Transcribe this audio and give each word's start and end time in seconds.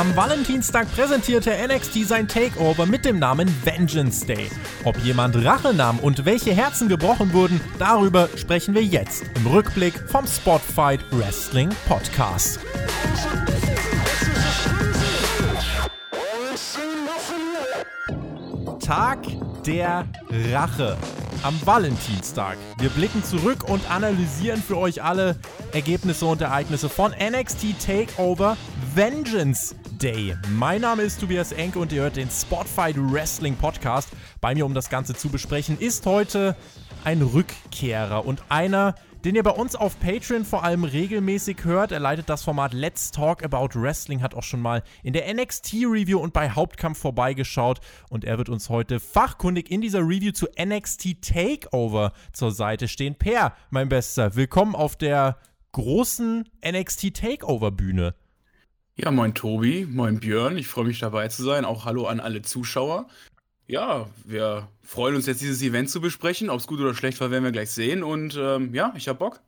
Am 0.00 0.16
Valentinstag 0.16 0.90
präsentierte 0.94 1.52
NXT 1.68 2.06
sein 2.06 2.26
Takeover 2.26 2.86
mit 2.86 3.04
dem 3.04 3.18
Namen 3.18 3.54
Vengeance 3.66 4.24
Day. 4.24 4.50
Ob 4.84 4.96
jemand 5.00 5.36
Rache 5.44 5.74
nahm 5.74 5.98
und 5.98 6.24
welche 6.24 6.54
Herzen 6.54 6.88
gebrochen 6.88 7.34
wurden, 7.34 7.60
darüber 7.78 8.30
sprechen 8.34 8.74
wir 8.74 8.82
jetzt 8.82 9.24
im 9.36 9.46
Rückblick 9.46 9.92
vom 10.08 10.26
Spotfight 10.26 11.00
Wrestling 11.10 11.68
Podcast. 11.86 12.60
Tag 18.82 19.18
der 19.66 20.06
Rache 20.50 20.96
am 21.42 21.54
Valentinstag. 21.66 22.56
Wir 22.78 22.88
blicken 22.88 23.22
zurück 23.22 23.68
und 23.68 23.90
analysieren 23.90 24.62
für 24.62 24.78
euch 24.78 25.02
alle 25.02 25.36
Ergebnisse 25.72 26.24
und 26.24 26.40
Ereignisse 26.40 26.88
von 26.88 27.12
NXT 27.12 27.78
Takeover 27.84 28.56
Vengeance 28.94 29.74
Day. 30.02 30.34
Mein 30.48 30.80
Name 30.80 31.02
ist 31.02 31.20
Tobias 31.20 31.52
Enke 31.52 31.78
und 31.78 31.92
ihr 31.92 32.02
hört 32.02 32.16
den 32.16 32.30
Spotfight 32.30 32.96
Wrestling 32.96 33.54
Podcast. 33.54 34.08
Bei 34.40 34.54
mir, 34.54 34.64
um 34.64 34.72
das 34.72 34.88
Ganze 34.88 35.14
zu 35.14 35.28
besprechen, 35.28 35.78
ist 35.78 36.06
heute 36.06 36.56
ein 37.04 37.20
Rückkehrer 37.20 38.24
und 38.24 38.42
einer, 38.48 38.94
den 39.24 39.34
ihr 39.34 39.42
bei 39.42 39.50
uns 39.50 39.76
auf 39.76 40.00
Patreon 40.00 40.46
vor 40.46 40.64
allem 40.64 40.84
regelmäßig 40.84 41.64
hört. 41.64 41.92
Er 41.92 42.00
leitet 42.00 42.30
das 42.30 42.42
Format 42.44 42.72
Let's 42.72 43.10
Talk 43.10 43.44
About 43.44 43.78
Wrestling, 43.78 44.22
hat 44.22 44.34
auch 44.34 44.42
schon 44.42 44.62
mal 44.62 44.82
in 45.02 45.12
der 45.12 45.32
NXT 45.34 45.74
Review 45.84 46.18
und 46.18 46.32
bei 46.32 46.48
Hauptkampf 46.48 46.98
vorbeigeschaut 46.98 47.80
und 48.08 48.24
er 48.24 48.38
wird 48.38 48.48
uns 48.48 48.70
heute 48.70 49.00
fachkundig 49.00 49.70
in 49.70 49.82
dieser 49.82 50.00
Review 50.00 50.32
zu 50.32 50.46
NXT 50.58 51.20
Takeover 51.20 52.12
zur 52.32 52.52
Seite 52.52 52.88
stehen. 52.88 53.16
Per, 53.16 53.54
mein 53.68 53.90
Bester, 53.90 54.34
willkommen 54.34 54.74
auf 54.74 54.96
der 54.96 55.36
großen 55.72 56.48
NXT 56.64 57.14
Takeover 57.14 57.70
Bühne. 57.70 58.14
Ja, 59.02 59.10
moin 59.10 59.32
Tobi, 59.34 59.86
moin 59.86 60.20
Björn, 60.20 60.58
ich 60.58 60.68
freue 60.68 60.84
mich 60.84 60.98
dabei 60.98 61.28
zu 61.28 61.42
sein. 61.42 61.64
Auch 61.64 61.86
hallo 61.86 62.06
an 62.06 62.20
alle 62.20 62.42
Zuschauer. 62.42 63.06
Ja, 63.66 64.10
wir 64.26 64.68
freuen 64.82 65.14
uns 65.14 65.24
jetzt, 65.24 65.40
dieses 65.40 65.62
Event 65.62 65.88
zu 65.88 66.02
besprechen. 66.02 66.50
Ob 66.50 66.60
es 66.60 66.66
gut 66.66 66.80
oder 66.80 66.94
schlecht 66.94 67.18
war, 67.18 67.30
werden 67.30 67.44
wir 67.44 67.50
gleich 67.50 67.70
sehen. 67.70 68.02
Und 68.02 68.36
ähm, 68.38 68.74
ja, 68.74 68.92
ich 68.94 69.08
hab 69.08 69.18
Bock. 69.18 69.40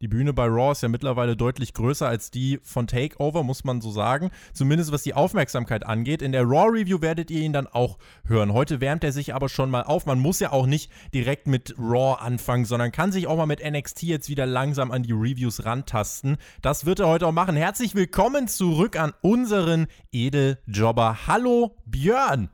Die 0.00 0.06
Bühne 0.06 0.32
bei 0.32 0.46
Raw 0.46 0.70
ist 0.70 0.82
ja 0.82 0.88
mittlerweile 0.88 1.36
deutlich 1.36 1.74
größer 1.74 2.06
als 2.06 2.30
die 2.30 2.60
von 2.62 2.86
Takeover, 2.86 3.42
muss 3.42 3.64
man 3.64 3.80
so 3.80 3.90
sagen. 3.90 4.30
Zumindest 4.52 4.92
was 4.92 5.02
die 5.02 5.14
Aufmerksamkeit 5.14 5.84
angeht. 5.84 6.22
In 6.22 6.30
der 6.30 6.44
Raw-Review 6.44 7.00
werdet 7.00 7.32
ihr 7.32 7.40
ihn 7.40 7.52
dann 7.52 7.66
auch 7.66 7.98
hören. 8.24 8.52
Heute 8.52 8.80
wärmt 8.80 9.02
er 9.02 9.10
sich 9.10 9.34
aber 9.34 9.48
schon 9.48 9.70
mal 9.70 9.82
auf. 9.82 10.06
Man 10.06 10.20
muss 10.20 10.38
ja 10.38 10.52
auch 10.52 10.66
nicht 10.66 10.92
direkt 11.12 11.48
mit 11.48 11.74
Raw 11.78 12.22
anfangen, 12.22 12.64
sondern 12.64 12.92
kann 12.92 13.10
sich 13.10 13.26
auch 13.26 13.36
mal 13.36 13.46
mit 13.46 13.60
NXT 13.60 14.04
jetzt 14.04 14.28
wieder 14.28 14.46
langsam 14.46 14.92
an 14.92 15.02
die 15.02 15.12
Reviews 15.12 15.64
rantasten. 15.64 16.36
Das 16.62 16.86
wird 16.86 17.00
er 17.00 17.08
heute 17.08 17.26
auch 17.26 17.32
machen. 17.32 17.56
Herzlich 17.56 17.96
willkommen 17.96 18.46
zurück 18.46 18.96
an 18.96 19.12
unseren 19.20 19.88
Edeljobber. 20.12 21.26
Hallo 21.26 21.76
Björn. 21.86 22.50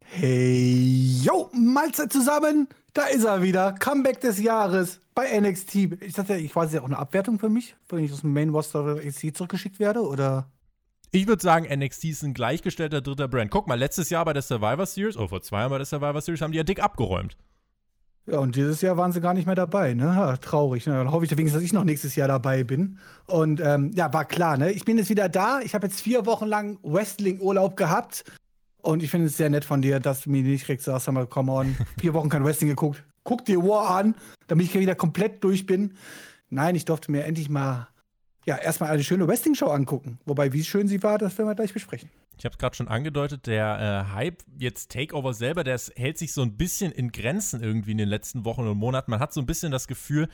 Hey, 0.00 1.20
yo, 1.22 1.50
Mahlzeit 1.52 2.10
zusammen. 2.12 2.66
Da 2.92 3.06
ist 3.06 3.24
er 3.24 3.42
wieder. 3.42 3.72
Comeback 3.72 4.20
des 4.20 4.40
Jahres 4.40 5.00
bei 5.14 5.38
NXT. 5.38 5.74
Ich 6.02 6.14
dachte, 6.14 6.36
ich 6.36 6.54
weiß 6.54 6.72
ja 6.72 6.80
auch 6.80 6.86
eine 6.86 6.98
Abwertung 6.98 7.38
für 7.38 7.48
mich, 7.48 7.76
wenn 7.88 8.04
ich 8.04 8.12
aus 8.12 8.22
dem 8.22 8.32
Main 8.32 8.50
Roster 8.50 8.96
NXT 8.96 9.36
zurückgeschickt 9.36 9.78
werde, 9.78 10.00
oder? 10.02 10.50
Ich 11.12 11.26
würde 11.26 11.42
sagen, 11.42 11.66
NXT 11.66 12.04
ist 12.04 12.22
ein 12.22 12.34
gleichgestellter 12.34 13.00
dritter 13.00 13.28
Brand. 13.28 13.50
Guck 13.50 13.66
mal, 13.66 13.78
letztes 13.78 14.10
Jahr 14.10 14.24
bei 14.24 14.32
der 14.32 14.42
Survivor 14.42 14.86
Series, 14.86 15.16
oder 15.16 15.28
vor 15.28 15.42
zwei 15.42 15.60
Jahren 15.60 15.70
bei 15.70 15.78
der 15.78 15.86
Survivor 15.86 16.20
Series, 16.20 16.40
haben 16.40 16.52
die 16.52 16.58
ja 16.58 16.64
dick 16.64 16.82
abgeräumt. 16.82 17.36
Ja, 18.26 18.38
und 18.38 18.54
dieses 18.54 18.80
Jahr 18.80 18.96
waren 18.96 19.10
sie 19.10 19.20
gar 19.20 19.34
nicht 19.34 19.46
mehr 19.46 19.56
dabei, 19.56 19.94
ne? 19.94 20.04
Ja, 20.04 20.36
traurig. 20.36 20.86
Ne? 20.86 20.92
Dann 20.92 21.10
hoffe 21.10 21.24
ich 21.24 21.30
wenigstens, 21.32 21.54
dass 21.54 21.64
ich 21.64 21.72
noch 21.72 21.84
nächstes 21.84 22.14
Jahr 22.14 22.28
dabei 22.28 22.62
bin. 22.62 22.98
Und 23.26 23.60
ähm, 23.60 23.90
ja, 23.94 24.12
war 24.12 24.24
klar, 24.24 24.56
ne? 24.56 24.70
Ich 24.70 24.84
bin 24.84 24.98
jetzt 24.98 25.10
wieder 25.10 25.28
da. 25.28 25.60
Ich 25.60 25.74
habe 25.74 25.88
jetzt 25.88 26.00
vier 26.00 26.26
Wochen 26.26 26.46
lang 26.46 26.78
Wrestling-Urlaub 26.84 27.76
gehabt. 27.76 28.24
Und 28.82 29.02
ich 29.02 29.10
finde 29.10 29.26
es 29.26 29.36
sehr 29.36 29.50
nett 29.50 29.64
von 29.64 29.82
dir, 29.82 30.00
dass 30.00 30.22
du 30.22 30.30
mir 30.30 30.42
nicht 30.42 30.66
direkt 30.66 30.82
sagst, 30.82 31.06
sag 31.06 31.12
mal, 31.12 31.26
come 31.26 31.52
on, 31.52 31.76
vier 31.98 32.14
Wochen 32.14 32.28
kein 32.28 32.44
Wrestling 32.44 32.70
geguckt. 32.70 33.04
Guck 33.24 33.44
dir 33.44 33.62
War 33.62 33.96
an, 33.96 34.14
damit 34.46 34.66
ich 34.66 34.74
wieder 34.74 34.94
komplett 34.94 35.44
durch 35.44 35.66
bin. 35.66 35.94
Nein, 36.48 36.74
ich 36.74 36.84
durfte 36.84 37.12
mir 37.12 37.24
endlich 37.24 37.48
mal, 37.48 37.88
ja, 38.46 38.56
erstmal 38.56 38.90
eine 38.90 39.04
schöne 39.04 39.28
Wrestling-Show 39.28 39.66
angucken. 39.66 40.18
Wobei, 40.24 40.52
wie 40.52 40.64
schön 40.64 40.88
sie 40.88 41.02
war, 41.02 41.18
das 41.18 41.36
werden 41.38 41.48
wir 41.48 41.54
gleich 41.54 41.72
besprechen. 41.72 42.10
Ich 42.38 42.46
habe 42.46 42.54
es 42.54 42.58
gerade 42.58 42.74
schon 42.74 42.88
angedeutet, 42.88 43.46
der 43.46 44.06
äh, 44.10 44.14
Hype, 44.14 44.42
jetzt 44.58 44.90
Takeover 44.90 45.34
selber, 45.34 45.62
der 45.62 45.78
hält 45.94 46.16
sich 46.16 46.32
so 46.32 46.40
ein 46.40 46.56
bisschen 46.56 46.90
in 46.90 47.12
Grenzen 47.12 47.62
irgendwie 47.62 47.90
in 47.90 47.98
den 47.98 48.08
letzten 48.08 48.46
Wochen 48.46 48.66
und 48.66 48.78
Monaten. 48.78 49.10
Man 49.10 49.20
hat 49.20 49.34
so 49.34 49.40
ein 49.40 49.46
bisschen 49.46 49.70
das 49.70 49.86
Gefühl, 49.86 50.26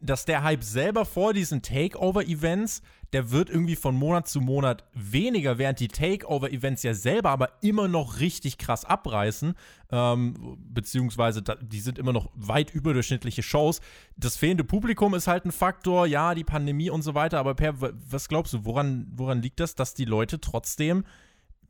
dass 0.00 0.24
der 0.24 0.42
Hype 0.42 0.62
selber 0.62 1.04
vor 1.04 1.32
diesen 1.32 1.62
Takeover-Events, 1.62 2.82
der 3.12 3.30
wird 3.30 3.50
irgendwie 3.50 3.74
von 3.74 3.96
Monat 3.96 4.28
zu 4.28 4.40
Monat 4.40 4.84
weniger, 4.94 5.58
während 5.58 5.80
die 5.80 5.88
Takeover-Events 5.88 6.82
ja 6.82 6.94
selber 6.94 7.30
aber 7.30 7.50
immer 7.62 7.88
noch 7.88 8.20
richtig 8.20 8.58
krass 8.58 8.84
abreißen, 8.84 9.54
ähm, 9.90 10.58
beziehungsweise 10.58 11.42
die 11.42 11.80
sind 11.80 11.98
immer 11.98 12.12
noch 12.12 12.30
weit 12.34 12.70
überdurchschnittliche 12.70 13.42
Shows. 13.42 13.80
Das 14.16 14.36
fehlende 14.36 14.64
Publikum 14.64 15.14
ist 15.14 15.26
halt 15.26 15.44
ein 15.44 15.52
Faktor, 15.52 16.06
ja, 16.06 16.34
die 16.34 16.44
Pandemie 16.44 16.90
und 16.90 17.02
so 17.02 17.14
weiter, 17.14 17.38
aber 17.38 17.54
Per, 17.54 17.74
was 17.80 18.28
glaubst 18.28 18.52
du, 18.52 18.64
woran, 18.64 19.08
woran 19.14 19.42
liegt 19.42 19.58
das, 19.58 19.74
dass 19.74 19.94
die 19.94 20.04
Leute 20.04 20.40
trotzdem 20.40 21.04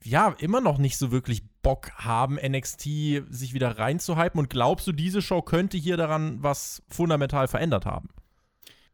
ja, 0.04 0.34
immer 0.38 0.60
noch 0.60 0.78
nicht 0.78 0.96
so 0.98 1.10
wirklich 1.10 1.42
Bock 1.62 1.90
haben, 1.96 2.36
NXT 2.36 2.82
sich 3.30 3.54
wieder 3.54 3.78
reinzuhypen. 3.78 4.38
Und 4.38 4.50
glaubst 4.50 4.86
du, 4.86 4.92
diese 4.92 5.22
Show 5.22 5.42
könnte 5.42 5.76
hier 5.76 5.96
daran 5.96 6.42
was 6.42 6.82
fundamental 6.88 7.48
verändert 7.48 7.86
haben? 7.86 8.08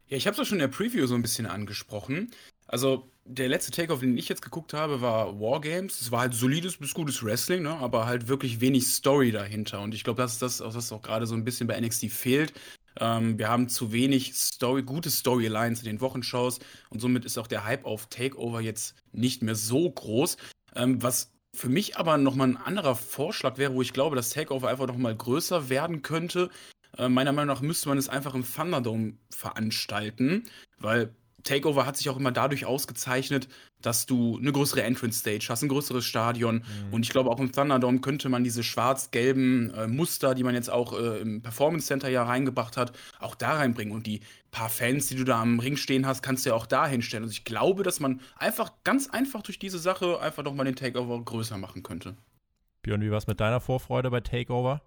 Ja, 0.07 0.17
ich 0.17 0.27
habe 0.27 0.35
es 0.35 0.39
auch 0.39 0.45
schon 0.45 0.57
in 0.57 0.69
der 0.69 0.75
Preview 0.75 1.07
so 1.07 1.15
ein 1.15 1.21
bisschen 1.21 1.45
angesprochen. 1.45 2.31
Also, 2.67 3.09
der 3.25 3.49
letzte 3.49 3.71
Takeoff, 3.71 4.01
den 4.01 4.17
ich 4.17 4.29
jetzt 4.29 4.41
geguckt 4.41 4.73
habe, 4.73 5.01
war 5.01 5.39
Wargames. 5.39 6.01
Es 6.01 6.11
war 6.11 6.21
halt 6.21 6.33
solides 6.33 6.77
bis 6.77 6.93
gutes 6.93 7.23
Wrestling, 7.23 7.63
ne? 7.63 7.75
aber 7.77 8.05
halt 8.05 8.27
wirklich 8.27 8.61
wenig 8.61 8.87
Story 8.87 9.31
dahinter. 9.31 9.81
Und 9.81 9.95
ich 9.95 10.03
glaube, 10.03 10.21
das 10.21 10.33
ist 10.33 10.41
das, 10.41 10.61
was 10.61 10.91
auch 10.91 11.01
gerade 11.01 11.25
so 11.25 11.33
ein 11.35 11.43
bisschen 11.43 11.67
bei 11.67 11.79
NXT 11.79 12.11
fehlt. 12.11 12.53
Ähm, 12.99 13.37
wir 13.37 13.49
haben 13.49 13.67
zu 13.67 13.91
wenig 13.91 14.35
Story, 14.35 14.83
gute 14.83 15.09
Storylines 15.09 15.79
in 15.79 15.85
den 15.85 16.01
Wochenshows 16.01 16.59
und 16.89 17.01
somit 17.01 17.25
ist 17.25 17.37
auch 17.37 17.47
der 17.47 17.65
Hype 17.65 17.85
auf 17.85 18.07
Takeover 18.07 18.61
jetzt 18.61 18.95
nicht 19.11 19.41
mehr 19.41 19.55
so 19.55 19.89
groß. 19.89 20.37
Ähm, 20.75 21.01
was 21.01 21.31
für 21.53 21.69
mich 21.69 21.97
aber 21.97 22.17
nochmal 22.17 22.49
ein 22.49 22.57
anderer 22.57 22.95
Vorschlag 22.95 23.57
wäre, 23.57 23.73
wo 23.73 23.81
ich 23.81 23.93
glaube, 23.93 24.15
dass 24.15 24.29
Takeover 24.29 24.67
einfach 24.67 24.87
nochmal 24.87 25.15
größer 25.15 25.69
werden 25.69 26.01
könnte. 26.01 26.49
Äh, 26.97 27.09
meiner 27.09 27.31
Meinung 27.31 27.55
nach 27.55 27.61
müsste 27.61 27.89
man 27.89 27.97
es 27.97 28.09
einfach 28.09 28.35
im 28.35 28.43
Thunderdome 28.43 29.13
veranstalten, 29.29 30.43
weil 30.77 31.15
Takeover 31.45 31.85
hat 31.85 31.95
sich 31.95 32.09
auch 32.09 32.17
immer 32.17 32.31
dadurch 32.31 32.65
ausgezeichnet, 32.65 33.47
dass 33.81 34.05
du 34.05 34.37
eine 34.37 34.51
größere 34.51 34.83
Entrance 34.83 35.19
Stage 35.19 35.45
hast, 35.49 35.61
ein 35.61 35.69
größeres 35.69 36.03
Stadion. 36.03 36.55
Mhm. 36.55 36.93
Und 36.93 37.05
ich 37.05 37.11
glaube, 37.11 37.29
auch 37.29 37.39
im 37.39 37.51
Thunderdome 37.51 38.01
könnte 38.01 38.27
man 38.27 38.43
diese 38.43 38.63
schwarz-gelben 38.63 39.73
äh, 39.73 39.87
Muster, 39.87 40.35
die 40.35 40.43
man 40.43 40.55
jetzt 40.55 40.69
auch 40.69 40.99
äh, 40.99 41.19
im 41.19 41.41
Performance 41.41 41.87
Center 41.87 42.09
ja 42.09 42.23
reingebracht 42.23 42.75
hat, 42.75 42.91
auch 43.19 43.35
da 43.35 43.53
reinbringen. 43.53 43.93
Und 43.93 44.07
die 44.07 44.21
paar 44.51 44.69
Fans, 44.69 45.07
die 45.07 45.15
du 45.15 45.23
da 45.23 45.41
am 45.41 45.59
Ring 45.59 45.77
stehen 45.77 46.05
hast, 46.05 46.23
kannst 46.23 46.45
du 46.45 46.49
ja 46.49 46.55
auch 46.55 46.65
da 46.65 46.87
hinstellen. 46.87 47.23
Also 47.23 47.33
ich 47.33 47.45
glaube, 47.45 47.83
dass 47.83 47.99
man 47.99 48.21
einfach 48.37 48.71
ganz 48.83 49.09
einfach 49.09 49.43
durch 49.43 49.59
diese 49.59 49.79
Sache 49.79 50.19
einfach 50.19 50.43
doch 50.43 50.53
mal 50.53 50.63
den 50.63 50.75
Takeover 50.75 51.23
größer 51.23 51.57
machen 51.57 51.83
könnte. 51.83 52.17
Björn, 52.81 53.01
wie 53.01 53.11
war 53.11 53.17
es 53.17 53.27
mit 53.27 53.39
deiner 53.39 53.59
Vorfreude 53.59 54.09
bei 54.09 54.21
Takeover? 54.21 54.81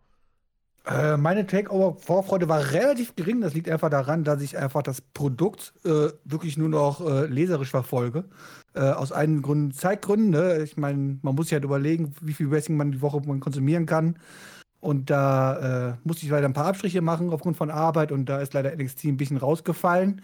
Äh, 0.87 1.17
meine 1.17 1.47
Takeover-Vorfreude 1.47 2.49
war 2.49 2.73
relativ 2.73 3.15
gering. 3.15 3.41
Das 3.41 3.55
liegt 3.55 3.69
einfach 3.69 3.91
daran, 3.91 4.25
dass 4.25 4.41
ich 4.41 4.57
einfach 4.57 4.83
das 4.83 5.01
Produkt 5.01 5.75
äh, 5.85 6.09
wirklich 6.25 6.57
nur 6.57 6.69
noch 6.69 7.07
äh, 7.07 7.27
leserisch 7.27 7.71
verfolge. 7.71 8.25
Äh, 8.75 8.81
aus 8.81 9.13
einem 9.13 9.43
Grund, 9.43 9.77
Zeitgründen. 9.77 10.31
Ne? 10.31 10.63
Ich 10.63 10.77
meine, 10.77 11.19
man 11.23 11.35
muss 11.35 11.47
sich 11.47 11.55
halt 11.55 11.65
überlegen, 11.65 12.15
wie 12.21 12.33
viel 12.33 12.51
Wrestling 12.51 12.77
man 12.77 12.93
die 12.93 13.03
Woche 13.03 13.21
konsumieren 13.41 13.87
kann. 13.87 14.19
Und 14.81 15.11
da 15.11 15.91
äh, 15.91 15.97
musste 16.05 16.25
ich 16.25 16.31
leider 16.31 16.47
ein 16.47 16.53
paar 16.55 16.67
Abstriche 16.67 17.03
machen 17.03 17.31
aufgrund 17.31 17.57
von 17.57 17.71
Arbeit 17.71 18.13
und 18.13 18.27
da 18.27 18.41
ist 18.41 18.55
leider 18.55 18.75
NXT 18.75 19.05
ein 19.07 19.17
bisschen 19.17 19.37
rausgefallen, 19.37 20.23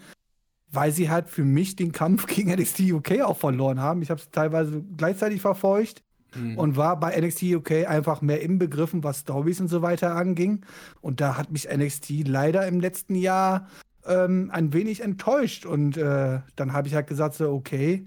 weil 0.71 0.93
sie 0.93 1.09
halt 1.09 1.29
für 1.29 1.43
mich 1.43 1.75
den 1.75 1.91
Kampf 1.91 2.25
gegen 2.27 2.49
NXT 2.55 2.91
UK 2.91 3.21
auch 3.21 3.37
verloren 3.37 3.81
haben. 3.81 4.01
Ich 4.01 4.09
habe 4.09 4.21
es 4.21 4.31
teilweise 4.31 4.81
gleichzeitig 4.95 5.41
verfolgt 5.41 6.04
mhm. 6.35 6.57
und 6.57 6.77
war 6.77 6.99
bei 6.99 7.19
NXT 7.19 7.43
UK 7.43 7.87
einfach 7.87 8.21
mehr 8.21 8.41
im 8.41 8.59
Begriffen, 8.59 9.03
was 9.03 9.19
Stories 9.19 9.61
und 9.61 9.67
so 9.67 9.81
weiter 9.81 10.15
anging. 10.15 10.65
Und 11.01 11.21
da 11.21 11.37
hat 11.37 11.51
mich 11.51 11.67
NXT 11.69 12.27
leider 12.27 12.67
im 12.67 12.79
letzten 12.79 13.15
Jahr 13.15 13.67
ähm, 14.05 14.49
ein 14.51 14.73
wenig 14.73 15.01
enttäuscht. 15.01 15.65
Und 15.65 15.97
äh, 15.97 16.39
dann 16.55 16.73
habe 16.73 16.87
ich 16.87 16.95
halt 16.95 17.07
gesagt, 17.07 17.35
so, 17.35 17.51
okay, 17.51 18.05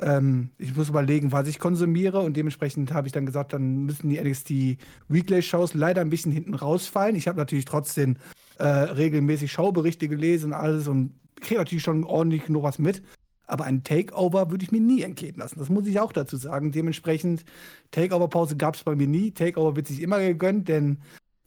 ähm, 0.00 0.50
ich 0.58 0.74
muss 0.76 0.88
überlegen, 0.88 1.32
was 1.32 1.48
ich 1.48 1.58
konsumiere. 1.58 2.20
Und 2.20 2.36
dementsprechend 2.36 2.92
habe 2.92 3.06
ich 3.06 3.12
dann 3.12 3.26
gesagt, 3.26 3.52
dann 3.52 3.84
müssen 3.84 4.08
die 4.08 4.20
NXT 4.20 4.78
Weekly-Shows 5.08 5.74
leider 5.74 6.00
ein 6.00 6.10
bisschen 6.10 6.32
hinten 6.32 6.54
rausfallen. 6.54 7.16
Ich 7.16 7.28
habe 7.28 7.38
natürlich 7.38 7.64
trotzdem 7.64 8.16
äh, 8.58 8.66
regelmäßig 8.66 9.52
Schauberichte 9.52 10.08
gelesen 10.08 10.52
und 10.52 10.58
alles 10.58 10.88
und 10.88 11.14
kriege 11.40 11.60
natürlich 11.60 11.84
schon 11.84 12.04
ordentlich 12.04 12.48
noch 12.48 12.62
was 12.62 12.78
mit. 12.78 13.02
Aber 13.50 13.64
ein 13.64 13.84
Takeover 13.84 14.50
würde 14.50 14.64
ich 14.64 14.72
mir 14.72 14.80
nie 14.80 15.02
entgehen 15.02 15.36
lassen. 15.36 15.58
Das 15.58 15.68
muss 15.68 15.86
ich 15.86 16.00
auch 16.00 16.12
dazu 16.12 16.36
sagen. 16.36 16.72
Dementsprechend, 16.72 17.44
Takeover-Pause 17.90 18.56
gab 18.56 18.76
es 18.76 18.84
bei 18.84 18.94
mir 18.94 19.06
nie. 19.06 19.32
Takeover 19.32 19.76
wird 19.76 19.88
sich 19.88 20.00
immer 20.00 20.18
gegönnt, 20.20 20.68
denn 20.68 20.98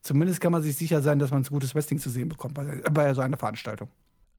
zumindest 0.01 0.41
kann 0.41 0.51
man 0.51 0.61
sich 0.61 0.75
sicher 0.75 1.01
sein, 1.01 1.19
dass 1.19 1.31
man 1.31 1.44
ein 1.44 1.50
gutes 1.50 1.73
Wrestling 1.75 2.00
zu 2.00 2.09
sehen 2.09 2.29
bekommt 2.29 2.55
bei, 2.55 2.81
bei 2.91 3.13
so 3.13 3.21
einer 3.21 3.38
Veranstaltung. 3.38 3.89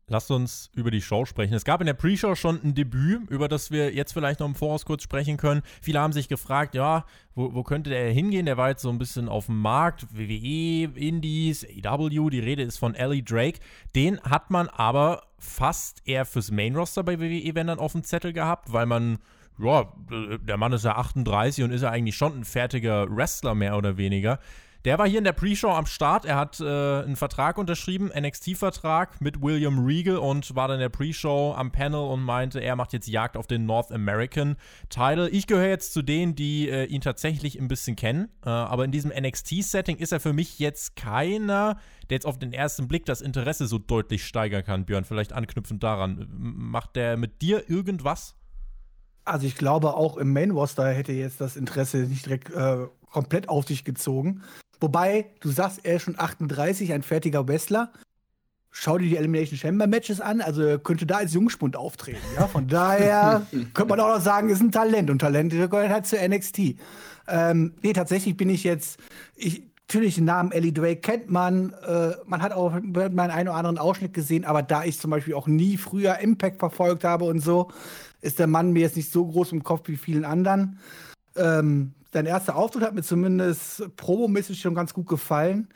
Lasst 0.06 0.30
uns 0.30 0.70
über 0.74 0.90
die 0.90 1.00
Show 1.00 1.24
sprechen. 1.24 1.54
Es 1.54 1.64
gab 1.64 1.80
in 1.80 1.86
der 1.86 1.94
Pre-Show 1.94 2.34
schon 2.34 2.60
ein 2.62 2.74
Debüt, 2.74 3.30
über 3.30 3.48
das 3.48 3.70
wir 3.70 3.94
jetzt 3.94 4.12
vielleicht 4.12 4.40
noch 4.40 4.46
im 4.46 4.54
Voraus 4.54 4.84
kurz 4.84 5.02
sprechen 5.02 5.38
können. 5.38 5.62
Viele 5.80 6.00
haben 6.00 6.12
sich 6.12 6.28
gefragt, 6.28 6.74
ja, 6.74 7.06
wo, 7.34 7.54
wo 7.54 7.62
könnte 7.62 7.90
der 7.90 8.10
hingehen? 8.12 8.44
Der 8.44 8.58
war 8.58 8.68
jetzt 8.68 8.82
so 8.82 8.90
ein 8.90 8.98
bisschen 8.98 9.28
auf 9.28 9.46
dem 9.46 9.60
Markt, 9.60 10.06
WWE, 10.10 10.92
Indies, 10.94 11.64
AEW, 11.64 12.28
die 12.28 12.40
Rede 12.40 12.62
ist 12.62 12.78
von 12.78 12.94
Ellie 12.94 13.22
Drake. 13.22 13.60
Den 13.96 14.20
hat 14.20 14.50
man 14.50 14.68
aber 14.68 15.22
fast 15.38 16.02
eher 16.06 16.26
fürs 16.26 16.50
Main-Roster 16.50 17.02
bei 17.02 17.18
WWE, 17.18 17.54
wenn 17.54 17.66
dann 17.66 17.78
auf 17.78 17.92
dem 17.92 18.04
Zettel 18.04 18.32
gehabt, 18.32 18.72
weil 18.72 18.86
man 18.86 19.18
ja, 19.58 19.92
der 20.10 20.56
Mann 20.56 20.72
ist 20.72 20.84
ja 20.84 20.96
38 20.96 21.64
und 21.64 21.70
ist 21.70 21.82
ja 21.82 21.90
eigentlich 21.90 22.16
schon 22.16 22.40
ein 22.40 22.44
fertiger 22.44 23.06
Wrestler 23.08 23.54
mehr 23.54 23.76
oder 23.76 23.96
weniger. 23.96 24.40
Der 24.84 24.98
war 24.98 25.08
hier 25.08 25.16
in 25.16 25.24
der 25.24 25.32
Pre-Show 25.32 25.70
am 25.70 25.86
Start. 25.86 26.26
Er 26.26 26.36
hat 26.36 26.60
äh, 26.60 26.64
einen 26.64 27.16
Vertrag 27.16 27.56
unterschrieben, 27.56 28.10
NXT-Vertrag 28.14 29.18
mit 29.18 29.40
William 29.40 29.78
Regal 29.78 30.18
und 30.18 30.54
war 30.54 30.68
dann 30.68 30.74
in 30.74 30.80
der 30.80 30.90
Pre-Show 30.90 31.54
am 31.56 31.72
Panel 31.72 32.00
und 32.00 32.22
meinte, 32.22 32.60
er 32.60 32.76
macht 32.76 32.92
jetzt 32.92 33.08
Jagd 33.08 33.38
auf 33.38 33.46
den 33.46 33.64
North 33.64 33.90
American 33.90 34.56
Title. 34.90 35.30
Ich 35.30 35.46
gehöre 35.46 35.70
jetzt 35.70 35.94
zu 35.94 36.02
denen, 36.02 36.34
die 36.34 36.68
äh, 36.68 36.84
ihn 36.84 37.00
tatsächlich 37.00 37.58
ein 37.58 37.66
bisschen 37.66 37.96
kennen. 37.96 38.28
Äh, 38.44 38.50
aber 38.50 38.84
in 38.84 38.92
diesem 38.92 39.10
NXT-Setting 39.10 39.96
ist 39.96 40.12
er 40.12 40.20
für 40.20 40.34
mich 40.34 40.58
jetzt 40.58 40.96
keiner, 40.96 41.78
der 42.10 42.16
jetzt 42.16 42.26
auf 42.26 42.38
den 42.38 42.52
ersten 42.52 42.86
Blick 42.86 43.06
das 43.06 43.22
Interesse 43.22 43.66
so 43.66 43.78
deutlich 43.78 44.26
steigern 44.26 44.64
kann, 44.64 44.84
Björn. 44.84 45.04
Vielleicht 45.04 45.32
anknüpfend 45.32 45.82
daran. 45.82 46.28
Macht 46.30 46.96
der 46.96 47.16
mit 47.16 47.40
dir 47.40 47.70
irgendwas? 47.70 48.34
Also 49.24 49.46
ich 49.46 49.56
glaube, 49.56 49.94
auch 49.94 50.18
im 50.18 50.34
Main 50.34 50.50
Roster 50.50 50.86
hätte 50.92 51.12
jetzt 51.12 51.40
das 51.40 51.56
Interesse 51.56 51.96
nicht 52.00 52.26
direkt 52.26 52.50
äh, 52.50 52.86
komplett 53.14 53.48
auf 53.48 53.66
sich 53.66 53.84
gezogen. 53.84 54.42
Wobei, 54.80 55.26
du 55.40 55.50
sagst, 55.50 55.80
er 55.84 55.96
ist 55.96 56.02
schon 56.02 56.18
38, 56.18 56.92
ein 56.92 57.02
fertiger 57.02 57.46
Wrestler. 57.46 57.92
Schau 58.72 58.98
dir 58.98 59.08
die 59.08 59.16
Elimination 59.16 59.56
Chamber 59.56 59.86
Matches 59.86 60.20
an, 60.20 60.40
also 60.40 60.62
er 60.62 60.78
könnte 60.78 61.06
da 61.06 61.18
als 61.18 61.32
Jungspund 61.32 61.76
auftreten. 61.76 62.18
Ja? 62.34 62.48
Von 62.48 62.66
daher 62.66 63.46
könnte 63.72 63.86
man 63.86 64.00
auch 64.00 64.16
noch 64.16 64.20
sagen, 64.20 64.48
ist 64.48 64.60
ein 64.60 64.72
Talent 64.72 65.10
und 65.10 65.20
Talent 65.20 65.52
gehört 65.52 65.90
halt 65.90 66.06
zu 66.06 66.16
NXT. 66.16 66.76
Ähm, 67.28 67.74
nee, 67.82 67.92
tatsächlich 67.92 68.36
bin 68.36 68.50
ich 68.50 68.64
jetzt, 68.64 68.98
ich, 69.36 69.62
natürlich 69.86 70.16
den 70.16 70.24
Namen 70.24 70.50
Ellie 70.50 70.72
Drake 70.72 70.96
kennt 70.96 71.30
man, 71.30 71.72
äh, 71.86 72.16
man 72.26 72.42
hat 72.42 72.50
auch 72.50 72.72
meinen 72.72 73.30
einen 73.30 73.48
oder 73.48 73.56
anderen 73.56 73.78
Ausschnitt 73.78 74.12
gesehen, 74.12 74.44
aber 74.44 74.62
da 74.62 74.82
ich 74.82 74.98
zum 74.98 75.12
Beispiel 75.12 75.34
auch 75.34 75.46
nie 75.46 75.76
früher 75.76 76.18
Impact 76.18 76.58
verfolgt 76.58 77.04
habe 77.04 77.26
und 77.26 77.38
so, 77.38 77.70
ist 78.22 78.40
der 78.40 78.48
Mann 78.48 78.72
mir 78.72 78.80
jetzt 78.80 78.96
nicht 78.96 79.12
so 79.12 79.24
groß 79.24 79.52
im 79.52 79.62
Kopf 79.62 79.86
wie 79.86 79.96
vielen 79.96 80.24
anderen. 80.24 80.80
Ähm, 81.36 81.92
Dein 82.14 82.26
erster 82.26 82.54
Auftritt 82.54 82.84
hat 82.84 82.94
mir 82.94 83.02
zumindest 83.02 83.96
promomäßig 83.96 84.60
schon 84.60 84.76
ganz 84.76 84.94
gut 84.94 85.08
gefallen. 85.08 85.68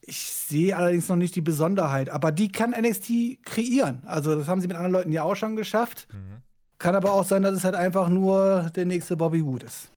Ich 0.00 0.32
sehe 0.32 0.74
allerdings 0.74 1.08
noch 1.08 1.16
nicht 1.16 1.36
die 1.36 1.42
Besonderheit, 1.42 2.08
aber 2.08 2.32
die 2.32 2.50
kann 2.50 2.70
NXT 2.70 3.44
kreieren. 3.44 4.02
Also, 4.06 4.34
das 4.34 4.48
haben 4.48 4.62
sie 4.62 4.68
mit 4.68 4.76
anderen 4.76 4.92
Leuten 4.92 5.12
ja 5.12 5.22
auch 5.22 5.34
schon 5.34 5.54
geschafft. 5.54 6.08
Mhm. 6.12 6.42
Kann 6.78 6.96
aber 6.96 7.12
auch 7.12 7.24
sein, 7.24 7.42
dass 7.42 7.54
es 7.54 7.64
halt 7.64 7.74
einfach 7.74 8.08
nur 8.08 8.70
der 8.74 8.86
nächste 8.86 9.18
Bobby 9.18 9.44
Wood 9.44 9.64
ist. 9.64 9.90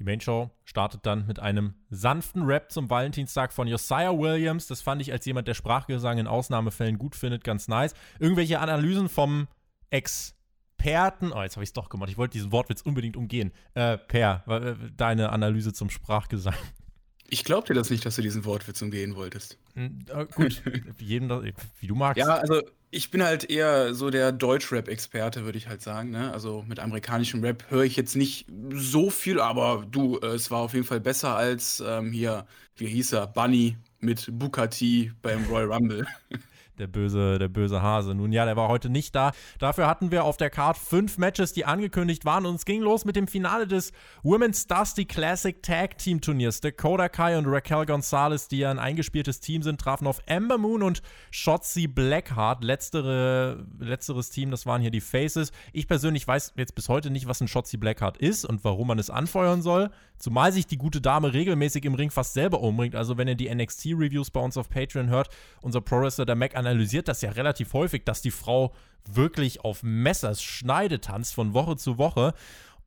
Die 0.00 0.04
Main 0.04 0.20
Show 0.20 0.50
startet 0.64 1.06
dann 1.06 1.26
mit 1.26 1.38
einem 1.38 1.74
sanften 1.88 2.42
Rap 2.42 2.72
zum 2.72 2.90
Valentinstag 2.90 3.52
von 3.52 3.68
Josiah 3.68 4.18
Williams. 4.18 4.66
Das 4.66 4.82
fand 4.82 5.00
ich 5.02 5.12
als 5.12 5.24
jemand, 5.24 5.46
der 5.46 5.54
Sprachgesang 5.54 6.18
in 6.18 6.26
Ausnahmefällen 6.26 6.98
gut 6.98 7.14
findet, 7.14 7.44
ganz 7.44 7.68
nice. 7.68 7.94
Irgendwelche 8.18 8.58
Analysen 8.58 9.08
vom 9.08 9.46
Ex- 9.90 10.35
Experten, 10.86 11.32
oh, 11.32 11.42
jetzt 11.42 11.56
habe 11.56 11.64
ich 11.64 11.70
es 11.70 11.72
doch 11.72 11.88
gemacht, 11.88 12.10
ich 12.10 12.16
wollte 12.16 12.34
diesen 12.34 12.52
Wortwitz 12.52 12.80
unbedingt 12.82 13.16
umgehen. 13.16 13.50
Äh, 13.74 13.98
per, 13.98 14.44
äh, 14.46 14.74
deine 14.96 15.30
Analyse 15.30 15.72
zum 15.72 15.90
Sprachgesang. 15.90 16.54
Ich 17.28 17.42
glaube 17.42 17.66
dir 17.66 17.74
das 17.74 17.90
nicht, 17.90 18.06
dass 18.06 18.14
du 18.14 18.22
diesen 18.22 18.44
Wortwitz 18.44 18.80
umgehen 18.82 19.16
wolltest. 19.16 19.58
Hm, 19.74 19.98
äh, 20.14 20.26
gut, 20.26 20.62
jedem, 21.00 21.42
wie 21.80 21.86
du 21.88 21.96
magst. 21.96 22.18
Ja, 22.18 22.36
also 22.36 22.62
ich 22.92 23.10
bin 23.10 23.24
halt 23.24 23.50
eher 23.50 23.94
so 23.94 24.10
der 24.10 24.30
Deutsch-Rap-Experte, 24.30 25.44
würde 25.44 25.58
ich 25.58 25.66
halt 25.66 25.82
sagen. 25.82 26.10
Ne? 26.10 26.32
Also 26.32 26.64
mit 26.68 26.78
amerikanischem 26.78 27.42
Rap 27.42 27.64
höre 27.68 27.82
ich 27.82 27.96
jetzt 27.96 28.14
nicht 28.14 28.46
so 28.72 29.10
viel, 29.10 29.40
aber 29.40 29.84
du, 29.90 30.18
äh, 30.20 30.26
es 30.26 30.52
war 30.52 30.60
auf 30.60 30.72
jeden 30.72 30.86
Fall 30.86 31.00
besser 31.00 31.34
als 31.34 31.82
ähm, 31.84 32.12
hier, 32.12 32.46
wie 32.76 32.86
hieß 32.86 33.12
er, 33.12 33.26
Bunny 33.26 33.76
mit 33.98 34.28
Bukati 34.30 35.10
beim 35.20 35.44
Royal 35.46 35.72
Rumble. 35.72 36.06
der 36.78 36.86
böse, 36.86 37.38
der 37.38 37.48
böse 37.48 37.82
Hase. 37.82 38.14
Nun 38.14 38.32
ja, 38.32 38.44
der 38.44 38.56
war 38.56 38.68
heute 38.68 38.88
nicht 38.88 39.14
da. 39.14 39.32
Dafür 39.58 39.86
hatten 39.86 40.10
wir 40.10 40.24
auf 40.24 40.36
der 40.36 40.50
Card 40.50 40.78
fünf 40.78 41.18
Matches, 41.18 41.52
die 41.52 41.64
angekündigt 41.64 42.24
waren. 42.24 42.46
Und 42.46 42.56
es 42.56 42.64
ging 42.64 42.80
los 42.80 43.04
mit 43.04 43.16
dem 43.16 43.26
Finale 43.26 43.66
des 43.66 43.92
Women's 44.22 44.66
Dusty 44.66 45.04
Classic 45.04 45.62
Tag 45.62 45.98
Team 45.98 46.20
Turniers. 46.20 46.60
Dakota 46.60 47.08
Kai 47.08 47.38
und 47.38 47.46
Raquel 47.46 47.86
Gonzalez, 47.86 48.48
die 48.48 48.58
ja 48.58 48.70
ein 48.70 48.78
eingespieltes 48.78 49.40
Team 49.40 49.62
sind, 49.62 49.80
trafen 49.80 50.06
auf 50.06 50.20
Ember 50.26 50.58
Moon 50.58 50.82
und 50.82 51.02
Shotzi 51.30 51.86
Blackheart. 51.86 52.64
Letztere, 52.64 53.66
letzteres 53.78 54.30
Team, 54.30 54.50
das 54.50 54.66
waren 54.66 54.80
hier 54.80 54.90
die 54.90 55.00
Faces. 55.00 55.52
Ich 55.72 55.88
persönlich 55.88 56.26
weiß 56.26 56.54
jetzt 56.56 56.74
bis 56.74 56.88
heute 56.88 57.10
nicht, 57.10 57.26
was 57.26 57.40
ein 57.40 57.48
Shotzi 57.48 57.76
Blackheart 57.76 58.16
ist 58.18 58.44
und 58.44 58.64
warum 58.64 58.88
man 58.88 58.98
es 58.98 59.10
anfeuern 59.10 59.62
soll. 59.62 59.90
Zumal 60.18 60.50
sich 60.52 60.66
die 60.66 60.78
gute 60.78 61.00
Dame 61.00 61.34
regelmäßig 61.34 61.84
im 61.84 61.94
Ring 61.94 62.10
fast 62.10 62.32
selber 62.32 62.60
umbringt. 62.60 62.94
Also 62.94 63.18
wenn 63.18 63.28
ihr 63.28 63.34
die 63.34 63.54
NXT-Reviews 63.54 64.30
bei 64.30 64.40
uns 64.40 64.56
auf 64.56 64.70
Patreon 64.70 65.08
hört, 65.08 65.28
unser 65.60 65.82
Pro-Wrestler, 65.82 66.24
der 66.24 66.36
Mac 66.36 66.56
analysiert 66.66 67.08
das 67.08 67.22
ja 67.22 67.30
relativ 67.30 67.72
häufig, 67.72 68.04
dass 68.04 68.22
die 68.22 68.30
Frau 68.30 68.74
wirklich 69.08 69.64
auf 69.64 69.82
Messers 69.82 70.42
Schneide 70.42 71.00
tanzt 71.00 71.34
von 71.34 71.54
Woche 71.54 71.76
zu 71.76 71.98
Woche. 71.98 72.34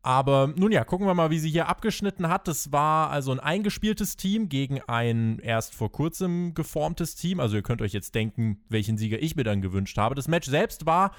Aber 0.01 0.53
nun 0.55 0.71
ja, 0.71 0.85
gucken 0.85 1.07
wir 1.07 1.13
mal, 1.13 1.29
wie 1.29 1.39
sie 1.39 1.49
hier 1.49 1.67
abgeschnitten 1.67 2.29
hat. 2.29 2.47
Das 2.47 2.71
war 2.71 3.09
also 3.09 3.31
ein 3.31 3.39
eingespieltes 3.39 4.15
Team 4.15 4.47
gegen 4.47 4.81
ein 4.81 5.39
erst 5.39 5.75
vor 5.75 5.91
kurzem 5.91 6.53
geformtes 6.53 7.15
Team. 7.15 7.39
Also 7.39 7.57
ihr 7.57 7.63
könnt 7.63 7.81
euch 7.81 7.91
jetzt 7.91 8.15
denken, 8.15 8.63
welchen 8.69 8.97
Sieger 8.97 9.21
ich 9.21 9.35
mir 9.35 9.43
dann 9.43 9.61
gewünscht 9.61 9.97
habe. 9.97 10.15
Das 10.15 10.29
Match 10.29 10.47
selbst 10.47 10.85
war 10.85 11.11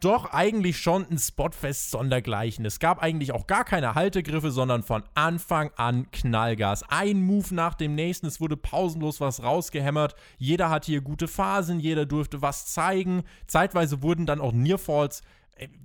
doch 0.00 0.32
eigentlich 0.32 0.78
schon 0.78 1.06
ein 1.10 1.18
Spotfest 1.18 1.90
sondergleichen. 1.90 2.64
Es 2.64 2.78
gab 2.78 3.02
eigentlich 3.02 3.32
auch 3.32 3.46
gar 3.46 3.64
keine 3.64 3.94
Haltegriffe, 3.94 4.50
sondern 4.50 4.82
von 4.82 5.02
Anfang 5.14 5.70
an 5.76 6.10
Knallgas. 6.10 6.84
Ein 6.88 7.22
Move 7.22 7.54
nach 7.54 7.74
dem 7.74 7.94
nächsten, 7.94 8.26
es 8.26 8.40
wurde 8.40 8.56
pausenlos 8.56 9.20
was 9.20 9.42
rausgehämmert. 9.42 10.14
Jeder 10.36 10.70
hatte 10.70 10.92
hier 10.92 11.00
gute 11.00 11.26
Phasen, 11.26 11.80
jeder 11.80 12.06
durfte 12.06 12.42
was 12.42 12.66
zeigen. 12.66 13.24
Zeitweise 13.46 14.02
wurden 14.02 14.26
dann 14.26 14.40
auch 14.40 14.52
Nearfalls 14.52 15.22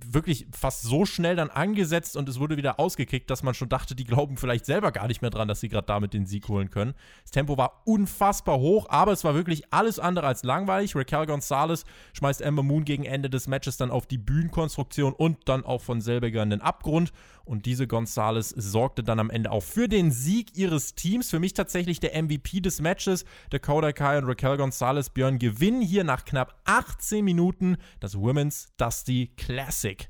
wirklich 0.06 0.46
fast 0.52 0.82
so 0.82 1.04
schnell 1.06 1.36
dann 1.36 1.50
angesetzt 1.50 2.16
und 2.16 2.28
es 2.28 2.38
wurde 2.38 2.56
wieder 2.56 2.78
ausgekickt, 2.78 3.30
dass 3.30 3.42
man 3.42 3.54
schon 3.54 3.68
dachte, 3.68 3.94
die 3.94 4.04
glauben 4.04 4.36
vielleicht 4.36 4.66
selber 4.66 4.92
gar 4.92 5.08
nicht 5.08 5.22
mehr 5.22 5.30
dran, 5.30 5.48
dass 5.48 5.60
sie 5.60 5.68
gerade 5.68 5.86
damit 5.86 6.14
den 6.14 6.26
Sieg 6.26 6.48
holen 6.48 6.70
können. 6.70 6.94
Das 7.22 7.30
Tempo 7.30 7.56
war 7.56 7.82
unfassbar 7.84 8.58
hoch, 8.58 8.86
aber 8.88 9.12
es 9.12 9.24
war 9.24 9.34
wirklich 9.34 9.72
alles 9.72 9.98
andere 9.98 10.26
als 10.26 10.42
langweilig. 10.44 10.94
Raquel 10.94 11.26
Gonzalez 11.26 11.84
schmeißt 12.12 12.42
Ember 12.42 12.62
Moon 12.62 12.84
gegen 12.84 13.04
Ende 13.04 13.30
des 13.30 13.48
Matches 13.48 13.76
dann 13.76 13.90
auf 13.90 14.06
die 14.06 14.18
Bühnenkonstruktion 14.18 15.12
und 15.12 15.48
dann 15.48 15.64
auch 15.64 15.82
von 15.82 16.00
selbiger 16.00 16.42
in 16.42 16.50
den 16.50 16.60
Abgrund. 16.60 17.12
Und 17.44 17.66
diese 17.66 17.86
Gonzalez 17.86 18.50
sorgte 18.50 19.02
dann 19.02 19.18
am 19.18 19.30
Ende 19.30 19.50
auch 19.50 19.62
für 19.62 19.88
den 19.88 20.10
Sieg 20.10 20.56
ihres 20.56 20.94
Teams. 20.94 21.30
Für 21.30 21.38
mich 21.38 21.52
tatsächlich 21.52 22.00
der 22.00 22.20
MVP 22.22 22.60
des 22.60 22.80
Matches. 22.80 23.24
Dakota 23.50 23.92
Kai 23.92 24.18
und 24.18 24.24
Raquel 24.24 24.56
Gonzalez 24.56 25.10
Björn 25.10 25.38
gewinnen 25.38 25.82
hier 25.82 26.04
nach 26.04 26.24
knapp 26.24 26.60
18 26.64 27.24
Minuten 27.24 27.76
das 28.00 28.18
Women's 28.18 28.68
Dusty 28.76 29.32
Classic. 29.36 30.08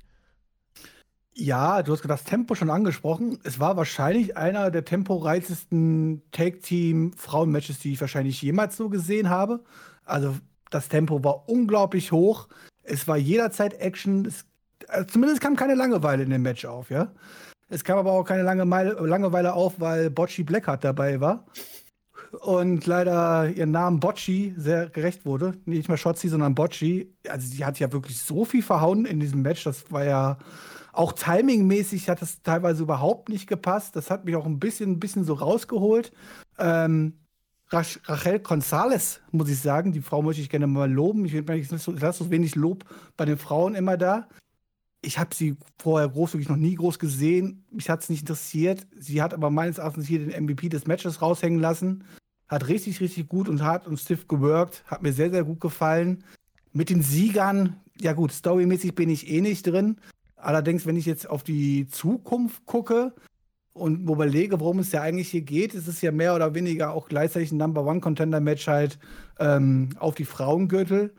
Ja, 1.36 1.82
du 1.82 1.92
hast 1.92 2.04
das 2.08 2.22
Tempo 2.22 2.54
schon 2.54 2.70
angesprochen. 2.70 3.40
Es 3.42 3.58
war 3.58 3.76
wahrscheinlich 3.76 4.36
einer 4.36 4.70
der 4.70 4.84
temporeichsten 4.84 6.22
Tag-Team-Frauen-Matches, 6.30 7.80
die 7.80 7.94
ich 7.94 8.00
wahrscheinlich 8.00 8.40
jemals 8.40 8.76
so 8.76 8.88
gesehen 8.88 9.30
habe. 9.30 9.64
Also 10.04 10.36
das 10.70 10.88
Tempo 10.88 11.24
war 11.24 11.48
unglaublich 11.48 12.12
hoch. 12.12 12.48
Es 12.84 13.08
war 13.08 13.16
jederzeit 13.16 13.74
Action. 13.74 14.26
Es, 14.26 14.44
zumindest 15.06 15.40
kam 15.40 15.56
keine 15.56 15.74
Langeweile 15.74 16.22
in 16.22 16.30
dem 16.30 16.42
Match 16.42 16.64
auf, 16.64 16.90
ja. 16.90 17.12
Es 17.68 17.82
kam 17.82 17.98
aber 17.98 18.12
auch 18.12 18.24
keine 18.24 18.42
Langeweile 18.42 19.54
auf, 19.54 19.80
weil 19.80 20.10
Bocci 20.10 20.44
Blackheart 20.44 20.84
dabei 20.84 21.20
war 21.20 21.46
und 22.40 22.86
leider 22.86 23.48
ihren 23.48 23.70
Namen 23.70 24.00
Bocci 24.00 24.54
sehr 24.56 24.88
gerecht 24.90 25.24
wurde. 25.24 25.54
Nicht 25.64 25.88
mehr 25.88 25.96
Schotzi, 25.96 26.28
sondern 26.28 26.54
Bocci. 26.54 27.12
Also 27.28 27.46
sie 27.46 27.64
hat 27.64 27.78
ja 27.78 27.92
wirklich 27.92 28.18
so 28.20 28.44
viel 28.44 28.62
verhauen 28.62 29.06
in 29.06 29.20
diesem 29.20 29.42
Match. 29.42 29.64
Das 29.64 29.90
war 29.90 30.04
ja 30.04 30.38
auch 30.92 31.12
timingmäßig 31.12 32.08
hat 32.08 32.22
das 32.22 32.42
teilweise 32.42 32.84
überhaupt 32.84 33.28
nicht 33.28 33.48
gepasst. 33.48 33.96
Das 33.96 34.10
hat 34.10 34.24
mich 34.24 34.36
auch 34.36 34.46
ein 34.46 34.60
bisschen, 34.60 34.92
ein 34.92 35.00
bisschen 35.00 35.24
so 35.24 35.34
rausgeholt. 35.34 36.12
Ähm, 36.58 37.14
Rachel 37.70 38.36
González, 38.36 39.18
muss 39.32 39.48
ich 39.48 39.58
sagen, 39.58 39.90
die 39.90 40.02
Frau 40.02 40.22
möchte 40.22 40.42
ich 40.42 40.50
gerne 40.50 40.68
mal 40.68 40.90
loben. 40.90 41.24
Ich, 41.24 41.34
ich 41.34 41.70
lasse 41.70 42.24
so 42.24 42.30
wenig 42.30 42.54
Lob 42.54 42.84
bei 43.16 43.24
den 43.24 43.38
Frauen 43.38 43.74
immer 43.74 43.96
da. 43.96 44.28
Ich 45.04 45.18
habe 45.18 45.34
sie 45.34 45.56
vorher 45.78 46.08
groß, 46.08 46.34
wirklich 46.34 46.48
noch 46.48 46.56
nie 46.56 46.74
groß 46.74 46.98
gesehen. 46.98 47.64
Mich 47.70 47.90
hat 47.90 48.02
es 48.02 48.08
nicht 48.08 48.22
interessiert. 48.22 48.86
Sie 48.96 49.22
hat 49.22 49.34
aber 49.34 49.50
meines 49.50 49.78
Erachtens 49.78 50.06
hier 50.06 50.18
den 50.18 50.44
MVP 50.44 50.68
des 50.68 50.86
Matches 50.86 51.20
raushängen 51.20 51.60
lassen. 51.60 52.04
Hat 52.48 52.68
richtig, 52.68 53.00
richtig 53.00 53.28
gut 53.28 53.48
und 53.48 53.62
hart 53.62 53.86
und 53.86 53.98
stiff 53.98 54.28
geworkt. 54.28 54.84
Hat 54.86 55.02
mir 55.02 55.12
sehr, 55.12 55.30
sehr 55.30 55.44
gut 55.44 55.60
gefallen. 55.60 56.24
Mit 56.72 56.90
den 56.90 57.02
Siegern, 57.02 57.76
ja 58.00 58.12
gut, 58.12 58.32
storymäßig 58.32 58.94
bin 58.94 59.10
ich 59.10 59.30
eh 59.30 59.40
nicht 59.40 59.66
drin. 59.66 59.96
Allerdings, 60.36 60.86
wenn 60.86 60.96
ich 60.96 61.06
jetzt 61.06 61.28
auf 61.28 61.42
die 61.42 61.86
Zukunft 61.86 62.66
gucke 62.66 63.14
und 63.72 64.08
überlege, 64.08 64.60
worum 64.60 64.78
es 64.78 64.92
ja 64.92 65.02
eigentlich 65.02 65.30
hier 65.30 65.42
geht, 65.42 65.74
ist 65.74 65.88
es 65.88 66.00
ja 66.00 66.12
mehr 66.12 66.34
oder 66.34 66.54
weniger 66.54 66.92
auch 66.92 67.08
gleichzeitig 67.08 67.52
ein 67.52 67.58
Number 67.58 67.84
One 67.84 68.00
Contender 68.00 68.40
Match 68.40 68.66
halt 68.66 68.98
ähm, 69.38 69.90
auf 69.98 70.14
die 70.14 70.24
Frauengürtel. 70.24 71.14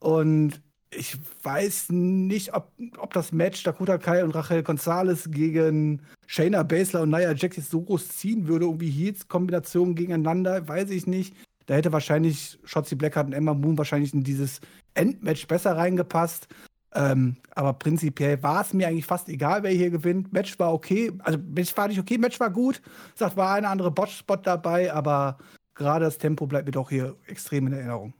Und 0.00 0.60
ich 0.90 1.18
weiß 1.42 1.90
nicht, 1.90 2.54
ob, 2.54 2.72
ob 2.98 3.12
das 3.12 3.32
Match 3.32 3.62
Dakota 3.62 3.98
Kai 3.98 4.24
und 4.24 4.34
Rachel 4.34 4.62
Gonzalez 4.62 5.30
gegen 5.30 6.02
Shayna 6.26 6.62
Baszler 6.62 7.02
und 7.02 7.10
Nia 7.10 7.32
Jax 7.32 7.56
jetzt 7.56 7.70
so 7.70 7.82
groß 7.82 8.08
ziehen 8.08 8.48
würde, 8.48 8.64
irgendwie 8.64 8.90
Heats-Kombinationen 8.90 9.94
gegeneinander, 9.94 10.66
weiß 10.66 10.90
ich 10.90 11.06
nicht. 11.06 11.34
Da 11.66 11.74
hätte 11.74 11.92
wahrscheinlich 11.92 12.58
Shotzi 12.64 12.94
Blackheart 12.94 13.26
und 13.26 13.32
Emma 13.34 13.52
Moon 13.52 13.76
wahrscheinlich 13.76 14.14
in 14.14 14.24
dieses 14.24 14.60
Endmatch 14.94 15.46
besser 15.46 15.76
reingepasst. 15.76 16.48
Ähm, 16.94 17.36
aber 17.54 17.74
prinzipiell 17.74 18.42
war 18.42 18.62
es 18.62 18.72
mir 18.72 18.88
eigentlich 18.88 19.04
fast 19.04 19.28
egal, 19.28 19.62
wer 19.62 19.70
hier 19.70 19.90
gewinnt. 19.90 20.32
Match 20.32 20.58
war 20.58 20.72
okay. 20.72 21.12
Also, 21.18 21.38
Match 21.38 21.76
war 21.76 21.88
nicht 21.88 22.00
okay, 22.00 22.16
Match 22.16 22.40
war 22.40 22.50
gut. 22.50 22.80
Sagt, 23.14 23.36
war 23.36 23.54
eine 23.54 23.68
andere 23.68 23.90
Botch-Spot 23.90 24.36
dabei, 24.36 24.90
aber 24.90 25.36
gerade 25.74 26.06
das 26.06 26.16
Tempo 26.16 26.46
bleibt 26.46 26.64
mir 26.64 26.72
doch 26.72 26.88
hier 26.88 27.14
extrem 27.26 27.66
in 27.66 27.74
Erinnerung. 27.74 28.14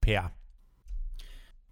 Per. 0.00 0.32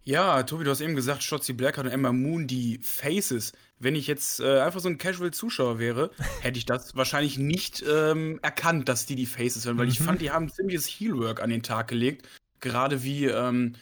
Ja, 0.08 0.44
Tobi, 0.44 0.62
du 0.62 0.70
hast 0.70 0.80
eben 0.80 0.94
gesagt, 0.94 1.24
Shotzi 1.24 1.52
Blackheart 1.52 1.88
und 1.88 1.92
Emma 1.92 2.12
Moon, 2.12 2.46
die 2.46 2.78
Faces. 2.80 3.52
Wenn 3.80 3.96
ich 3.96 4.06
jetzt 4.06 4.38
äh, 4.38 4.60
einfach 4.60 4.78
so 4.78 4.88
ein 4.88 4.98
Casual-Zuschauer 4.98 5.80
wäre, 5.80 6.12
hätte 6.42 6.58
ich 6.58 6.64
das 6.64 6.94
wahrscheinlich 6.94 7.38
nicht 7.38 7.84
ähm, 7.90 8.38
erkannt, 8.40 8.88
dass 8.88 9.06
die 9.06 9.16
die 9.16 9.26
Faces 9.26 9.64
sind, 9.64 9.78
weil 9.78 9.86
mhm. 9.86 9.92
ich 9.92 9.98
fand, 9.98 10.20
die 10.20 10.30
haben 10.30 10.48
ziemliches 10.48 10.86
Heelwork 10.86 11.42
an 11.42 11.50
den 11.50 11.64
Tag 11.64 11.88
gelegt. 11.88 12.28
Gerade 12.60 13.02
wie 13.02 13.24
ähm, 13.24 13.72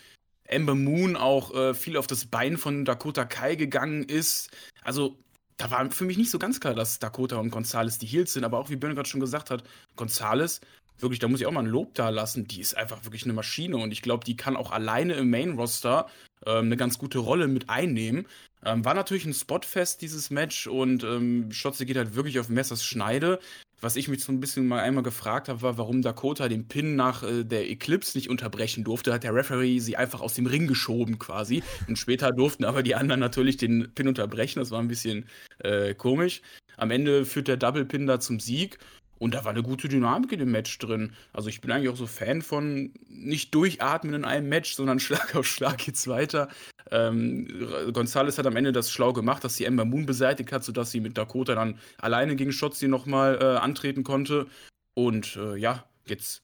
Ember 0.45 0.75
Moon 0.75 1.16
auch 1.16 1.54
äh, 1.54 1.75
viel 1.75 1.99
auf 1.99 2.07
das 2.07 2.25
Bein 2.25 2.57
von 2.57 2.87
Dakota 2.87 3.26
Kai 3.26 3.54
gegangen 3.57 4.04
ist. 4.04 4.49
Also, 4.83 5.19
da 5.59 5.71
war 5.71 5.90
für 5.90 6.07
mich 6.07 6.16
nicht 6.16 6.31
so 6.31 6.38
ganz 6.38 6.59
klar, 6.59 6.73
dass 6.73 7.00
Dakota 7.00 7.37
und 7.37 7.50
Gonzales 7.50 7.99
die 7.99 8.07
Heels 8.07 8.33
sind, 8.33 8.45
aber 8.45 8.59
auch 8.59 8.71
wie 8.71 8.76
Björn 8.76 8.95
gerade 8.95 9.11
schon 9.11 9.21
gesagt 9.21 9.50
hat, 9.50 9.62
Gonzales 9.95 10.62
wirklich, 10.99 11.19
da 11.19 11.29
muss 11.29 11.41
ich 11.41 11.47
auch 11.47 11.53
mal 11.53 11.61
ein 11.61 11.67
Lob 11.67 11.95
da 11.95 12.09
lassen. 12.09 12.47
Die 12.47 12.61
ist 12.61 12.77
einfach 12.77 13.05
wirklich 13.05 13.25
eine 13.25 13.33
Maschine 13.33 13.77
und 13.77 13.93
ich 13.93 14.03
glaube, 14.03 14.25
die 14.25 14.37
kann 14.37 14.57
auch 14.57 14.73
alleine 14.73 15.15
im 15.15 15.31
Main-Roster 15.31 16.07
ähm, 16.47 16.67
eine 16.67 16.77
ganz 16.77 16.99
gute 16.99 17.19
Rolle 17.19 17.49
mit 17.49 17.69
einnehmen. 17.69 18.27
Ähm, 18.65 18.85
war 18.85 18.95
natürlich 18.95 19.27
ein 19.27 19.35
Spotfest, 19.35 20.01
dieses 20.01 20.31
Match 20.31 20.67
und 20.67 21.05
ähm, 21.05 21.51
Schotze 21.53 21.85
geht 21.85 21.97
halt 21.97 22.15
wirklich 22.15 22.39
auf 22.39 22.49
Messers 22.49 22.85
Schneide. 22.85 23.39
Was 23.81 23.97
ich 23.97 24.09
mich 24.09 24.25
so 24.25 24.33
ein 24.33 24.41
bisschen 24.41 24.67
mal 24.67 24.81
einmal 24.81 25.03
gefragt 25.03 25.51
habe, 25.51 25.61
war, 25.61 25.77
warum 25.77 26.01
Dakota 26.01 26.49
den 26.49 26.67
Pin 26.69 26.97
nach 26.97 27.23
äh, 27.23 27.45
der 27.45 27.69
Eclipse 27.69 28.17
nicht 28.17 28.31
unterbrechen 28.31 28.83
durfte. 28.83 29.13
Hat 29.13 29.25
der 29.25 29.35
Referee 29.35 29.79
sie 29.81 29.97
einfach 29.97 30.23
aus 30.23 30.33
dem 30.33 30.47
Ring 30.47 30.67
geschoben 30.67 31.19
quasi. 31.19 31.63
Und 31.87 31.99
später 31.99 32.33
durften 32.33 32.65
aber 32.65 32.83
die 32.83 32.95
anderen 32.95 33.21
natürlich 33.21 33.59
den 33.59 33.93
Pin 33.95 34.09
unterbrechen. 34.09 34.61
Das 34.61 34.71
war 34.71 34.81
ein 34.81 34.89
bisschen 34.89 35.27
äh, 35.59 35.95
komisch. 35.95 36.41
Am 36.79 36.91
Ende 36.91 37.27
führt 37.27 37.49
der 37.49 37.59
Double 37.59 37.85
Pin 37.85 38.07
da 38.07 38.19
zum 38.21 38.41
Sieg. 38.41 38.79
Und 39.18 39.35
da 39.35 39.44
war 39.44 39.52
eine 39.52 39.62
gute 39.62 39.88
Dynamik 39.88 40.33
in 40.33 40.40
dem 40.40 40.50
Match 40.50 40.78
drin. 40.78 41.12
Also 41.33 41.49
ich 41.49 41.61
bin 41.61 41.71
eigentlich 41.71 41.88
auch 41.88 41.97
so 41.97 42.06
Fan 42.06 42.42
von 42.42 42.92
nicht 43.09 43.54
durchatmen 43.54 44.14
in 44.14 44.25
einem 44.25 44.49
Match, 44.49 44.75
sondern 44.75 44.99
Schlag 45.00 45.35
auf 45.37 45.47
Schlag 45.47 45.78
geht's 45.78 46.09
weiter. 46.09 46.49
Ähm, 46.90 47.49
Gonzalez 47.92 48.38
hat 48.38 48.47
am 48.47 48.56
Ende 48.56 48.73
das 48.73 48.90
schlau 48.90 49.12
gemacht, 49.12 49.44
dass 49.44 49.56
sie 49.56 49.64
Ember 49.64 49.85
Moon 49.85 50.06
beseitigt 50.06 50.52
hat, 50.52 50.64
sodass 50.64 50.90
sie 50.90 51.00
mit 51.00 51.16
Dakota 51.16 51.54
dann 51.54 51.78
alleine 51.99 52.37
gegen 52.37 52.52
Shotzi 52.52 52.88
nochmal 52.88 53.38
äh, 53.40 53.44
antreten 53.59 54.04
konnte. 54.04 54.47
Und 54.94 55.37
äh, 55.37 55.56
ja, 55.56 55.85
jetzt 56.06 56.42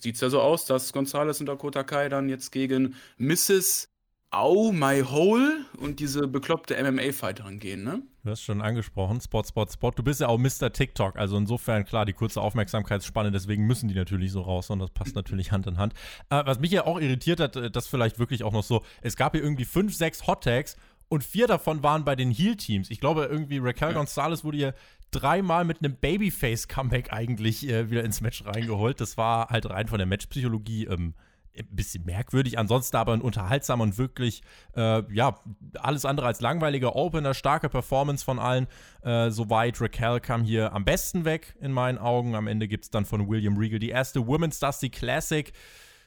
sieht 0.00 0.16
es 0.16 0.20
ja 0.20 0.30
so 0.30 0.40
aus, 0.40 0.66
dass 0.66 0.92
Gonzalez 0.92 1.40
und 1.40 1.46
Dakota 1.46 1.82
Kai 1.82 2.08
dann 2.08 2.28
jetzt 2.28 2.52
gegen 2.52 2.94
Mrs. 3.16 3.88
Au 4.30 4.72
My 4.72 5.02
Hole 5.02 5.64
und 5.78 6.00
diese 6.00 6.28
bekloppte 6.28 6.76
MMA-Fighterin 6.76 7.58
gehen, 7.58 7.82
ne? 7.82 8.02
Du 8.28 8.32
hast 8.32 8.42
schon 8.42 8.60
angesprochen, 8.60 9.22
Spot, 9.22 9.42
Spot, 9.42 9.66
Spot. 9.72 9.90
Du 9.90 10.02
bist 10.02 10.20
ja 10.20 10.28
auch 10.28 10.36
Mr. 10.36 10.70
TikTok, 10.70 11.16
also 11.16 11.38
insofern 11.38 11.86
klar, 11.86 12.04
die 12.04 12.12
kurze 12.12 12.42
Aufmerksamkeitsspanne, 12.42 13.30
deswegen 13.30 13.66
müssen 13.66 13.88
die 13.88 13.94
natürlich 13.94 14.32
so 14.32 14.42
raus 14.42 14.68
und 14.68 14.80
das 14.80 14.90
passt 14.90 15.14
natürlich 15.14 15.50
Hand 15.50 15.66
in 15.66 15.78
Hand. 15.78 15.94
Äh, 16.28 16.42
was 16.44 16.60
mich 16.60 16.70
ja 16.70 16.84
auch 16.84 17.00
irritiert 17.00 17.40
hat, 17.40 17.56
äh, 17.56 17.70
das 17.70 17.86
vielleicht 17.86 18.18
wirklich 18.18 18.44
auch 18.44 18.52
noch 18.52 18.64
so, 18.64 18.84
es 19.00 19.16
gab 19.16 19.32
hier 19.32 19.42
irgendwie 19.42 19.64
fünf, 19.64 19.94
sechs 19.94 20.26
Hot 20.26 20.44
Tags 20.44 20.76
und 21.08 21.24
vier 21.24 21.46
davon 21.46 21.82
waren 21.82 22.04
bei 22.04 22.16
den 22.16 22.30
Heal-Teams. 22.30 22.90
Ich 22.90 23.00
glaube, 23.00 23.24
irgendwie 23.24 23.56
Raquel 23.56 23.92
ja. 23.92 23.94
Gonzalez 23.94 24.44
wurde 24.44 24.58
hier 24.58 24.74
dreimal 25.10 25.64
mit 25.64 25.82
einem 25.82 25.96
Babyface-Comeback 25.96 27.10
eigentlich 27.14 27.66
äh, 27.66 27.90
wieder 27.90 28.04
ins 28.04 28.20
Match 28.20 28.44
reingeholt. 28.44 29.00
Das 29.00 29.16
war 29.16 29.48
halt 29.48 29.70
rein 29.70 29.88
von 29.88 29.96
der 29.96 30.06
Matchpsychologie 30.06 30.84
ähm, 30.84 31.14
ein 31.58 31.76
bisschen 31.76 32.04
merkwürdig, 32.04 32.58
ansonsten 32.58 32.96
aber 32.96 33.12
ein 33.12 33.20
unterhaltsamer 33.20 33.82
und 33.82 33.98
wirklich, 33.98 34.42
äh, 34.76 35.02
ja, 35.12 35.38
alles 35.74 36.04
andere 36.04 36.26
als 36.26 36.40
langweiliger 36.40 36.96
Opener, 36.96 37.34
starke 37.34 37.68
Performance 37.68 38.24
von 38.24 38.38
allen. 38.38 38.66
Äh, 39.02 39.30
soweit 39.30 39.80
Raquel 39.80 40.20
kam 40.20 40.42
hier 40.42 40.72
am 40.72 40.84
besten 40.84 41.24
weg, 41.24 41.56
in 41.60 41.72
meinen 41.72 41.98
Augen. 41.98 42.34
Am 42.34 42.46
Ende 42.46 42.68
gibt 42.68 42.84
es 42.84 42.90
dann 42.90 43.04
von 43.04 43.28
William 43.28 43.56
Regal 43.56 43.78
die 43.78 43.90
erste 43.90 44.26
Women's 44.26 44.58
Dusty 44.58 44.90
Classic. 44.90 45.52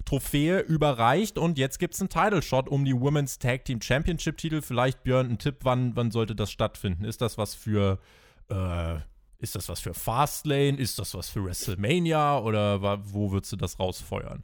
Trophäe 0.05 0.61
überreicht 0.61 1.37
und 1.37 1.59
jetzt 1.59 1.77
gibt 1.77 1.93
es 1.93 1.99
einen 1.99 2.09
Title 2.09 2.41
Shot 2.41 2.67
um 2.67 2.85
die 2.85 2.99
Women's 2.99 3.37
Tag 3.37 3.65
Team 3.65 3.81
Championship 3.81 4.35
Titel. 4.37 4.61
Vielleicht 4.61 5.03
Björn, 5.03 5.29
ein 5.29 5.37
Tipp, 5.37 5.57
wann, 5.61 5.95
wann 5.95 6.09
sollte 6.09 6.35
das 6.35 6.51
stattfinden? 6.51 7.05
Ist 7.05 7.21
das 7.21 7.37
was 7.37 7.53
für 7.53 7.99
äh, 8.49 8.95
ist 9.41 9.55
das 9.55 9.69
was 9.69 9.79
für 9.79 9.93
Fastlane? 9.93 10.77
Ist 10.77 10.99
das 10.99 11.15
was 11.15 11.29
für 11.29 11.43
WrestleMania? 11.43 12.39
Oder 12.39 12.81
wo 13.11 13.31
würdest 13.31 13.51
du 13.51 13.57
das 13.57 13.79
rausfeuern? 13.79 14.43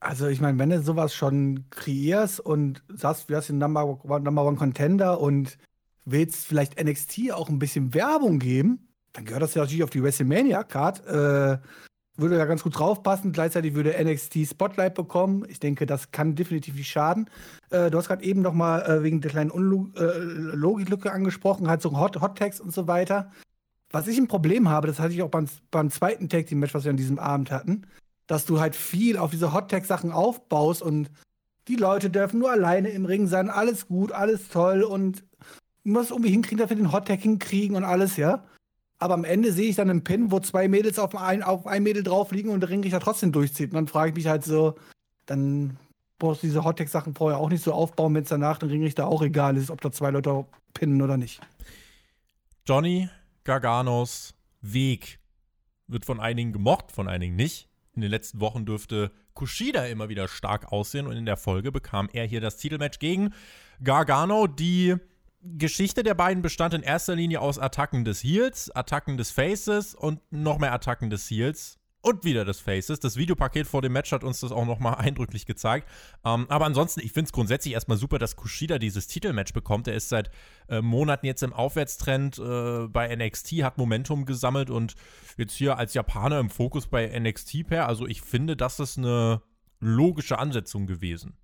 Also 0.00 0.28
ich 0.28 0.40
meine, 0.40 0.58
wenn 0.58 0.70
du 0.70 0.82
sowas 0.82 1.14
schon 1.14 1.66
kreierst 1.68 2.40
und 2.40 2.82
sagst, 2.88 3.28
du 3.28 3.36
hast 3.36 3.50
den 3.50 3.58
Number 3.58 4.02
One, 4.04 4.24
Number 4.24 4.46
One 4.46 4.56
Contender 4.56 5.20
und 5.20 5.58
willst 6.06 6.46
vielleicht 6.46 6.82
NXT 6.82 7.32
auch 7.32 7.50
ein 7.50 7.58
bisschen 7.58 7.92
Werbung 7.92 8.38
geben, 8.38 8.88
dann 9.12 9.26
gehört 9.26 9.42
das 9.42 9.54
ja 9.54 9.62
natürlich 9.62 9.84
auf 9.84 9.90
die 9.90 10.02
WrestleMania-Card. 10.02 11.06
Äh, 11.06 11.58
würde 12.16 12.36
da 12.36 12.46
ganz 12.46 12.62
gut 12.62 12.78
draufpassen. 12.78 13.32
Gleichzeitig 13.32 13.74
würde 13.74 13.94
NXT 14.02 14.46
Spotlight 14.46 14.94
bekommen. 14.94 15.44
Ich 15.48 15.60
denke, 15.60 15.84
das 15.86 16.10
kann 16.10 16.34
definitiv 16.34 16.74
nicht 16.74 16.88
schaden. 16.88 17.28
Äh, 17.70 17.90
du 17.90 17.98
hast 17.98 18.08
gerade 18.08 18.24
eben 18.24 18.40
noch 18.40 18.54
mal 18.54 18.80
äh, 18.82 19.02
wegen 19.02 19.20
der 19.20 19.30
kleinen 19.30 19.50
Unlog 19.50 19.98
äh, 19.98 20.18
Logiklücke 20.18 21.12
angesprochen, 21.12 21.68
halt 21.68 21.82
so 21.82 21.98
Hot, 21.98 22.20
Hot 22.20 22.38
Tags 22.38 22.60
und 22.60 22.72
so 22.72 22.86
weiter. 22.88 23.30
Was 23.90 24.06
ich 24.06 24.18
ein 24.18 24.28
Problem 24.28 24.68
habe, 24.68 24.86
das 24.86 24.98
hatte 24.98 25.12
ich 25.12 25.22
auch 25.22 25.30
beim, 25.30 25.46
beim 25.70 25.90
zweiten 25.90 26.28
Tag 26.28 26.46
Team 26.46 26.60
Match, 26.60 26.74
was 26.74 26.84
wir 26.84 26.90
an 26.90 26.96
diesem 26.96 27.18
Abend 27.18 27.50
hatten 27.50 27.86
dass 28.30 28.46
du 28.46 28.60
halt 28.60 28.76
viel 28.76 29.16
auf 29.16 29.32
diese 29.32 29.52
Hot-Tag-Sachen 29.52 30.12
aufbaust 30.12 30.82
und 30.82 31.10
die 31.66 31.74
Leute 31.74 32.10
dürfen 32.10 32.38
nur 32.38 32.52
alleine 32.52 32.90
im 32.90 33.04
Ring 33.04 33.26
sein, 33.26 33.50
alles 33.50 33.88
gut, 33.88 34.12
alles 34.12 34.48
toll 34.50 34.84
und 34.84 35.24
du 35.82 35.90
musst 35.90 36.12
irgendwie 36.12 36.30
hinkriegen, 36.30 36.58
dass 36.58 36.70
wir 36.70 36.76
den 36.76 36.92
Hot-Tag 36.92 37.18
hinkriegen 37.18 37.74
und 37.76 37.82
alles, 37.82 38.16
ja. 38.16 38.44
Aber 39.00 39.14
am 39.14 39.24
Ende 39.24 39.50
sehe 39.50 39.68
ich 39.68 39.74
dann 39.74 39.90
einen 39.90 40.04
Pin, 40.04 40.30
wo 40.30 40.38
zwei 40.38 40.68
Mädels 40.68 41.00
auf 41.00 41.16
ein, 41.16 41.42
auf 41.42 41.66
ein 41.66 41.82
Mädel 41.82 42.04
drauf 42.04 42.30
liegen 42.30 42.50
und 42.50 42.60
der 42.60 42.70
Ringrichter 42.70 43.00
trotzdem 43.00 43.32
durchzieht. 43.32 43.70
Und 43.70 43.74
dann 43.74 43.88
frage 43.88 44.10
ich 44.10 44.14
mich 44.14 44.28
halt 44.28 44.44
so, 44.44 44.76
dann 45.26 45.76
brauchst 46.20 46.44
du 46.44 46.46
diese 46.46 46.62
Hot-Tag-Sachen 46.62 47.16
vorher 47.16 47.40
auch 47.40 47.48
nicht 47.48 47.64
so 47.64 47.72
aufbauen, 47.72 48.14
wenn 48.14 48.22
es 48.22 48.28
danach 48.28 48.58
dem 48.58 48.68
Ringrichter 48.68 49.08
auch 49.08 49.22
egal 49.22 49.56
ist, 49.56 49.72
ob 49.72 49.80
da 49.80 49.90
zwei 49.90 50.10
Leute 50.10 50.44
pinnen 50.72 51.02
oder 51.02 51.16
nicht. 51.16 51.40
Johnny 52.64 53.08
Garganos 53.42 54.34
Weg 54.60 55.18
wird 55.88 56.04
von 56.04 56.20
einigen 56.20 56.52
gemocht, 56.52 56.92
von 56.92 57.08
einigen 57.08 57.34
nicht. 57.34 57.69
In 58.00 58.04
den 58.04 58.12
letzten 58.12 58.40
Wochen 58.40 58.64
dürfte 58.64 59.10
Kushida 59.34 59.84
immer 59.84 60.08
wieder 60.08 60.26
stark 60.26 60.72
aussehen 60.72 61.06
und 61.06 61.18
in 61.18 61.26
der 61.26 61.36
Folge 61.36 61.70
bekam 61.70 62.08
er 62.14 62.24
hier 62.24 62.40
das 62.40 62.56
Titelmatch 62.56 62.98
gegen 62.98 63.34
Gargano. 63.84 64.46
Die 64.46 64.96
Geschichte 65.42 66.02
der 66.02 66.14
beiden 66.14 66.42
bestand 66.42 66.72
in 66.72 66.82
erster 66.82 67.14
Linie 67.14 67.42
aus 67.42 67.58
Attacken 67.58 68.06
des 68.06 68.24
Heels, 68.24 68.70
Attacken 68.74 69.18
des 69.18 69.32
Faces 69.32 69.94
und 69.94 70.20
noch 70.30 70.58
mehr 70.58 70.72
Attacken 70.72 71.10
des 71.10 71.30
Heels 71.30 71.78
und 72.02 72.24
wieder 72.24 72.44
des 72.44 72.60
Faces. 72.60 73.00
Das 73.00 73.16
Videopaket 73.16 73.66
vor 73.66 73.82
dem 73.82 73.92
Match 73.92 74.12
hat 74.12 74.24
uns 74.24 74.40
das 74.40 74.52
auch 74.52 74.64
nochmal 74.64 74.94
eindrücklich 74.96 75.46
gezeigt. 75.46 75.88
Ähm, 76.24 76.46
aber 76.48 76.66
ansonsten, 76.66 77.00
ich 77.00 77.12
finde 77.12 77.26
es 77.26 77.32
grundsätzlich 77.32 77.74
erstmal 77.74 77.98
super, 77.98 78.18
dass 78.18 78.36
Kushida 78.36 78.78
dieses 78.78 79.06
Titelmatch 79.06 79.52
bekommt. 79.52 79.88
Er 79.88 79.94
ist 79.94 80.08
seit 80.08 80.30
äh, 80.68 80.80
Monaten 80.80 81.26
jetzt 81.26 81.42
im 81.42 81.52
Aufwärtstrend 81.52 82.38
äh, 82.38 82.86
bei 82.88 83.14
NXT, 83.14 83.62
hat 83.62 83.78
Momentum 83.78 84.24
gesammelt 84.24 84.70
und 84.70 84.94
jetzt 85.36 85.54
hier 85.54 85.78
als 85.78 85.94
Japaner 85.94 86.40
im 86.40 86.50
Fokus 86.50 86.86
bei 86.86 87.06
NXT 87.18 87.66
per. 87.66 87.88
Also 87.88 88.06
ich 88.06 88.22
finde, 88.22 88.56
das 88.56 88.80
ist 88.80 88.98
eine 88.98 89.42
logische 89.80 90.38
Ansetzung 90.38 90.86
gewesen. 90.86 91.36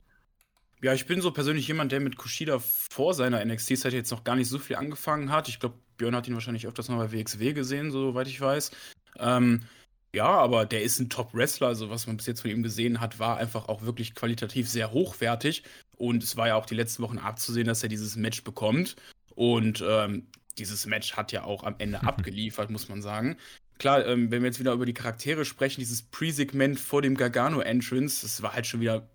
Ja, 0.82 0.92
ich 0.92 1.06
bin 1.06 1.22
so 1.22 1.30
persönlich 1.30 1.66
jemand, 1.68 1.90
der 1.90 2.00
mit 2.00 2.16
Kushida 2.16 2.58
vor 2.58 3.14
seiner 3.14 3.42
NXT-Zeit 3.44 3.94
jetzt 3.94 4.10
noch 4.10 4.25
gar 4.25 4.36
nicht 4.36 4.48
so 4.48 4.58
viel 4.58 4.76
angefangen 4.76 5.32
hat. 5.32 5.48
Ich 5.48 5.58
glaube, 5.58 5.76
Björn 5.96 6.14
hat 6.14 6.28
ihn 6.28 6.34
wahrscheinlich 6.34 6.66
öfters 6.66 6.88
mal 6.88 6.98
bei 6.98 7.12
WXW 7.12 7.54
gesehen, 7.54 7.90
soweit 7.90 8.28
ich 8.28 8.40
weiß. 8.40 8.70
Ähm, 9.18 9.62
ja, 10.16 10.28
aber 10.28 10.64
der 10.64 10.82
ist 10.82 10.99
ein 10.99 11.11
Top-Wrestler. 11.11 11.68
Also, 11.68 11.90
was 11.90 12.06
man 12.06 12.16
bis 12.16 12.26
jetzt 12.26 12.40
von 12.40 12.50
ihm 12.50 12.62
gesehen 12.62 13.00
hat, 13.00 13.18
war 13.18 13.37
einfach 13.37 13.68
auch 13.68 13.82
wirklich 13.82 14.14
qualitativ 14.14 14.68
sehr 14.68 14.90
hochwertig. 14.90 15.62
Und 15.96 16.23
es 16.23 16.38
war 16.38 16.49
ja 16.49 16.56
auch 16.56 16.64
die 16.64 16.75
letzten 16.75 17.02
Wochen 17.02 17.18
abzusehen, 17.18 17.66
dass 17.66 17.82
er 17.82 17.90
dieses 17.90 18.16
Match 18.16 18.42
bekommt. 18.42 18.96
Und 19.35 19.85
ähm, 19.87 20.26
dieses 20.56 20.87
Match 20.87 21.18
hat 21.18 21.32
ja 21.32 21.44
auch 21.44 21.64
am 21.64 21.75
Ende 21.78 22.02
abgeliefert, 22.06 22.70
muss 22.70 22.88
man 22.88 23.02
sagen. 23.02 23.37
Klar, 23.78 24.06
ähm, 24.06 24.30
wenn 24.30 24.40
wir 24.40 24.49
jetzt 24.49 24.58
wieder 24.58 24.73
über 24.73 24.87
die 24.87 24.94
Charaktere 24.94 25.44
sprechen, 25.44 25.80
dieses 25.80 26.00
Pre-Segment 26.00 26.80
vor 26.80 27.02
dem 27.02 27.14
Gargano-Entrance, 27.14 28.23
das 28.23 28.40
war 28.40 28.54
halt 28.54 28.66
schon 28.66 28.80
wieder 28.80 29.06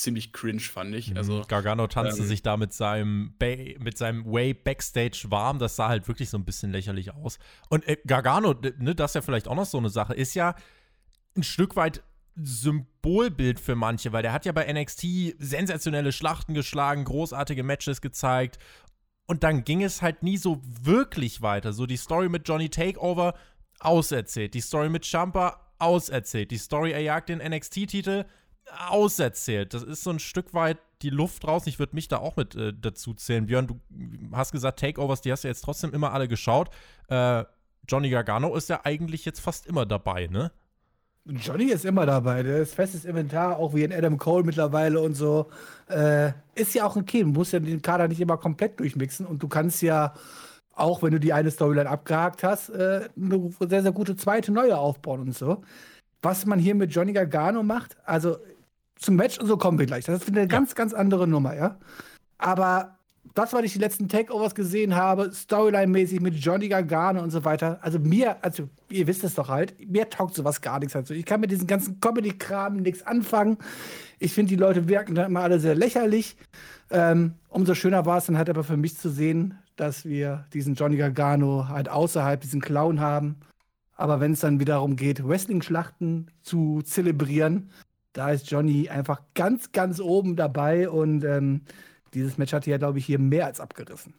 ziemlich 0.00 0.32
cringe, 0.32 0.60
fand 0.60 0.94
ich. 0.94 1.16
Also, 1.16 1.38
mhm. 1.38 1.48
Gargano 1.48 1.86
tanzte 1.86 2.22
ähm, 2.22 2.28
sich 2.28 2.42
da 2.42 2.56
mit 2.56 2.72
seinem, 2.72 3.34
ba 3.38 3.56
mit 3.78 3.98
seinem 3.98 4.24
Way 4.24 4.54
Backstage 4.54 5.26
warm. 5.28 5.58
Das 5.58 5.76
sah 5.76 5.88
halt 5.88 6.08
wirklich 6.08 6.30
so 6.30 6.38
ein 6.38 6.44
bisschen 6.44 6.72
lächerlich 6.72 7.14
aus. 7.14 7.38
Und 7.68 7.86
äh, 7.86 7.96
Gargano, 8.06 8.54
ne, 8.78 8.94
das 8.94 9.12
ist 9.12 9.14
ja 9.14 9.22
vielleicht 9.22 9.48
auch 9.48 9.54
noch 9.54 9.66
so 9.66 9.78
eine 9.78 9.90
Sache, 9.90 10.14
ist 10.14 10.34
ja 10.34 10.54
ein 11.36 11.42
Stück 11.42 11.76
weit 11.76 12.02
Symbolbild 12.36 13.60
für 13.60 13.74
manche, 13.74 14.12
weil 14.12 14.22
der 14.22 14.32
hat 14.32 14.46
ja 14.46 14.52
bei 14.52 14.72
NXT 14.72 15.36
sensationelle 15.38 16.12
Schlachten 16.12 16.54
geschlagen, 16.54 17.04
großartige 17.04 17.62
Matches 17.62 18.00
gezeigt. 18.00 18.58
Und 19.26 19.44
dann 19.44 19.64
ging 19.64 19.82
es 19.82 20.02
halt 20.02 20.22
nie 20.22 20.36
so 20.36 20.60
wirklich 20.64 21.42
weiter. 21.42 21.72
So 21.72 21.86
die 21.86 21.96
Story 21.96 22.28
mit 22.28 22.48
Johnny 22.48 22.68
Takeover 22.68 23.34
auserzählt, 23.78 24.54
die 24.54 24.60
Story 24.60 24.88
mit 24.88 25.06
Champa 25.06 25.72
auserzählt, 25.78 26.50
die 26.50 26.58
Story, 26.58 26.92
er 26.92 27.00
jagt 27.00 27.28
den 27.28 27.38
NXT-Titel 27.38 28.24
auserzählt. 28.88 29.74
Das 29.74 29.82
ist 29.82 30.02
so 30.02 30.10
ein 30.10 30.18
Stück 30.18 30.54
weit 30.54 30.78
die 31.02 31.10
Luft 31.10 31.46
raus. 31.46 31.66
Ich 31.66 31.78
würde 31.78 31.94
mich 31.94 32.08
da 32.08 32.18
auch 32.18 32.36
mit 32.36 32.54
äh, 32.54 32.72
dazu 32.78 33.14
zählen. 33.14 33.46
Björn, 33.46 33.66
du 33.66 33.80
hast 34.32 34.52
gesagt, 34.52 34.80
Takeovers, 34.80 35.20
die 35.22 35.32
hast 35.32 35.44
du 35.44 35.48
jetzt 35.48 35.62
trotzdem 35.62 35.92
immer 35.92 36.12
alle 36.12 36.28
geschaut. 36.28 36.70
Äh, 37.08 37.44
Johnny 37.88 38.10
Gargano 38.10 38.54
ist 38.54 38.68
ja 38.68 38.80
eigentlich 38.84 39.24
jetzt 39.24 39.40
fast 39.40 39.66
immer 39.66 39.86
dabei, 39.86 40.26
ne? 40.26 40.52
Johnny 41.26 41.66
ist 41.66 41.84
immer 41.84 42.06
dabei, 42.06 42.42
der 42.42 42.58
ist 42.58 42.74
festes 42.74 43.04
Inventar, 43.04 43.58
auch 43.58 43.74
wie 43.74 43.84
in 43.84 43.92
Adam 43.92 44.16
Cole 44.16 44.42
mittlerweile 44.42 45.00
und 45.00 45.14
so. 45.14 45.48
Äh, 45.88 46.32
ist 46.54 46.74
ja 46.74 46.86
auch 46.86 46.96
okay, 46.96 47.22
du 47.22 47.28
musst 47.28 47.52
ja 47.52 47.60
den 47.60 47.82
Kader 47.82 48.08
nicht 48.08 48.20
immer 48.20 48.38
komplett 48.38 48.80
durchmixen 48.80 49.26
und 49.26 49.42
du 49.42 49.48
kannst 49.48 49.82
ja, 49.82 50.14
auch 50.74 51.02
wenn 51.02 51.12
du 51.12 51.20
die 51.20 51.32
eine 51.32 51.50
Storyline 51.50 51.88
abgehakt 51.88 52.42
hast, 52.42 52.70
äh, 52.70 53.08
eine 53.16 53.50
sehr, 53.60 53.82
sehr 53.82 53.92
gute 53.92 54.16
zweite 54.16 54.50
neue 54.50 54.78
aufbauen 54.78 55.20
und 55.20 55.36
so. 55.36 55.62
Was 56.22 56.46
man 56.46 56.58
hier 56.58 56.74
mit 56.74 56.94
Johnny 56.94 57.12
Gargano 57.12 57.62
macht, 57.62 57.96
also 58.04 58.38
zum 59.00 59.16
Match 59.16 59.38
und 59.38 59.46
so 59.46 59.56
kommen 59.56 59.78
wir 59.78 59.86
gleich. 59.86 60.04
Das 60.04 60.22
ist 60.22 60.28
eine 60.28 60.40
ja. 60.40 60.46
ganz, 60.46 60.74
ganz 60.74 60.94
andere 60.94 61.26
Nummer, 61.26 61.56
ja. 61.56 61.78
Aber 62.38 62.98
das, 63.34 63.52
was 63.52 63.62
ich 63.62 63.72
die 63.72 63.78
letzten 63.78 64.08
Takeovers 64.08 64.54
gesehen 64.54 64.96
habe, 64.96 65.30
Storyline-mäßig 65.32 66.20
mit 66.20 66.34
Johnny 66.34 66.68
Gargano 66.68 67.22
und 67.22 67.30
so 67.30 67.44
weiter, 67.44 67.78
also 67.82 67.98
mir, 67.98 68.42
also 68.42 68.68
ihr 68.88 69.06
wisst 69.06 69.24
es 69.24 69.34
doch 69.34 69.48
halt, 69.48 69.74
mir 69.88 70.08
taugt 70.10 70.34
sowas 70.34 70.60
gar 70.60 70.78
nichts 70.78 70.94
dazu. 70.94 71.14
Ich 71.14 71.24
kann 71.24 71.40
mit 71.40 71.50
diesem 71.50 71.66
ganzen 71.66 72.00
Comedy-Kram 72.00 72.76
nichts 72.76 73.06
anfangen. 73.06 73.58
Ich 74.18 74.32
finde, 74.34 74.50
die 74.50 74.56
Leute 74.56 74.88
wirken 74.88 75.14
dann 75.14 75.26
immer 75.26 75.40
alle 75.40 75.60
sehr 75.60 75.74
lächerlich. 75.74 76.36
Ähm, 76.90 77.34
umso 77.48 77.74
schöner 77.74 78.04
war 78.04 78.18
es 78.18 78.26
dann 78.26 78.36
halt 78.36 78.50
aber 78.50 78.64
für 78.64 78.76
mich 78.76 78.96
zu 78.98 79.10
sehen, 79.10 79.58
dass 79.76 80.04
wir 80.04 80.46
diesen 80.52 80.74
Johnny 80.74 80.96
Gargano 80.96 81.68
halt 81.68 81.88
außerhalb 81.88 82.40
diesen 82.40 82.60
Clown 82.60 83.00
haben. 83.00 83.36
Aber 83.96 84.18
wenn 84.20 84.32
es 84.32 84.40
dann 84.40 84.60
wiederum 84.60 84.96
geht, 84.96 85.26
Wrestling-Schlachten 85.26 86.30
zu 86.42 86.82
zelebrieren, 86.82 87.70
da 88.12 88.30
ist 88.30 88.50
Johnny 88.50 88.88
einfach 88.88 89.22
ganz, 89.34 89.72
ganz 89.72 90.00
oben 90.00 90.36
dabei 90.36 90.88
und 90.88 91.24
ähm, 91.24 91.62
dieses 92.14 92.38
Match 92.38 92.52
hat 92.52 92.66
ja, 92.66 92.78
glaube 92.78 92.98
ich, 92.98 93.06
hier 93.06 93.18
mehr 93.18 93.46
als 93.46 93.60
abgerissen. 93.60 94.14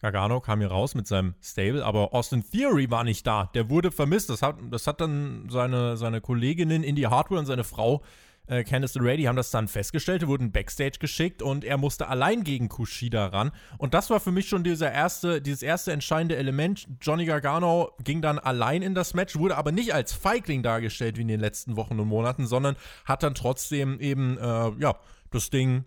Gargano 0.00 0.40
kam 0.40 0.60
hier 0.60 0.70
raus 0.70 0.94
mit 0.94 1.06
seinem 1.06 1.34
Stable, 1.42 1.84
aber 1.84 2.14
Austin 2.14 2.42
Theory 2.42 2.90
war 2.90 3.04
nicht 3.04 3.26
da. 3.26 3.50
Der 3.52 3.68
wurde 3.68 3.90
vermisst. 3.90 4.30
Das 4.30 4.40
hat, 4.40 4.56
das 4.70 4.86
hat 4.86 5.02
dann 5.02 5.48
seine, 5.50 5.98
seine 5.98 6.22
Kolleginnen 6.22 6.82
Indie 6.82 7.06
Hardware 7.06 7.38
und 7.38 7.44
seine 7.44 7.64
Frau 7.64 7.96
äh, 7.96 8.29
Candice 8.64 8.96
LeRae, 8.96 9.16
die 9.16 9.28
haben 9.28 9.36
das 9.36 9.50
dann 9.50 9.68
festgestellt, 9.68 10.26
wurden 10.26 10.52
Backstage 10.52 10.98
geschickt 10.98 11.40
und 11.42 11.64
er 11.64 11.76
musste 11.76 12.08
allein 12.08 12.44
gegen 12.44 12.68
Kushida 12.68 13.26
ran. 13.26 13.52
Und 13.78 13.94
das 13.94 14.10
war 14.10 14.20
für 14.20 14.32
mich 14.32 14.48
schon 14.48 14.64
dieser 14.64 14.92
erste, 14.92 15.40
dieses 15.40 15.62
erste 15.62 15.92
entscheidende 15.92 16.36
Element. 16.36 16.86
Johnny 17.00 17.24
Gargano 17.24 17.92
ging 18.02 18.20
dann 18.22 18.38
allein 18.38 18.82
in 18.82 18.94
das 18.94 19.14
Match, 19.14 19.36
wurde 19.36 19.56
aber 19.56 19.72
nicht 19.72 19.94
als 19.94 20.12
Feigling 20.12 20.62
dargestellt 20.62 21.16
wie 21.16 21.22
in 21.22 21.28
den 21.28 21.40
letzten 21.40 21.76
Wochen 21.76 21.98
und 22.00 22.08
Monaten, 22.08 22.46
sondern 22.46 22.76
hat 23.04 23.22
dann 23.22 23.34
trotzdem 23.34 24.00
eben, 24.00 24.36
äh, 24.38 24.70
ja, 24.78 24.96
das 25.30 25.50
Ding 25.50 25.84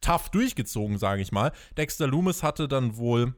tough 0.00 0.28
durchgezogen, 0.30 0.98
sage 0.98 1.22
ich 1.22 1.32
mal. 1.32 1.52
Dexter 1.76 2.06
Loomis 2.06 2.42
hatte 2.42 2.68
dann 2.68 2.96
wohl 2.96 3.34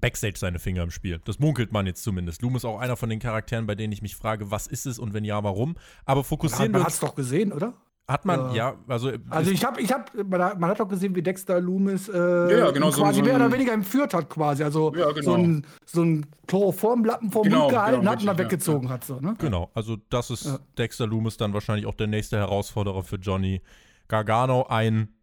Backstage 0.00 0.38
seine 0.38 0.58
Finger 0.58 0.82
im 0.82 0.90
Spiel. 0.90 1.20
Das 1.24 1.38
munkelt 1.38 1.72
man 1.72 1.86
jetzt 1.86 2.02
zumindest. 2.02 2.42
Loomis 2.42 2.64
auch 2.64 2.78
einer 2.78 2.96
von 2.96 3.10
den 3.10 3.18
Charakteren, 3.18 3.66
bei 3.66 3.74
denen 3.74 3.92
ich 3.92 4.02
mich 4.02 4.16
frage, 4.16 4.50
was 4.50 4.66
ist 4.66 4.86
es 4.86 4.98
und 4.98 5.12
wenn 5.12 5.24
ja, 5.24 5.42
warum. 5.44 5.76
Aber 6.04 6.24
fokussieren 6.24 6.72
man 6.72 6.72
wir. 6.72 6.78
Man 6.78 6.86
hat 6.86 6.94
es 6.94 7.00
doch 7.00 7.14
gesehen, 7.14 7.52
oder? 7.52 7.74
Hat 8.08 8.24
man, 8.24 8.50
äh, 8.50 8.56
ja, 8.56 8.74
also. 8.88 9.12
Also 9.30 9.52
ich 9.52 9.64
habe, 9.64 9.80
ich 9.80 9.92
habe, 9.92 10.24
man, 10.24 10.66
hat, 10.66 10.80
doch 10.80 10.88
gesehen, 10.88 11.14
wie 11.14 11.22
Dexter 11.22 11.60
Loomis 11.60 12.08
äh, 12.08 12.18
ja, 12.18 12.58
ja, 12.58 12.70
genau, 12.72 12.90
quasi 12.90 13.20
so, 13.20 13.24
mehr 13.24 13.36
oder 13.36 13.52
weniger 13.52 13.72
entführt 13.72 14.12
hat, 14.12 14.28
quasi. 14.28 14.64
Also 14.64 14.92
ja, 14.94 15.12
genau. 15.12 15.22
so 15.22 15.34
ein, 15.34 15.66
so 15.86 16.02
ein 16.02 16.26
Chloroformlappen 16.48 17.30
vom 17.30 17.44
genau, 17.44 17.60
Mund 17.60 17.70
gehalten 17.70 18.00
genau, 18.00 18.10
hat 18.10 18.20
und 18.20 18.26
dann 18.26 18.38
weggezogen 18.38 18.88
hat. 18.88 19.04
So, 19.04 19.20
ne? 19.20 19.36
Genau, 19.38 19.70
also 19.72 19.96
das 20.10 20.30
ist 20.30 20.60
Dexter 20.76 21.06
Loomis 21.06 21.36
dann 21.36 21.54
wahrscheinlich 21.54 21.86
auch 21.86 21.94
der 21.94 22.08
nächste 22.08 22.38
Herausforderer 22.38 23.04
für 23.04 23.16
Johnny 23.16 23.62
Gargano. 24.08 24.66
Ein 24.66 25.14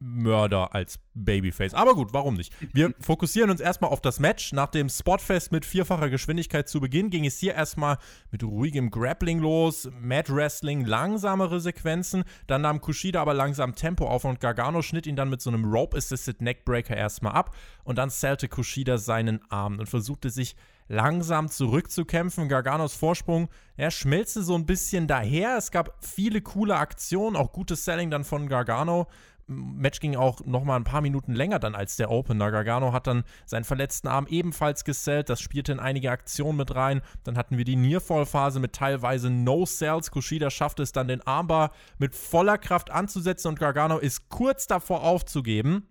Mörder 0.00 0.74
als 0.74 0.98
Babyface. 1.14 1.74
Aber 1.74 1.94
gut, 1.94 2.12
warum 2.12 2.34
nicht? 2.34 2.52
Wir 2.72 2.94
fokussieren 3.00 3.50
uns 3.50 3.60
erstmal 3.60 3.90
auf 3.90 4.00
das 4.00 4.20
Match. 4.20 4.52
Nach 4.52 4.68
dem 4.68 4.88
Spotfest 4.88 5.52
mit 5.52 5.64
vierfacher 5.64 6.10
Geschwindigkeit 6.10 6.68
zu 6.68 6.80
Beginn 6.80 7.10
ging 7.10 7.24
es 7.24 7.38
hier 7.38 7.54
erstmal 7.54 7.98
mit 8.30 8.42
ruhigem 8.42 8.90
Grappling 8.90 9.40
los, 9.40 9.88
Mad 10.00 10.32
Wrestling, 10.32 10.84
langsamere 10.84 11.60
Sequenzen. 11.60 12.24
Dann 12.46 12.62
nahm 12.62 12.80
Kushida 12.80 13.20
aber 13.20 13.34
langsam 13.34 13.74
Tempo 13.74 14.06
auf 14.06 14.24
und 14.24 14.40
Gargano 14.40 14.82
schnitt 14.82 15.06
ihn 15.06 15.16
dann 15.16 15.30
mit 15.30 15.40
so 15.40 15.50
einem 15.50 15.64
Rope-Assisted 15.64 16.42
Neckbreaker 16.42 16.96
erstmal 16.96 17.32
ab. 17.32 17.54
Und 17.84 17.98
dann 17.98 18.10
zählte 18.10 18.48
Kushida 18.48 18.98
seinen 18.98 19.40
Arm 19.50 19.78
und 19.78 19.88
versuchte 19.88 20.30
sich 20.30 20.56
langsam 20.88 21.48
zurückzukämpfen. 21.48 22.48
Garganos 22.48 22.94
Vorsprung, 22.94 23.48
er 23.76 23.90
schmelzte 23.90 24.42
so 24.42 24.54
ein 24.54 24.66
bisschen 24.66 25.06
daher. 25.06 25.56
Es 25.56 25.70
gab 25.70 26.04
viele 26.04 26.40
coole 26.40 26.76
Aktionen, 26.76 27.36
auch 27.36 27.52
gutes 27.52 27.84
Selling 27.84 28.10
dann 28.10 28.24
von 28.24 28.48
Gargano. 28.48 29.06
Match 29.48 30.00
ging 30.00 30.14
auch 30.14 30.44
noch 30.44 30.62
mal 30.62 30.76
ein 30.76 30.84
paar 30.84 31.00
Minuten 31.00 31.34
länger 31.34 31.58
dann 31.58 31.74
als 31.74 31.96
der 31.96 32.10
Opener. 32.10 32.50
Gargano 32.50 32.92
hat 32.92 33.06
dann 33.06 33.24
seinen 33.46 33.64
verletzten 33.64 34.06
Arm 34.06 34.26
ebenfalls 34.28 34.84
gesellt. 34.84 35.30
Das 35.30 35.40
spielte 35.40 35.72
in 35.72 35.80
einige 35.80 36.10
Aktionen 36.10 36.58
mit 36.58 36.74
rein. 36.74 37.00
Dann 37.24 37.38
hatten 37.38 37.56
wir 37.56 37.64
die 37.64 37.76
Nearfall-Phase 37.76 38.60
mit 38.60 38.74
teilweise 38.74 39.30
No-Cells. 39.30 40.10
Kushida 40.10 40.50
schaffte 40.50 40.82
es 40.82 40.92
dann, 40.92 41.08
den 41.08 41.26
Armbar 41.26 41.72
mit 41.98 42.14
voller 42.14 42.58
Kraft 42.58 42.90
anzusetzen 42.90 43.48
und 43.48 43.58
Gargano 43.58 43.98
ist 43.98 44.28
kurz 44.28 44.66
davor 44.66 45.02
aufzugeben. 45.02 45.88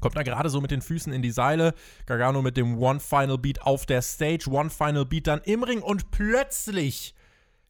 Kommt 0.00 0.16
da 0.16 0.22
gerade 0.22 0.50
so 0.50 0.60
mit 0.60 0.70
den 0.70 0.82
Füßen 0.82 1.12
in 1.12 1.22
die 1.22 1.30
Seile. 1.30 1.74
Gargano 2.06 2.40
mit 2.40 2.56
dem 2.56 2.78
One 2.78 3.00
Final 3.00 3.38
Beat 3.38 3.62
auf 3.62 3.86
der 3.86 4.02
Stage. 4.02 4.48
One 4.48 4.70
Final 4.70 5.06
Beat 5.06 5.26
dann 5.26 5.40
im 5.40 5.64
Ring 5.64 5.82
und 5.82 6.12
plötzlich 6.12 7.14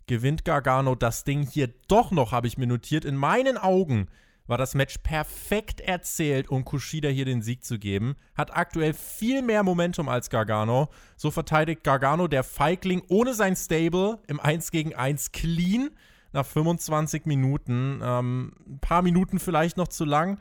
gewinnt 0.07 0.45
Gargano 0.45 0.95
das 0.95 1.25
Ding 1.25 1.43
hier 1.43 1.73
doch 1.89 2.11
noch, 2.11 2.33
habe 2.33 2.47
ich 2.47 2.59
mir 2.59 2.67
notiert. 2.67 3.05
In 3.05 3.17
meinen 3.17 3.57
Augen 3.57 4.09
war 4.47 4.59
das 4.59 4.75
Match 4.75 4.99
perfekt 4.99 5.81
erzählt, 5.81 6.49
um 6.49 6.65
Kushida 6.65 7.09
hier 7.09 7.25
den 7.25 7.43
Sieg 7.43 7.65
zu 7.65 7.79
geben. 7.79 8.17
Hat 8.35 8.57
aktuell 8.57 8.95
viel 8.95 9.43
mehr 9.43 9.63
Momentum 9.63 10.09
als 10.09 10.31
Gargano. 10.31 10.89
So 11.17 11.31
verteidigt 11.31 11.85
Gargano, 11.85 12.29
der 12.29 12.45
Feigling, 12.45 13.03
ohne 13.09 13.35
sein 13.35 13.57
Stable 13.57 14.19
im 14.27 14.41
1 14.41 14.71
gegen 14.71 14.95
1 14.95 15.33
clean 15.33 15.91
nach 16.33 16.47
25 16.47 17.27
Minuten. 17.27 18.01
Ähm, 18.03 18.53
ein 18.67 18.79
paar 18.81 19.03
Minuten 19.03 19.39
vielleicht 19.39 19.77
noch 19.77 19.89
zu 19.89 20.05
lang. 20.05 20.39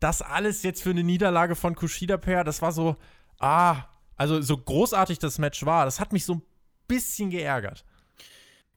Das 0.00 0.22
alles 0.22 0.62
jetzt 0.62 0.82
für 0.82 0.90
eine 0.90 1.02
Niederlage 1.02 1.56
von 1.56 1.74
Kushida 1.74 2.16
Pair, 2.16 2.44
das 2.44 2.62
war 2.62 2.70
so, 2.70 2.96
ah, 3.40 3.84
also 4.16 4.40
so 4.40 4.56
großartig 4.56 5.18
das 5.18 5.38
Match 5.38 5.64
war, 5.64 5.84
das 5.84 5.98
hat 5.98 6.12
mich 6.12 6.24
so 6.24 6.34
ein 6.34 6.42
bisschen 6.86 7.30
geärgert. 7.30 7.84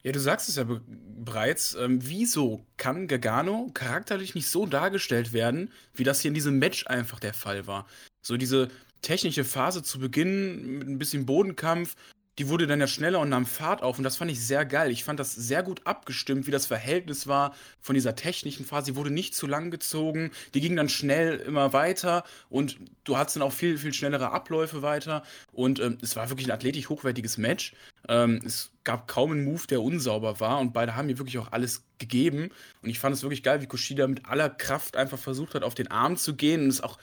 Ja, 0.03 0.11
du 0.11 0.19
sagst 0.19 0.49
es 0.49 0.55
ja 0.55 0.63
be 0.63 0.81
bereits. 1.23 1.75
Ähm, 1.75 1.99
wieso 2.01 2.65
kann 2.77 3.07
Gargano 3.07 3.69
charakterlich 3.75 4.33
nicht 4.33 4.47
so 4.47 4.65
dargestellt 4.65 5.33
werden, 5.33 5.71
wie 5.93 6.03
das 6.03 6.21
hier 6.21 6.29
in 6.29 6.35
diesem 6.35 6.57
Match 6.57 6.87
einfach 6.87 7.19
der 7.19 7.35
Fall 7.35 7.67
war? 7.67 7.85
So 8.23 8.37
diese 8.37 8.69
technische 9.03 9.43
Phase 9.43 9.83
zu 9.83 9.99
Beginn 9.99 10.79
mit 10.79 10.87
ein 10.87 10.97
bisschen 10.97 11.27
Bodenkampf, 11.27 11.95
die 12.39 12.47
wurde 12.47 12.65
dann 12.65 12.79
ja 12.79 12.87
schneller 12.87 13.19
und 13.19 13.29
nahm 13.29 13.45
Fahrt 13.45 13.83
auf 13.83 13.97
und 13.97 14.03
das 14.03 14.17
fand 14.17 14.31
ich 14.31 14.39
sehr 14.39 14.65
geil. 14.65 14.89
Ich 14.89 15.03
fand 15.03 15.19
das 15.19 15.35
sehr 15.35 15.63
gut 15.63 15.81
abgestimmt, 15.85 16.47
wie 16.47 16.51
das 16.51 16.65
Verhältnis 16.65 17.27
war 17.27 17.53
von 17.81 17.93
dieser 17.93 18.15
technischen 18.15 18.65
Phase. 18.65 18.91
Die 18.91 18.95
wurde 18.95 19.11
nicht 19.11 19.35
zu 19.35 19.47
lang 19.47 19.69
gezogen, 19.69 20.31
die 20.53 20.61
ging 20.61 20.75
dann 20.75 20.87
schnell 20.87 21.37
immer 21.37 21.73
weiter 21.73 22.23
und 22.49 22.77
du 23.03 23.17
hattest 23.17 23.35
dann 23.35 23.43
auch 23.43 23.51
viel, 23.51 23.77
viel 23.77 23.93
schnellere 23.93 24.31
Abläufe 24.31 24.81
weiter 24.81 25.23
und 25.51 25.79
ähm, 25.79 25.97
es 26.01 26.15
war 26.15 26.29
wirklich 26.29 26.47
ein 26.47 26.53
athletisch 26.53 26.89
hochwertiges 26.89 27.37
Match. 27.37 27.73
Ähm, 28.07 28.41
es 28.45 28.71
gab 28.85 29.07
kaum 29.07 29.31
einen 29.31 29.43
Move, 29.43 29.67
der 29.67 29.81
unsauber 29.81 30.39
war 30.39 30.59
und 30.59 30.73
beide 30.73 30.95
haben 30.95 31.07
mir 31.07 31.17
wirklich 31.17 31.37
auch 31.37 31.51
alles 31.51 31.83
gegeben 31.99 32.49
und 32.81 32.89
ich 32.89 32.99
fand 32.99 33.15
es 33.15 33.23
wirklich 33.23 33.43
geil, 33.43 33.61
wie 33.61 33.67
Kushida 33.67 34.07
mit 34.07 34.25
aller 34.25 34.49
Kraft 34.49 34.95
einfach 34.95 35.19
versucht 35.19 35.53
hat, 35.53 35.63
auf 35.63 35.75
den 35.75 35.89
Arm 35.89 36.15
zu 36.15 36.35
gehen 36.35 36.63
und 36.63 36.69
es 36.69 36.81
auch 36.81 36.97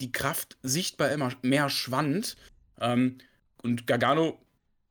die 0.00 0.10
Kraft 0.10 0.56
sichtbar 0.62 1.10
immer 1.10 1.32
mehr 1.42 1.68
schwand. 1.68 2.36
Ähm, 2.80 3.18
und 3.62 3.86
Gargano 3.86 4.40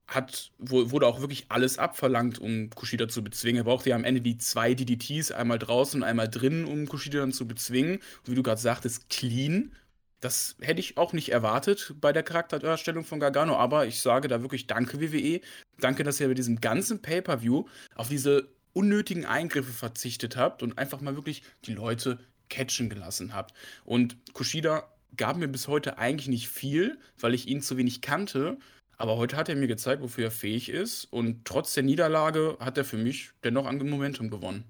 hat, 0.09 0.51
wurde 0.57 1.05
auch 1.05 1.21
wirklich 1.21 1.45
alles 1.49 1.77
abverlangt, 1.77 2.39
um 2.39 2.69
Kushida 2.71 3.07
zu 3.07 3.23
bezwingen. 3.23 3.61
Er 3.61 3.63
brauchte 3.65 3.91
ja 3.91 3.95
am 3.95 4.03
Ende 4.03 4.21
die 4.21 4.37
zwei 4.37 4.73
DDTs, 4.73 5.31
einmal 5.31 5.59
draußen 5.59 6.01
und 6.01 6.07
einmal 6.07 6.27
drinnen, 6.27 6.65
um 6.65 6.87
Kushida 6.87 7.19
dann 7.19 7.31
zu 7.31 7.47
bezwingen. 7.47 7.97
Und 7.97 8.27
wie 8.27 8.35
du 8.35 8.43
gerade 8.43 8.59
sagtest, 8.59 9.09
clean. 9.09 9.71
Das 10.19 10.57
hätte 10.59 10.81
ich 10.81 10.97
auch 10.97 11.13
nicht 11.13 11.29
erwartet 11.29 11.93
bei 12.01 12.11
der 12.11 12.23
Charakterdarstellung 12.23 13.05
von 13.05 13.21
Gargano, 13.21 13.55
aber 13.55 13.85
ich 13.85 14.01
sage 14.01 14.27
da 14.27 14.41
wirklich 14.41 14.67
Danke, 14.67 14.99
WWE. 14.99 15.39
Danke, 15.79 16.03
dass 16.03 16.19
ihr 16.19 16.27
bei 16.27 16.33
diesem 16.33 16.59
ganzen 16.59 17.01
Pay-Per-View 17.01 17.65
auf 17.95 18.09
diese 18.09 18.49
unnötigen 18.73 19.25
Eingriffe 19.25 19.71
verzichtet 19.71 20.35
habt 20.35 20.61
und 20.61 20.77
einfach 20.77 20.99
mal 21.01 21.15
wirklich 21.15 21.43
die 21.65 21.73
Leute 21.73 22.19
catchen 22.49 22.89
gelassen 22.89 23.33
habt. 23.33 23.53
Und 23.85 24.17
Kushida 24.33 24.91
gab 25.15 25.37
mir 25.37 25.47
bis 25.47 25.67
heute 25.67 25.97
eigentlich 25.97 26.27
nicht 26.27 26.49
viel, 26.49 26.97
weil 27.19 27.33
ich 27.33 27.47
ihn 27.47 27.61
zu 27.61 27.77
wenig 27.77 28.01
kannte. 28.01 28.57
Aber 28.99 29.15
heute 29.15 29.37
hat 29.37 29.47
er 29.47 29.55
mir 29.55 29.67
gezeigt, 29.67 30.01
wofür 30.01 30.25
er 30.25 30.31
fähig 30.31 30.69
ist. 30.69 31.05
Und 31.05 31.45
trotz 31.45 31.73
der 31.73 31.83
Niederlage 31.83 32.57
hat 32.59 32.77
er 32.77 32.83
für 32.83 32.97
mich 32.97 33.31
dennoch 33.45 33.65
an 33.65 33.77
Momentum 33.77 34.29
gewonnen. 34.29 34.65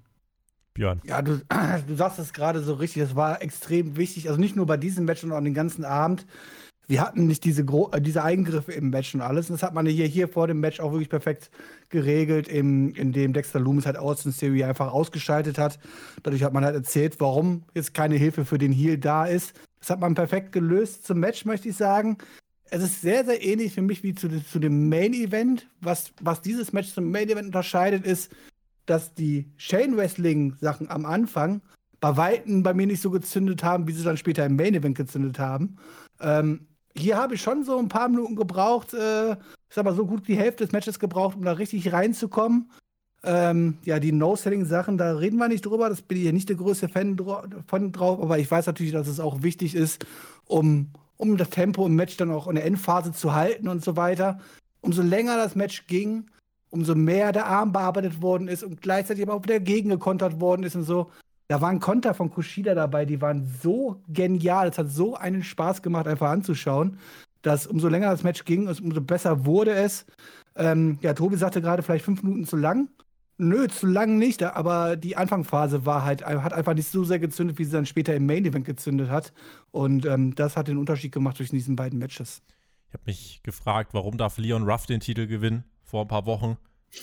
Björn. 0.72 1.00
Ja, 1.04 1.20
du, 1.20 1.40
du 1.88 1.96
sagst 1.96 2.20
es 2.20 2.32
gerade 2.32 2.62
so 2.62 2.74
richtig. 2.74 3.02
Das 3.02 3.16
war 3.16 3.42
extrem 3.42 3.96
wichtig. 3.96 4.28
Also 4.28 4.40
nicht 4.40 4.54
nur 4.54 4.66
bei 4.66 4.76
diesem 4.76 5.04
Match, 5.04 5.22
sondern 5.22 5.40
auch 5.40 5.44
den 5.44 5.52
ganzen 5.52 5.84
Abend. 5.84 6.26
Wir 6.86 7.00
hatten 7.00 7.26
nicht 7.26 7.42
diese, 7.44 7.64
Gro 7.64 7.90
äh, 7.92 8.00
diese 8.00 8.22
Eingriffe 8.22 8.70
im 8.70 8.90
Match 8.90 9.16
und 9.16 9.20
alles. 9.20 9.50
Und 9.50 9.54
das 9.54 9.64
hat 9.64 9.74
man 9.74 9.84
hier, 9.86 10.06
hier 10.06 10.28
vor 10.28 10.46
dem 10.46 10.60
Match 10.60 10.78
auch 10.78 10.92
wirklich 10.92 11.08
perfekt 11.08 11.50
geregelt, 11.88 12.46
in, 12.46 12.94
indem 12.94 13.32
Dexter 13.32 13.58
Loomis 13.58 13.84
halt 13.84 13.96
Austin 13.96 14.32
Theory 14.32 14.62
einfach 14.62 14.92
ausgeschaltet 14.92 15.58
hat. 15.58 15.80
Dadurch 16.22 16.44
hat 16.44 16.52
man 16.52 16.64
halt 16.64 16.76
erzählt, 16.76 17.16
warum 17.18 17.64
jetzt 17.74 17.94
keine 17.94 18.14
Hilfe 18.14 18.44
für 18.44 18.58
den 18.58 18.70
Heal 18.70 18.96
da 18.96 19.26
ist. 19.26 19.54
Das 19.80 19.90
hat 19.90 19.98
man 19.98 20.14
perfekt 20.14 20.52
gelöst 20.52 21.04
zum 21.04 21.18
Match, 21.18 21.44
möchte 21.44 21.68
ich 21.68 21.76
sagen. 21.76 22.16
Es 22.72 22.82
ist 22.82 23.00
sehr, 23.00 23.24
sehr 23.24 23.42
ähnlich 23.44 23.72
für 23.72 23.82
mich 23.82 24.02
wie 24.04 24.14
zu, 24.14 24.28
zu 24.44 24.60
dem 24.60 24.88
Main 24.88 25.12
Event. 25.12 25.68
Was, 25.80 26.12
was 26.20 26.40
dieses 26.40 26.72
Match 26.72 26.94
zum 26.94 27.10
Main 27.10 27.28
Event 27.28 27.46
unterscheidet, 27.46 28.06
ist, 28.06 28.30
dass 28.86 29.12
die 29.14 29.50
Chain 29.58 29.96
Wrestling 29.96 30.54
Sachen 30.60 30.88
am 30.88 31.04
Anfang 31.04 31.62
bei 32.00 32.16
Weitem 32.16 32.62
bei 32.62 32.72
mir 32.72 32.86
nicht 32.86 33.02
so 33.02 33.10
gezündet 33.10 33.62
haben, 33.64 33.88
wie 33.88 33.92
sie 33.92 34.04
dann 34.04 34.16
später 34.16 34.46
im 34.46 34.56
Main 34.56 34.74
Event 34.74 34.96
gezündet 34.96 35.38
haben. 35.38 35.76
Ähm, 36.20 36.66
hier 36.96 37.16
habe 37.16 37.34
ich 37.34 37.42
schon 37.42 37.64
so 37.64 37.76
ein 37.78 37.88
paar 37.88 38.08
Minuten 38.08 38.36
gebraucht, 38.36 38.94
äh, 38.94 39.36
sag 39.68 39.84
mal 39.84 39.94
so 39.94 40.06
gut 40.06 40.26
die 40.28 40.36
Hälfte 40.36 40.64
des 40.64 40.72
Matches 40.72 40.98
gebraucht, 40.98 41.36
um 41.36 41.42
da 41.42 41.52
richtig 41.52 41.92
reinzukommen. 41.92 42.70
Ähm, 43.22 43.78
ja, 43.84 43.98
die 43.98 44.12
No-Selling-Sachen, 44.12 44.96
da 44.96 45.16
reden 45.16 45.36
wir 45.38 45.48
nicht 45.48 45.66
drüber. 45.66 45.88
Das 45.88 46.02
bin 46.02 46.18
ich 46.18 46.24
ja 46.24 46.32
nicht 46.32 46.48
der 46.48 46.56
größte 46.56 46.88
Fan 46.88 47.16
dra 47.16 47.44
von 47.66 47.92
drauf, 47.92 48.20
aber 48.20 48.38
ich 48.38 48.50
weiß 48.50 48.66
natürlich, 48.66 48.92
dass 48.92 49.08
es 49.08 49.20
auch 49.20 49.42
wichtig 49.42 49.74
ist, 49.74 50.06
um, 50.46 50.90
um 51.20 51.36
das 51.36 51.50
Tempo 51.50 51.86
im 51.86 51.94
Match 51.94 52.16
dann 52.16 52.30
auch 52.30 52.48
in 52.48 52.56
der 52.56 52.64
Endphase 52.64 53.12
zu 53.12 53.34
halten 53.34 53.68
und 53.68 53.84
so 53.84 53.96
weiter. 53.96 54.40
Umso 54.80 55.02
länger 55.02 55.36
das 55.36 55.54
Match 55.54 55.86
ging, 55.86 56.26
umso 56.70 56.94
mehr 56.94 57.32
der 57.32 57.46
Arm 57.46 57.72
bearbeitet 57.72 58.22
worden 58.22 58.48
ist 58.48 58.64
und 58.64 58.80
gleichzeitig 58.80 59.22
aber 59.22 59.34
auch 59.34 59.42
wieder 59.42 59.60
gegengekontert 59.60 60.40
worden 60.40 60.62
ist 60.62 60.76
und 60.76 60.84
so. 60.84 61.10
Da 61.48 61.60
waren 61.60 61.80
Konter 61.80 62.14
von 62.14 62.30
Kushida 62.30 62.74
dabei, 62.74 63.04
die 63.04 63.20
waren 63.20 63.44
so 63.60 64.00
genial. 64.08 64.68
Es 64.68 64.78
hat 64.78 64.90
so 64.90 65.16
einen 65.16 65.42
Spaß 65.42 65.82
gemacht, 65.82 66.06
einfach 66.06 66.30
anzuschauen, 66.30 66.98
dass 67.42 67.66
umso 67.66 67.88
länger 67.88 68.10
das 68.10 68.22
Match 68.22 68.44
ging, 68.44 68.68
umso 68.68 69.00
besser 69.00 69.44
wurde 69.44 69.72
es. 69.72 70.06
Ähm, 70.56 70.98
ja, 71.02 71.12
Tobi 71.12 71.36
sagte 71.36 71.60
gerade 71.60 71.82
vielleicht 71.82 72.04
fünf 72.04 72.22
Minuten 72.22 72.46
zu 72.46 72.56
lang. 72.56 72.88
Nö, 73.40 73.66
zu 73.68 73.86
lang 73.86 74.18
nicht, 74.18 74.42
aber 74.42 74.96
die 74.96 75.16
Anfangsphase 75.16 75.86
war 75.86 76.04
halt, 76.04 76.24
hat 76.24 76.52
einfach 76.52 76.74
nicht 76.74 76.88
so 76.88 77.04
sehr 77.04 77.18
gezündet, 77.18 77.58
wie 77.58 77.64
sie 77.64 77.72
dann 77.72 77.86
später 77.86 78.14
im 78.14 78.26
Main 78.26 78.44
Event 78.44 78.64
gezündet 78.64 79.10
hat. 79.10 79.32
Und 79.70 80.06
ähm, 80.06 80.34
das 80.34 80.56
hat 80.56 80.68
den 80.68 80.78
Unterschied 80.78 81.12
gemacht 81.12 81.38
zwischen 81.38 81.56
diesen 81.56 81.76
beiden 81.76 81.98
Matches. 81.98 82.42
Ich 82.88 82.94
habe 82.94 83.04
mich 83.06 83.40
gefragt, 83.42 83.94
warum 83.94 84.16
darf 84.16 84.38
Leon 84.38 84.64
Ruff 84.64 84.86
den 84.86 85.00
Titel 85.00 85.26
gewinnen? 85.26 85.64
vor 85.90 86.02
ein 86.02 86.08
paar 86.08 86.26
Wochen. 86.26 86.56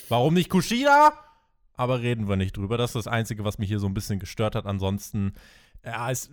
Warum 0.09 0.33
nicht 0.33 0.49
Kushida? 0.49 1.11
Aber 1.73 2.01
reden 2.01 2.27
wir 2.27 2.37
nicht 2.37 2.57
drüber. 2.57 2.77
Das 2.77 2.91
ist 2.91 3.05
das 3.05 3.07
Einzige, 3.07 3.43
was 3.43 3.59
mich 3.59 3.67
hier 3.67 3.79
so 3.79 3.87
ein 3.87 3.93
bisschen 3.93 4.19
gestört 4.19 4.55
hat. 4.55 4.65
Ansonsten, 4.65 5.33
ja, 5.85 6.09
es 6.09 6.31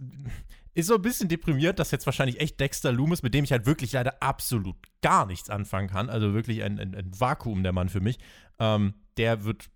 ist 0.73 0.87
so 0.87 0.95
ein 0.95 1.03
bisschen 1.03 1.29
deprimiert, 1.29 1.79
dass 1.79 1.90
jetzt 1.90 2.07
wahrscheinlich 2.07 2.40
echt 2.40 2.59
Dexter 2.59 2.93
Loomis, 2.93 3.23
mit 3.23 3.35
dem 3.35 3.45
ich 3.45 3.53
halt 3.53 3.67
wirklich 3.67 3.93
leider 3.93 4.23
absolut 4.23 4.77
gar 5.03 5.27
nichts 5.27 5.51
anfangen 5.51 5.88
kann, 5.88 6.09
also 6.09 6.33
wirklich 6.33 6.62
ein, 6.62 6.79
ein, 6.79 6.95
ein 6.95 7.11
Vakuum 7.21 7.62
der 7.62 7.73
Mann 7.73 7.88
für 7.88 8.01
mich, 8.01 8.19
ähm, 8.59 8.95
der 9.17 9.45
wird 9.45 9.69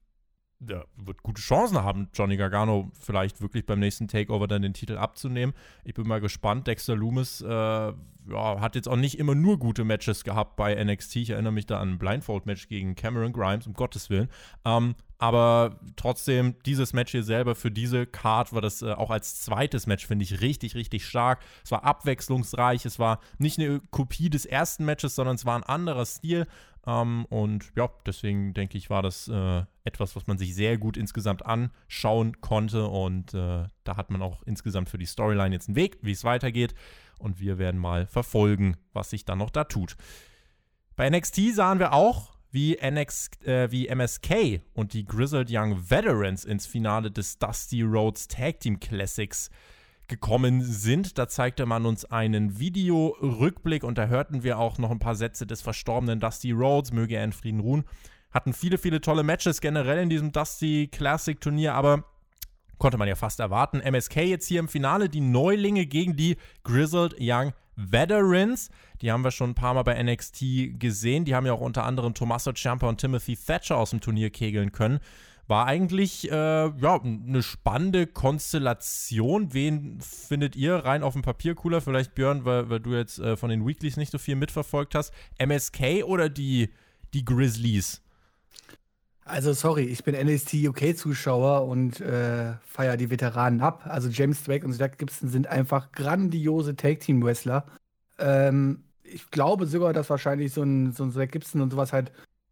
ja, 0.66 0.85
wird 0.97 1.23
gute 1.23 1.40
Chancen 1.40 1.83
haben, 1.83 2.09
Johnny 2.12 2.37
Gargano 2.37 2.90
vielleicht 2.99 3.40
wirklich 3.40 3.64
beim 3.64 3.79
nächsten 3.79 4.09
Takeover 4.09 4.49
dann 4.49 4.62
den 4.62 4.75
Titel 4.75 4.97
abzunehmen. 4.97 5.55
Ich 5.85 5.94
bin 5.94 6.07
mal 6.09 6.21
gespannt. 6.21 6.66
Dexter 6.66 6.97
Loomis 6.97 7.40
äh, 7.40 7.47
ja, 7.47 8.61
hat 8.61 8.75
jetzt 8.75 8.88
auch 8.88 8.97
nicht 8.97 9.18
immer 9.18 9.35
nur 9.35 9.59
gute 9.59 9.85
Matches 9.85 10.25
gehabt 10.25 10.57
bei 10.57 10.75
NXT. 10.83 11.16
Ich 11.16 11.31
erinnere 11.31 11.53
mich 11.53 11.66
da 11.66 11.79
an 11.79 11.92
ein 11.92 11.99
Blindfold-Match 11.99 12.68
gegen 12.68 12.97
Cameron 12.97 13.33
Grimes, 13.33 13.66
um 13.66 13.75
Gottes 13.75 14.11
Willen. 14.11 14.29
Ähm, 14.64 14.94
aber 15.18 15.81
trotzdem, 15.96 16.54
dieses 16.64 16.92
Match 16.92 17.11
hier 17.11 17.24
selber 17.24 17.57
für 17.57 17.72
diese 17.72 18.07
Card 18.07 18.52
war 18.52 18.61
das 18.61 18.83
äh, 18.83 18.92
auch 18.92 19.11
als 19.11 19.42
zweites 19.42 19.88
Match, 19.88 20.07
finde 20.07 20.22
ich, 20.22 20.40
richtig, 20.40 20.76
richtig 20.76 21.04
stark. 21.04 21.40
Es 21.64 21.72
war 21.72 21.83
abwechslungsreich. 21.85 22.87
Es 22.87 23.00
war 23.00 23.18
nicht 23.38 23.59
eine 23.59 23.81
Kopie 23.90 24.31
des 24.31 24.46
ersten 24.46 24.85
Matches, 24.85 25.16
sondern 25.16 25.35
es 25.35 25.44
war 25.44 25.57
ein 25.57 25.64
anderer 25.64 26.07
Stil. 26.07 26.46
Ähm, 26.87 27.24
und 27.31 27.72
ja, 27.76 27.90
deswegen 28.07 28.54
denke 28.54 28.78
ich, 28.78 28.90
war 28.90 29.02
das 29.02 29.26
äh, 29.26 29.64
etwas, 29.83 30.14
was 30.14 30.28
man 30.28 30.38
sich 30.38 30.54
sehr 30.54 30.78
gut 30.78 30.96
insgesamt 30.96 31.44
anschauen 31.44 32.40
konnte. 32.40 32.87
Und 32.87 33.35
äh, 33.35 33.64
da 33.83 33.96
hat 33.96 34.11
man 34.11 34.22
auch 34.22 34.44
insgesamt 34.44 34.88
für 34.88 34.98
die 34.98 35.07
Storyline 35.07 35.52
jetzt 35.52 35.68
einen 35.68 35.76
Weg, 35.76 35.98
wie 36.00 36.12
es 36.12 36.22
weitergeht. 36.22 36.76
Und 37.18 37.40
wir 37.40 37.59
werden 37.59 37.81
mal 37.81 38.07
verfolgen, 38.07 38.76
was 38.92 39.11
sich 39.11 39.24
dann 39.24 39.38
noch 39.38 39.50
da 39.50 39.64
tut. 39.64 39.96
Bei 40.94 41.11
NXT 41.11 41.54
sahen 41.54 41.81
wir 41.81 41.92
auch, 41.92 42.38
wie, 42.59 42.77
NX, 42.77 43.31
äh, 43.44 43.71
wie 43.71 43.87
MSK 43.87 44.62
und 44.75 44.92
die 44.92 45.05
Grizzled 45.05 45.49
Young 45.49 45.79
Veterans 45.88 46.44
ins 46.44 46.66
Finale 46.66 47.09
des 47.09 47.38
Dusty 47.38 47.83
Rhodes 47.83 48.27
Tag 48.27 48.59
Team 48.59 48.81
Classics 48.81 49.49
gekommen 50.09 50.62
sind. 50.62 51.18
Da 51.18 51.29
zeigte 51.29 51.66
man 51.66 51.87
uns 51.87 52.05
einen 52.05 52.59
Videorückblick 52.59 53.85
und 53.85 53.97
da 53.97 54.09
hörten 54.09 54.42
wir 54.42 54.59
auch 54.59 54.79
noch 54.79 54.90
ein 54.90 54.99
paar 54.99 55.14
Sätze 55.14 55.47
des 55.47 55.62
verstorbenen 55.62 56.18
Dusty 56.18 56.51
Rhodes, 56.51 56.90
möge 56.90 57.14
er 57.14 57.23
in 57.23 57.31
Frieden 57.31 57.61
ruhen. 57.61 57.85
Hatten 58.33 58.53
viele, 58.53 58.77
viele 58.77 59.01
tolle 59.01 59.23
Matches 59.23 59.61
generell 59.61 60.03
in 60.03 60.11
diesem 60.11 60.33
Dusty 60.33 60.88
Classic 60.90 61.40
Turnier, 61.40 61.75
aber 61.75 62.07
konnte 62.79 62.99
man 62.99 63.07
ja 63.07 63.14
fast 63.14 63.38
erwarten. 63.38 63.79
MSK 63.79 64.16
jetzt 64.16 64.49
hier 64.49 64.59
im 64.59 64.68
Finale, 64.68 65.09
die 65.09 65.21
Neulinge 65.21 65.87
gegen 65.87 66.16
die 66.16 66.37
Grizzled 66.64 67.14
Young 67.21 67.53
Veterans. 67.79 68.71
Die 69.01 69.12
haben 69.12 69.23
wir 69.23 69.31
schon 69.31 69.51
ein 69.51 69.55
paar 69.55 69.75
Mal 69.75 69.85
bei 69.85 70.03
NXT 70.03 70.79
gesehen. 70.79 71.25
Die 71.25 71.35
haben 71.35 71.47
ja 71.47 71.53
auch 71.53 71.61
unter 71.61 71.85
anderem 71.85 72.12
Tommaso 72.12 72.53
Ciampa 72.53 72.88
und 72.88 73.01
Timothy 73.01 73.37
Thatcher 73.37 73.77
aus 73.77 73.91
dem 73.91 74.01
Turnier 74.01 74.31
kegeln 74.31 74.73
können. 74.73 74.99
War 75.47 75.67
eigentlich 75.67 76.31
äh, 76.31 76.35
ja, 76.35 77.01
eine 77.01 77.43
spannende 77.43 78.07
Konstellation. 78.07 79.55
Wen 79.55 79.99
findet 80.01 80.57
ihr 80.57 80.75
rein 80.75 81.03
auf 81.03 81.14
dem 81.14 81.23
Papier 81.23 81.55
cooler? 81.55 81.81
Vielleicht 81.81 82.14
Björn, 82.14 82.45
weil, 82.45 82.69
weil 82.69 82.81
du 82.81 82.95
jetzt 82.95 83.19
äh, 83.19 83.37
von 83.37 83.49
den 83.49 83.67
Weeklies 83.67 83.97
nicht 83.97 84.12
so 84.12 84.19
viel 84.19 84.37
mitverfolgt 84.37 84.95
hast. 84.95 85.14
MSK 85.38 86.05
oder 86.05 86.29
die, 86.29 86.71
die 87.14 87.25
Grizzlies? 87.25 88.03
Also 89.29 89.53
sorry, 89.53 89.85
ich 89.85 90.05
bin 90.05 90.14
NXT 90.14 90.55
UK-Zuschauer 90.55 91.67
und 91.67 92.01
äh, 92.01 92.55
feiere 92.67 92.97
die 92.97 93.11
Veteranen 93.11 93.61
ab. 93.61 93.83
Also 93.85 94.09
James 94.09 94.43
Drake 94.43 94.64
und 94.64 94.73
Zach 94.73 94.93
Gibson 94.97 95.29
sind 95.29 95.47
einfach 95.47 95.93
grandiose 95.93 96.75
Tag-Team-Wrestler. 96.75 97.67
Ähm, 98.19 98.85
ich 99.05 99.31
glaube 99.31 99.67
sogar, 99.67 99.93
dass 99.93 100.09
wahrscheinlich 100.09 100.53
so 100.53 100.62
ein, 100.62 100.93
so 100.93 101.05
ein 101.05 101.12
Zach 101.12 101.29
Gibson 101.29 101.61
und 101.61 101.71
sowas 101.71 101.93
halt 101.93 102.11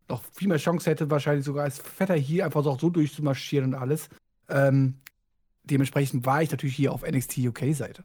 noch 0.09 0.23
viel 0.35 0.49
mehr 0.49 0.59
Chance 0.59 0.91
hätte, 0.91 1.11
wahrscheinlich 1.11 1.47
sogar 1.47 1.65
als 1.65 1.79
Vetter 1.79 2.15
hier 2.15 2.45
einfach 2.45 2.63
so, 2.63 2.77
so 2.79 2.91
durchzumarschieren 2.91 3.75
und 3.75 3.81
alles. 3.81 4.11
Ähm, 4.49 4.99
dementsprechend 5.65 6.27
war 6.27 6.43
ich 6.43 6.51
natürlich 6.51 6.77
hier 6.77 6.93
auf 6.93 7.03
NXT 7.09 7.39
UK-Seite. 7.39 8.05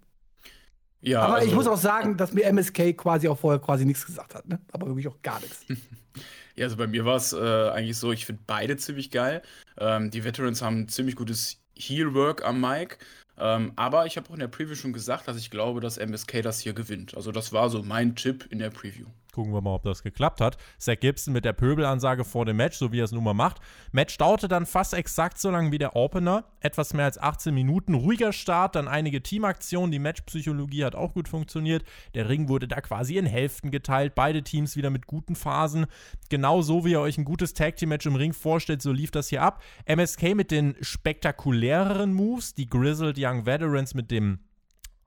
Ja, 1.02 1.24
aber 1.24 1.36
also, 1.36 1.48
ich 1.48 1.54
muss 1.54 1.68
auch 1.68 1.78
sagen, 1.78 2.16
dass 2.16 2.32
mir 2.32 2.46
MSK 2.46 2.96
quasi 2.96 3.28
auch 3.28 3.38
vorher 3.38 3.60
quasi 3.60 3.86
nichts 3.86 4.06
gesagt 4.06 4.34
hat, 4.34 4.48
ne? 4.48 4.60
Aber 4.72 4.88
wirklich 4.88 5.08
auch 5.08 5.22
gar 5.22 5.40
nichts. 5.42 5.66
Ja, 6.56 6.66
also 6.66 6.78
bei 6.78 6.88
mir 6.88 7.06
war 7.06 7.16
es 7.16 7.34
äh, 7.34 7.70
eigentlich 7.70 7.98
so, 7.98 8.12
ich 8.12 8.26
finde 8.26 8.42
beide 8.48 8.78
ziemlich 8.78 9.12
geil. 9.12 9.42
Ähm, 9.78 10.12
die 10.12 10.24
Veterans 10.24 10.62
haben 10.62 10.88
ziemlich 10.88 11.16
gutes 11.16 11.62
Heel-Work 11.76 12.44
am 12.46 12.62
Mic. 12.62 12.98
Ähm, 13.38 13.74
aber 13.76 14.06
ich 14.06 14.18
habe 14.18 14.30
auch 14.30 14.34
in 14.34 14.40
der 14.40 14.48
Preview 14.48 14.76
schon 14.76 14.94
gesagt, 14.94 15.28
dass 15.28 15.38
ich 15.38 15.50
glaube, 15.50 15.82
dass 15.82 15.98
MSK 15.98 16.42
das 16.44 16.60
hier 16.60 16.74
gewinnt. 16.74 17.16
Also 17.16 17.32
das 17.32 17.54
war 17.54 17.70
so 17.70 17.82
mein 17.84 18.16
Tipp 18.16 18.48
in 18.52 18.60
der 18.60 18.70
Preview. 18.70 19.08
Gucken 19.32 19.54
wir 19.54 19.62
mal, 19.62 19.76
ob 19.76 19.84
das 19.84 20.04
geklappt 20.04 20.42
hat. 20.42 20.58
Zach 20.78 21.00
Gibson 21.00 21.34
mit 21.34 21.46
der 21.46 21.54
Pöbelansage 21.54 22.26
vor 22.26 22.46
dem 22.46 22.58
Match, 22.58 22.78
so 22.78 22.92
wie 22.92 23.00
er 23.00 23.06
es 23.06 23.14
nun 23.14 23.24
mal 23.24 23.34
macht. 23.34 23.62
Match 23.92 24.18
dauerte 24.18 24.50
dann 24.50 24.66
fast 24.66 24.94
exakt 24.94 25.40
so 25.40 25.50
lange 25.50 25.72
wie 25.72 25.78
der 25.78 25.96
Opener. 25.96 26.44
Etwas 26.60 26.94
mehr 26.94 27.06
als 27.06 27.18
18 27.18 27.54
Minuten. 27.54 27.94
Ruhiger 27.94 28.34
Start, 28.34 28.76
dann 28.76 28.90
einige 28.90 29.24
Teamaktionen. 29.24 29.92
Die 29.92 30.00
Matchpsychologie 30.00 30.84
hat 30.84 30.96
auch 30.96 31.14
gut 31.14 31.30
funktioniert. 31.30 31.84
Der 32.14 32.28
Ring 32.28 32.50
wurde 32.50 32.68
da 32.68 32.82
quasi 32.82 33.18
in 33.18 33.26
Hälften 33.26 33.72
geteilt. 33.72 34.16
Beide 34.16 34.44
Teams 34.44 34.76
wieder 34.76 34.90
mit 34.90 35.08
guten 35.08 35.36
Phasen. 35.36 35.86
Genau 36.30 36.62
so, 36.62 36.84
wie 36.84 36.92
ihr 36.92 37.00
euch 37.00 37.18
ein 37.18 37.26
gutes 37.26 37.54
Tag 37.54 37.78
Team 37.78 37.90
Match 37.90 38.06
im 38.06 38.16
Ring 38.16 38.34
vorstellt, 38.34 38.82
so 38.82 38.92
lief 38.92 39.12
das 39.12 39.30
hier 39.30 39.42
ab. 39.42 39.64
MSK 39.86 40.36
mit 40.36 40.52
den 40.52 40.76
spektakuläreren 40.82 42.14
Moves. 42.14 42.54
Die 42.54 42.70
Grizzled 42.70 43.18
Young 43.18 43.46
Veterans 43.46 43.94
mit 43.94 44.12
dem 44.12 44.40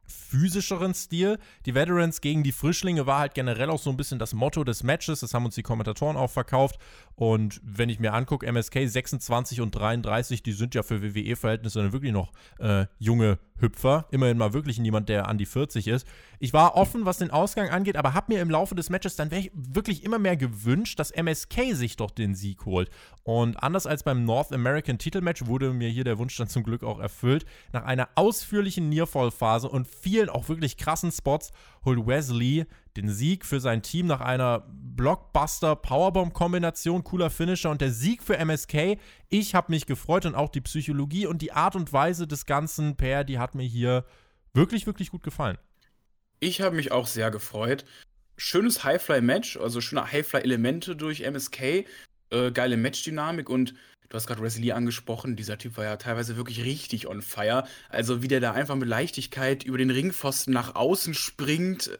physischeren 0.06 0.94
Stil. 0.94 1.38
Die 1.66 1.74
Veterans 1.74 2.20
gegen 2.20 2.42
die 2.42 2.52
Frischlinge 2.52 3.06
war 3.06 3.20
halt 3.20 3.34
generell 3.34 3.70
auch 3.70 3.78
so 3.78 3.90
ein 3.90 3.96
bisschen 3.96 4.18
das 4.18 4.34
Motto 4.34 4.64
des 4.64 4.82
Matches. 4.82 5.20
Das 5.20 5.34
haben 5.34 5.44
uns 5.44 5.54
die 5.54 5.62
Kommentatoren 5.62 6.16
auch 6.16 6.30
verkauft. 6.30 6.78
Und 7.16 7.60
wenn 7.62 7.88
ich 7.88 8.00
mir 8.00 8.12
angucke, 8.12 8.46
MSK 8.46 8.88
26 8.88 9.60
und 9.60 9.74
33, 9.74 10.42
die 10.42 10.52
sind 10.52 10.74
ja 10.74 10.82
für 10.82 11.02
WWE-Verhältnisse 11.02 11.82
dann 11.82 11.92
wirklich 11.92 12.12
noch 12.12 12.32
äh, 12.58 12.86
junge 12.98 13.38
Hüpfer. 13.58 14.06
Immerhin 14.10 14.36
mal 14.36 14.52
wirklich 14.52 14.78
niemand, 14.78 15.08
der 15.08 15.28
an 15.28 15.38
die 15.38 15.46
40 15.46 15.88
ist. 15.88 16.06
Ich 16.38 16.52
war 16.52 16.76
offen, 16.76 17.04
was 17.04 17.18
den 17.18 17.30
Ausgang 17.30 17.70
angeht, 17.70 17.96
aber 17.96 18.14
habe 18.14 18.32
mir 18.32 18.42
im 18.42 18.50
Laufe 18.50 18.74
des 18.74 18.90
Matches 18.90 19.16
dann 19.16 19.30
wirklich 19.30 20.04
immer 20.04 20.18
mehr 20.18 20.36
gewünscht, 20.36 20.98
dass 20.98 21.10
MSK 21.10 21.72
sich 21.74 21.96
doch 21.96 22.10
den 22.10 22.34
Sieg 22.34 22.64
holt. 22.64 22.90
Und 23.22 23.62
anders 23.62 23.86
als 23.86 24.02
beim 24.02 24.24
North 24.24 24.52
American 24.52 24.98
Titelmatch 24.98 25.46
wurde 25.46 25.72
mir 25.72 25.88
hier 25.88 26.04
der 26.04 26.18
Wunsch 26.18 26.36
dann 26.36 26.48
zum 26.48 26.62
Glück 26.62 26.82
auch 26.82 26.98
erfüllt. 26.98 27.46
Nach 27.72 27.84
einer 27.84 28.08
ausführlichen 28.16 28.88
Nearfall-Phase 28.88 29.68
und 29.68 29.86
vielen 29.86 30.28
auch 30.28 30.48
wirklich 30.48 30.76
krassen 30.76 31.12
Spots 31.12 31.52
holt 31.84 32.06
Wesley 32.06 32.66
den 32.96 33.08
Sieg 33.08 33.44
für 33.44 33.60
sein 33.60 33.82
Team 33.82 34.06
nach 34.06 34.20
einer 34.20 34.66
Blockbuster-Powerbomb-Kombination, 34.68 37.02
cooler 37.02 37.30
Finisher 37.30 37.70
und 37.70 37.80
der 37.80 37.90
Sieg 37.90 38.22
für 38.22 38.38
MSK. 38.38 38.98
Ich 39.28 39.54
habe 39.54 39.72
mich 39.72 39.86
gefreut 39.86 40.26
und 40.26 40.34
auch 40.34 40.50
die 40.50 40.60
Psychologie 40.60 41.26
und 41.26 41.42
die 41.42 41.52
Art 41.52 41.74
und 41.74 41.92
Weise 41.92 42.28
des 42.28 42.46
ganzen 42.46 42.96
Pair, 42.96 43.24
die 43.24 43.38
hat 43.38 43.54
mir 43.54 43.64
hier 43.64 44.04
wirklich, 44.52 44.86
wirklich 44.86 45.10
gut 45.10 45.24
gefallen. 45.24 45.58
Ich 46.38 46.60
habe 46.60 46.76
mich 46.76 46.92
auch 46.92 47.06
sehr 47.06 47.30
gefreut. 47.30 47.84
Schönes 48.36 48.84
Highfly-Match, 48.84 49.56
also 49.56 49.80
schöne 49.80 50.10
Highfly-Elemente 50.10 50.94
durch 50.94 51.22
MSK, 51.22 51.86
äh, 52.30 52.52
geile 52.52 52.76
Matchdynamik 52.76 53.48
und 53.48 53.74
du 54.08 54.16
hast 54.16 54.26
gerade 54.26 54.42
Wesley 54.42 54.72
angesprochen, 54.72 55.36
dieser 55.36 55.58
Typ 55.58 55.76
war 55.76 55.84
ja 55.84 55.96
teilweise 55.96 56.36
wirklich 56.36 56.64
richtig 56.64 57.08
on 57.08 57.22
fire. 57.22 57.64
Also 57.88 58.22
wie 58.22 58.28
der 58.28 58.40
da 58.40 58.52
einfach 58.52 58.76
mit 58.76 58.88
Leichtigkeit 58.88 59.64
über 59.64 59.78
den 59.78 59.90
Ringpfosten 59.90 60.52
nach 60.52 60.74
außen 60.74 61.14
springt, 61.14 61.90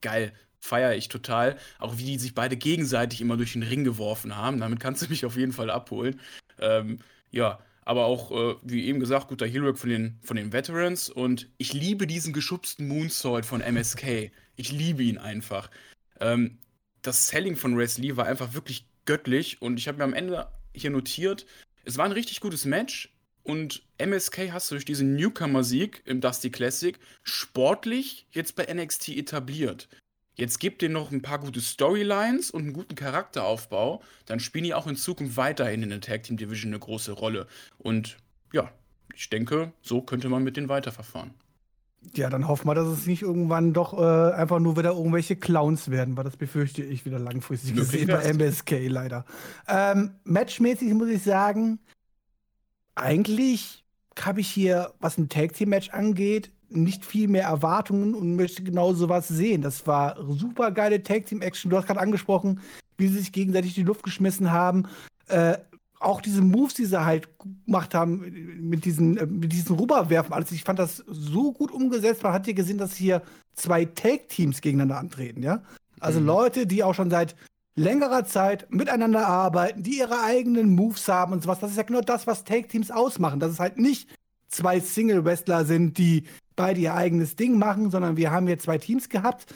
geil 0.00 0.32
feiere 0.60 0.96
ich 0.96 1.08
total. 1.08 1.56
Auch 1.78 1.98
wie 1.98 2.04
die 2.04 2.18
sich 2.18 2.34
beide 2.34 2.56
gegenseitig 2.56 3.20
immer 3.20 3.36
durch 3.36 3.52
den 3.52 3.62
Ring 3.62 3.84
geworfen 3.84 4.36
haben. 4.36 4.60
Damit 4.60 4.80
kannst 4.80 5.02
du 5.02 5.08
mich 5.08 5.24
auf 5.24 5.36
jeden 5.36 5.52
Fall 5.52 5.70
abholen. 5.70 6.20
Ähm, 6.58 6.98
ja, 7.30 7.58
aber 7.84 8.06
auch, 8.06 8.32
äh, 8.32 8.56
wie 8.62 8.84
eben 8.86 9.00
gesagt, 9.00 9.28
guter 9.28 9.46
Heroic 9.46 9.78
von 9.78 9.90
den, 9.90 10.18
von 10.22 10.36
den 10.36 10.52
Veterans. 10.52 11.08
Und 11.08 11.48
ich 11.56 11.72
liebe 11.72 12.06
diesen 12.06 12.32
geschubsten 12.32 12.88
Moonsault 12.88 13.46
von 13.46 13.60
MSK. 13.60 14.32
Ich 14.56 14.72
liebe 14.72 15.02
ihn 15.02 15.18
einfach. 15.18 15.70
Ähm, 16.20 16.58
das 17.02 17.28
Selling 17.28 17.56
von 17.56 17.78
Wesley 17.78 18.16
war 18.16 18.26
einfach 18.26 18.54
wirklich 18.54 18.86
göttlich. 19.04 19.62
Und 19.62 19.78
ich 19.78 19.88
habe 19.88 19.98
mir 19.98 20.04
am 20.04 20.14
Ende 20.14 20.48
hier 20.74 20.90
notiert, 20.90 21.46
es 21.84 21.96
war 21.96 22.04
ein 22.04 22.12
richtig 22.12 22.40
gutes 22.40 22.64
Match. 22.64 23.15
Und 23.46 23.84
MSK 23.98 24.50
hast 24.50 24.70
du 24.70 24.74
durch 24.74 24.84
diesen 24.84 25.14
Newcomer-Sieg 25.14 26.02
im 26.04 26.20
Dusty 26.20 26.50
Classic 26.50 26.98
sportlich 27.22 28.26
jetzt 28.32 28.56
bei 28.56 28.66
NXT 28.72 29.10
etabliert. 29.10 29.88
Jetzt 30.34 30.58
gibt 30.58 30.82
denen 30.82 30.94
noch 30.94 31.12
ein 31.12 31.22
paar 31.22 31.38
gute 31.38 31.60
Storylines 31.60 32.50
und 32.50 32.62
einen 32.62 32.72
guten 32.72 32.96
Charakteraufbau, 32.96 34.02
dann 34.26 34.40
spielen 34.40 34.64
die 34.64 34.74
auch 34.74 34.88
in 34.88 34.96
Zukunft 34.96 35.36
weiterhin 35.36 35.84
in 35.84 35.90
der 35.90 36.00
Tag 36.00 36.24
Team 36.24 36.36
Division 36.36 36.72
eine 36.72 36.80
große 36.80 37.12
Rolle. 37.12 37.46
Und 37.78 38.16
ja, 38.52 38.68
ich 39.14 39.30
denke, 39.30 39.72
so 39.80 40.02
könnte 40.02 40.28
man 40.28 40.42
mit 40.42 40.56
denen 40.56 40.68
weiterverfahren. 40.68 41.30
Ja, 42.14 42.28
dann 42.28 42.48
hoffen 42.48 42.66
wir, 42.66 42.74
dass 42.74 42.88
es 42.88 43.06
nicht 43.06 43.22
irgendwann 43.22 43.72
doch 43.72 43.96
äh, 43.96 44.32
einfach 44.34 44.58
nur 44.58 44.76
wieder 44.76 44.90
irgendwelche 44.90 45.36
Clowns 45.36 45.88
werden, 45.90 46.16
weil 46.16 46.24
das 46.24 46.36
befürchte 46.36 46.82
ich 46.82 47.04
wieder 47.06 47.20
langfristig 47.20 47.76
gesehen 47.76 48.08
bei 48.08 48.24
MSK 48.24 48.88
leider. 48.88 49.24
Ähm, 49.68 50.16
matchmäßig 50.24 50.92
muss 50.94 51.08
ich 51.08 51.22
sagen, 51.22 51.78
eigentlich 52.96 53.84
habe 54.18 54.40
ich 54.40 54.48
hier, 54.48 54.92
was 54.98 55.18
ein 55.18 55.28
Tag 55.28 55.52
Team 55.52 55.68
Match 55.68 55.90
angeht, 55.90 56.50
nicht 56.68 57.04
viel 57.04 57.28
mehr 57.28 57.44
Erwartungen 57.44 58.14
und 58.14 58.34
möchte 58.34 58.62
genau 58.62 58.92
sowas 58.92 59.28
sehen. 59.28 59.62
Das 59.62 59.86
war 59.86 60.16
super 60.28 60.72
geile 60.72 61.02
Tag 61.02 61.26
Team 61.26 61.42
Action. 61.42 61.70
Du 61.70 61.76
hast 61.76 61.86
gerade 61.86 62.00
angesprochen, 62.00 62.60
wie 62.96 63.08
sie 63.08 63.18
sich 63.18 63.32
gegenseitig 63.32 63.74
die 63.74 63.84
Luft 63.84 64.02
geschmissen 64.02 64.50
haben. 64.50 64.88
Äh, 65.28 65.58
auch 66.00 66.20
diese 66.20 66.42
Moves, 66.42 66.74
die 66.74 66.84
sie 66.84 67.04
halt 67.04 67.28
gemacht 67.64 67.94
haben, 67.94 68.58
mit 68.60 68.84
diesen, 68.84 69.16
äh, 69.16 69.26
mit 69.26 69.52
diesen 69.52 69.76
Rüberwerfen, 69.76 70.32
alles. 70.32 70.50
Ich 70.52 70.64
fand 70.64 70.78
das 70.78 71.04
so 71.06 71.52
gut 71.52 71.70
umgesetzt. 71.70 72.22
Man 72.22 72.32
hat 72.32 72.46
hier 72.46 72.54
gesehen, 72.54 72.78
dass 72.78 72.96
hier 72.96 73.22
zwei 73.54 73.84
Tag-Teams 73.84 74.60
gegeneinander 74.60 74.98
antreten, 74.98 75.42
ja. 75.42 75.62
Also 76.00 76.20
mhm. 76.20 76.26
Leute, 76.26 76.66
die 76.66 76.82
auch 76.82 76.94
schon 76.94 77.10
seit 77.10 77.36
längerer 77.76 78.24
Zeit 78.24 78.66
miteinander 78.70 79.26
arbeiten, 79.26 79.82
die 79.82 79.98
ihre 79.98 80.22
eigenen 80.22 80.74
Moves 80.74 81.08
haben 81.08 81.32
und 81.32 81.42
sowas. 81.42 81.60
Das 81.60 81.70
ist 81.70 81.76
ja 81.76 81.82
genau 81.82 82.00
das, 82.00 82.26
was 82.26 82.44
Tag-Teams 82.44 82.90
ausmachen. 82.90 83.38
Dass 83.38 83.52
es 83.52 83.60
halt 83.60 83.78
nicht 83.78 84.08
zwei 84.48 84.80
Single-Wrestler 84.80 85.64
sind, 85.64 85.98
die 85.98 86.24
beide 86.56 86.80
ihr 86.80 86.94
eigenes 86.94 87.36
Ding 87.36 87.58
machen, 87.58 87.90
sondern 87.90 88.16
wir 88.16 88.30
haben 88.30 88.46
hier 88.46 88.58
zwei 88.58 88.78
Teams 88.78 89.08
gehabt. 89.08 89.54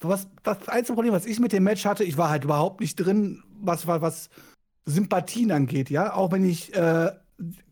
Was, 0.00 0.28
das 0.42 0.68
einzige 0.68 0.94
Problem, 0.94 1.14
was 1.14 1.24
ich 1.24 1.40
mit 1.40 1.52
dem 1.52 1.64
Match 1.64 1.86
hatte, 1.86 2.04
ich 2.04 2.18
war 2.18 2.28
halt 2.28 2.44
überhaupt 2.44 2.80
nicht 2.80 2.96
drin, 2.96 3.42
was, 3.58 3.86
was, 3.86 4.28
Sympathien 4.86 5.50
angeht, 5.50 5.90
ja. 5.90 6.14
Auch 6.14 6.32
wenn 6.32 6.48
ich 6.48 6.74
äh, 6.74 7.10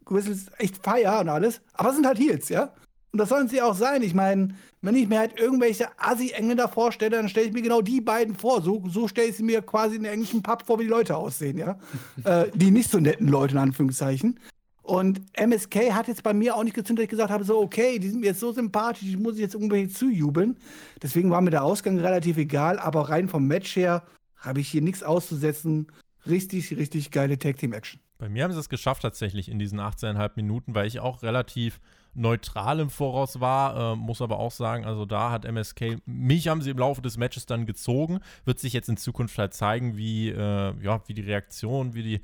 Grizzlies 0.04 0.46
echt 0.58 0.82
feier 0.82 1.20
und 1.20 1.28
alles, 1.28 1.62
aber 1.72 1.90
es 1.90 1.94
sind 1.94 2.06
halt 2.06 2.18
Heels, 2.18 2.48
ja. 2.48 2.74
Und 3.12 3.18
das 3.18 3.28
sollen 3.28 3.48
sie 3.48 3.62
auch 3.62 3.76
sein. 3.76 4.02
Ich 4.02 4.12
meine, 4.12 4.56
wenn 4.84 4.96
ich 4.96 5.08
mir 5.08 5.18
halt 5.18 5.38
irgendwelche 5.40 5.86
Assi-Engländer 5.98 6.68
vorstelle, 6.68 7.16
dann 7.16 7.28
stelle 7.28 7.46
ich 7.46 7.52
mir 7.54 7.62
genau 7.62 7.80
die 7.80 8.02
beiden 8.02 8.34
vor. 8.34 8.60
So, 8.60 8.82
so 8.88 9.08
stelle 9.08 9.28
ich 9.28 9.36
sie 9.36 9.42
mir 9.42 9.62
quasi 9.62 9.96
in 9.96 10.02
der 10.02 10.12
englischen 10.12 10.42
Pub 10.42 10.64
vor, 10.66 10.78
wie 10.78 10.84
die 10.84 10.90
Leute 10.90 11.16
aussehen, 11.16 11.56
ja. 11.56 11.78
äh, 12.24 12.46
die 12.54 12.70
nicht 12.70 12.90
so 12.90 12.98
netten 12.98 13.28
Leute, 13.28 13.54
in 13.54 13.58
Anführungszeichen. 13.58 14.38
Und 14.82 15.22
MSK 15.32 15.92
hat 15.92 16.08
jetzt 16.08 16.22
bei 16.22 16.34
mir 16.34 16.54
auch 16.54 16.62
nicht 16.62 16.74
gezündet, 16.74 17.04
dass 17.04 17.04
ich 17.04 17.10
gesagt 17.10 17.30
habe, 17.30 17.44
so, 17.44 17.58
okay, 17.60 17.98
die 17.98 18.10
sind 18.10 18.20
mir 18.20 18.26
jetzt 18.26 18.40
so 18.40 18.52
sympathisch, 18.52 19.08
die 19.08 19.16
muss 19.16 19.36
ich 19.36 19.40
jetzt 19.40 19.54
irgendwie 19.54 19.88
zujubeln. 19.88 20.58
Deswegen 21.02 21.30
war 21.30 21.40
mir 21.40 21.50
der 21.50 21.64
Ausgang 21.64 21.98
relativ 21.98 22.36
egal, 22.36 22.78
aber 22.78 23.08
rein 23.08 23.28
vom 23.28 23.46
Match 23.46 23.74
her 23.76 24.02
habe 24.36 24.60
ich 24.60 24.68
hier 24.68 24.82
nichts 24.82 25.02
auszusetzen. 25.02 25.86
Richtig, 26.26 26.76
richtig 26.76 27.10
geile 27.10 27.38
Tag 27.38 27.56
Team 27.56 27.72
Action. 27.72 28.00
Bei 28.18 28.28
mir 28.28 28.44
haben 28.44 28.52
sie 28.52 28.60
es 28.60 28.68
geschafft 28.68 29.00
tatsächlich 29.00 29.48
in 29.48 29.58
diesen 29.58 29.80
18,5 29.80 30.32
Minuten, 30.36 30.74
weil 30.74 30.86
ich 30.86 31.00
auch 31.00 31.22
relativ 31.22 31.80
neutral 32.14 32.80
im 32.80 32.90
Voraus 32.90 33.40
war. 33.40 33.92
Äh, 33.92 33.96
muss 33.96 34.22
aber 34.22 34.38
auch 34.38 34.50
sagen, 34.50 34.84
also 34.84 35.06
da 35.06 35.30
hat 35.30 35.44
MSK, 35.44 35.98
mich 36.06 36.48
haben 36.48 36.62
sie 36.62 36.70
im 36.70 36.78
Laufe 36.78 37.02
des 37.02 37.16
Matches 37.16 37.46
dann 37.46 37.66
gezogen. 37.66 38.20
Wird 38.44 38.58
sich 38.58 38.72
jetzt 38.72 38.88
in 38.88 38.96
Zukunft 38.96 39.36
halt 39.38 39.54
zeigen, 39.54 39.96
wie, 39.96 40.30
äh, 40.30 40.74
ja, 40.82 41.02
wie 41.06 41.14
die 41.14 41.22
Reaktion, 41.22 41.94
wie, 41.94 42.02
die, 42.02 42.20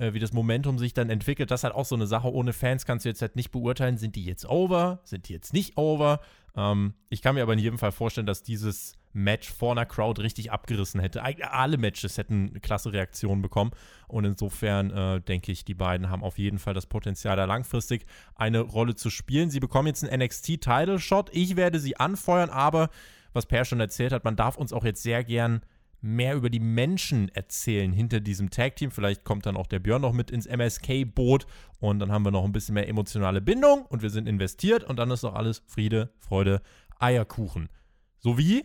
äh, 0.00 0.12
wie 0.12 0.20
das 0.20 0.32
Momentum 0.32 0.78
sich 0.78 0.94
dann 0.94 1.10
entwickelt. 1.10 1.50
Das 1.50 1.60
ist 1.60 1.64
halt 1.64 1.74
auch 1.74 1.84
so 1.84 1.94
eine 1.94 2.06
Sache. 2.06 2.32
Ohne 2.32 2.52
Fans 2.52 2.86
kannst 2.86 3.04
du 3.04 3.08
jetzt 3.08 3.22
halt 3.22 3.36
nicht 3.36 3.50
beurteilen, 3.50 3.98
sind 3.98 4.16
die 4.16 4.24
jetzt 4.24 4.46
over, 4.46 5.00
sind 5.04 5.28
die 5.28 5.32
jetzt 5.32 5.52
nicht 5.52 5.76
over. 5.76 6.20
Ähm, 6.56 6.94
ich 7.08 7.22
kann 7.22 7.34
mir 7.34 7.42
aber 7.42 7.52
in 7.52 7.58
jedem 7.58 7.78
Fall 7.78 7.92
vorstellen, 7.92 8.26
dass 8.26 8.42
dieses 8.42 8.96
Match 9.14 9.50
vor 9.50 9.72
einer 9.72 9.86
Crowd 9.86 10.20
richtig 10.20 10.52
abgerissen 10.52 11.00
hätte. 11.00 11.22
Alle 11.22 11.78
Matches 11.78 12.18
hätten 12.18 12.60
klasse 12.60 12.92
Reaktionen 12.92 13.40
bekommen. 13.40 13.70
Und 14.08 14.24
insofern 14.24 14.90
äh, 14.90 15.20
denke 15.20 15.52
ich, 15.52 15.64
die 15.64 15.74
beiden 15.74 16.10
haben 16.10 16.22
auf 16.22 16.36
jeden 16.36 16.58
Fall 16.58 16.74
das 16.74 16.86
Potenzial, 16.86 17.36
da 17.36 17.44
langfristig 17.44 18.04
eine 18.34 18.60
Rolle 18.60 18.96
zu 18.96 19.10
spielen. 19.10 19.50
Sie 19.50 19.60
bekommen 19.60 19.86
jetzt 19.86 20.04
einen 20.04 20.22
NXT-Title-Shot. 20.22 21.30
Ich 21.32 21.56
werde 21.56 21.78
sie 21.78 21.96
anfeuern, 21.96 22.50
aber 22.50 22.90
was 23.32 23.46
Per 23.46 23.64
schon 23.64 23.80
erzählt 23.80 24.12
hat, 24.12 24.24
man 24.24 24.36
darf 24.36 24.56
uns 24.56 24.72
auch 24.72 24.84
jetzt 24.84 25.02
sehr 25.02 25.24
gern 25.24 25.62
mehr 26.00 26.34
über 26.34 26.50
die 26.50 26.60
Menschen 26.60 27.30
erzählen 27.30 27.92
hinter 27.92 28.20
diesem 28.20 28.50
Tag-Team. 28.50 28.90
Vielleicht 28.90 29.24
kommt 29.24 29.46
dann 29.46 29.56
auch 29.56 29.66
der 29.66 29.78
Björn 29.78 30.02
noch 30.02 30.12
mit 30.12 30.30
ins 30.30 30.46
MSK-Boot 30.46 31.46
und 31.80 31.98
dann 31.98 32.12
haben 32.12 32.24
wir 32.24 32.30
noch 32.30 32.44
ein 32.44 32.52
bisschen 32.52 32.74
mehr 32.74 32.88
emotionale 32.88 33.40
Bindung 33.40 33.86
und 33.86 34.02
wir 34.02 34.10
sind 34.10 34.28
investiert 34.28 34.84
und 34.84 34.98
dann 34.98 35.10
ist 35.10 35.24
doch 35.24 35.34
alles 35.34 35.62
Friede, 35.66 36.10
Freude, 36.18 36.60
Eierkuchen. 36.98 37.70
Sowie 38.18 38.64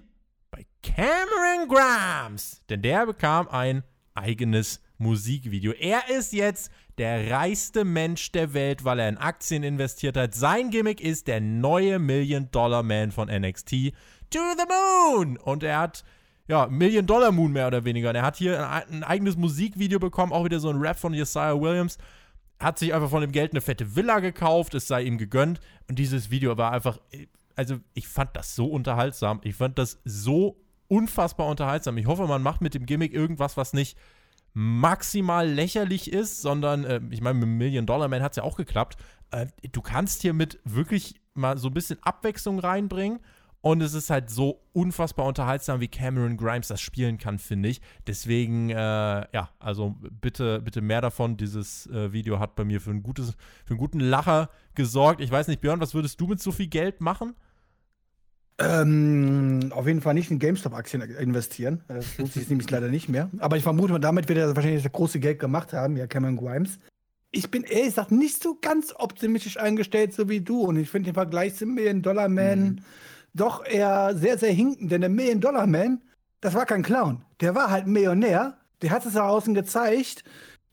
Cameron 0.81 1.67
Grimes, 1.67 2.61
denn 2.69 2.81
der 2.81 3.05
bekam 3.05 3.47
ein 3.49 3.83
eigenes 4.13 4.81
Musikvideo. 4.97 5.71
Er 5.71 6.09
ist 6.09 6.33
jetzt 6.33 6.71
der 6.97 7.31
reichste 7.31 7.85
Mensch 7.85 8.31
der 8.31 8.53
Welt, 8.53 8.83
weil 8.83 8.99
er 8.99 9.09
in 9.09 9.17
Aktien 9.17 9.63
investiert 9.63 10.17
hat. 10.17 10.33
Sein 10.33 10.69
Gimmick 10.69 11.01
ist 11.01 11.27
der 11.27 11.39
neue 11.39 11.99
Million-Dollar-Man 11.99 13.11
von 13.11 13.29
NXT. 13.29 13.93
To 14.31 14.39
the 14.57 14.65
Moon! 14.67 15.37
Und 15.37 15.63
er 15.63 15.79
hat, 15.79 16.03
ja, 16.47 16.67
Million-Dollar-Moon 16.67 17.51
mehr 17.51 17.67
oder 17.67 17.85
weniger. 17.85 18.09
Und 18.09 18.15
er 18.15 18.23
hat 18.23 18.35
hier 18.35 18.69
ein, 18.69 18.89
ein, 18.89 19.03
eigenes 19.03 19.37
Musikvideo 19.37 19.99
bekommen, 19.99 20.33
auch 20.33 20.43
wieder 20.43 20.59
so 20.59 20.69
ein 20.69 20.79
Rap 20.79 20.99
von 20.99 21.13
Josiah 21.13 21.59
Williams. 21.59 21.97
Hat 22.59 22.77
sich 22.77 22.93
einfach 22.93 23.09
von 23.09 23.21
dem 23.21 23.31
Geld 23.31 23.53
eine 23.53 23.61
fette 23.61 23.95
Villa 23.95 24.19
gekauft, 24.19 24.75
es 24.75 24.87
sei 24.87 25.03
ihm 25.03 25.17
gegönnt. 25.17 25.61
Und 25.87 25.97
dieses 25.97 26.29
Video 26.29 26.57
war 26.57 26.73
einfach 26.73 26.99
also 27.59 27.77
ich 27.93 28.07
fand 28.07 28.37
das 28.37 28.55
so 28.55 28.67
unterhaltsam. 28.67 29.41
Ich 29.43 29.55
fand 29.55 29.77
das 29.77 29.99
so 30.05 30.55
unfassbar 30.89 31.47
unterhaltsam. 31.47 31.97
Ich 31.97 32.08
hoffe, 32.08 32.28
man 32.28 32.43
macht 32.43 32.62
mit 32.62 32.73
dem 32.73 32.86
Gimmick 32.86 33.13
irgendwas, 33.13 33.56
was 33.56 33.73
nicht 33.73 33.97
maximal 34.54 35.47
lächerlich 35.47 36.12
ist, 36.12 36.41
sondern 36.41 36.84
äh, 36.84 36.99
ich 37.12 37.21
meine, 37.21 37.39
mit 37.39 37.47
Million 37.47 37.86
Dollar 37.86 38.08
Man 38.08 38.21
hat 38.21 38.34
es 38.34 38.38
ja 38.38 38.43
auch 38.43 38.58
geklappt. 38.58 38.97
Äh, 39.32 39.47
du 39.71 39.82
kannst 39.82 40.21
hier 40.21 40.34
mit 40.34 40.60
wirklich 40.65 41.21
mal 41.34 41.58
so 41.58 41.67
ein 41.69 41.73
bisschen 41.73 41.99
Abwechslung 42.02 42.60
reinbringen 42.60 43.19
und 43.62 43.82
es 43.82 43.93
ist 43.93 44.10
halt 44.10 44.30
so 44.30 44.62
unfassbar 44.71 45.25
unterhaltsam, 45.25 45.82
wie 45.82 45.89
Cameron 45.89 46.38
Grimes 46.38 46.69
das 46.69 46.80
spielen 46.80 47.17
kann, 47.17 47.39
finde 47.39 47.69
ich. 47.69 47.82
Deswegen, 48.08 48.69
äh, 48.69 48.75
ja, 48.75 49.49
also 49.60 49.95
bitte, 49.99 50.62
bitte 50.62 50.82
mehr 50.82 51.02
davon. 51.02 51.36
Dieses 51.36 51.86
äh, 51.88 52.13
Video 52.13 52.39
hat 52.39 52.56
bei 52.56 52.63
mir 52.63 52.80
für, 52.80 52.91
ein 52.91 53.04
gutes, 53.04 53.34
für 53.65 53.71
einen 53.71 53.80
guten 53.80 53.99
Lacher 53.99 54.49
gesorgt. 54.75 55.19
Ich 55.19 55.30
weiß 55.30 55.49
nicht, 55.49 55.60
Björn, 55.60 55.82
was 55.82 55.93
würdest 55.93 56.21
du 56.21 56.28
mit 56.28 56.41
so 56.41 56.52
viel 56.52 56.67
Geld 56.67 57.02
machen? 57.02 57.36
Ähm, 58.62 59.72
auf 59.74 59.88
jeden 59.88 60.02
Fall 60.02 60.13
nicht 60.13 60.32
in 60.32 60.39
GameStop-Aktien 60.39 61.02
investieren. 61.02 61.82
Das 61.88 62.17
lohnt 62.17 62.34
sich 62.34 62.50
nämlich 62.50 62.69
leider 62.69 62.89
nicht 62.89 63.08
mehr. 63.08 63.30
Aber 63.39 63.56
ich 63.56 63.63
vermute, 63.63 64.00
damit 64.00 64.28
wird 64.28 64.38
er 64.38 64.56
wahrscheinlich 64.56 64.84
das 64.84 64.91
große 64.91 65.19
Geld 65.19 65.39
gemacht 65.39 65.72
haben, 65.72 65.95
ja, 65.95 66.08
Cameron 66.08 66.36
Grimes. 66.36 66.78
Ich 67.32 67.52
bin 67.52 67.63
ehrlich 67.63 67.88
gesagt 67.88 68.12
nicht 68.12 68.41
so 68.41 68.58
ganz 68.60 68.93
optimistisch 68.98 69.58
eingestellt, 69.58 70.13
so 70.13 70.28
wie 70.30 70.41
du. 70.41 70.63
Und 70.63 70.78
ich 70.78 70.89
finde 70.89 71.12
den 71.12 71.13
Vergleich 71.13 71.56
zum 71.56 71.74
Million-Dollar-Man 71.74 72.60
mhm. 72.60 72.80
doch 73.34 73.65
eher 73.65 74.15
sehr, 74.15 74.38
sehr 74.38 74.52
hinkend. 74.52 74.91
Denn 74.91 75.02
der 75.02 75.10
Million-Dollar-Man, 75.10 76.02
das 76.41 76.54
war 76.54 76.65
kein 76.65 76.84
Clown. 76.84 77.24
Der 77.39 77.56
war 77.56 77.69
halt 77.69 77.86
ein 77.86 77.91
Millionär. 77.91 78.58
Der 78.82 78.89
hat 78.91 79.06
es 79.06 79.13
nach 79.13 79.28
außen 79.28 79.54
gezeigt. 79.54 80.24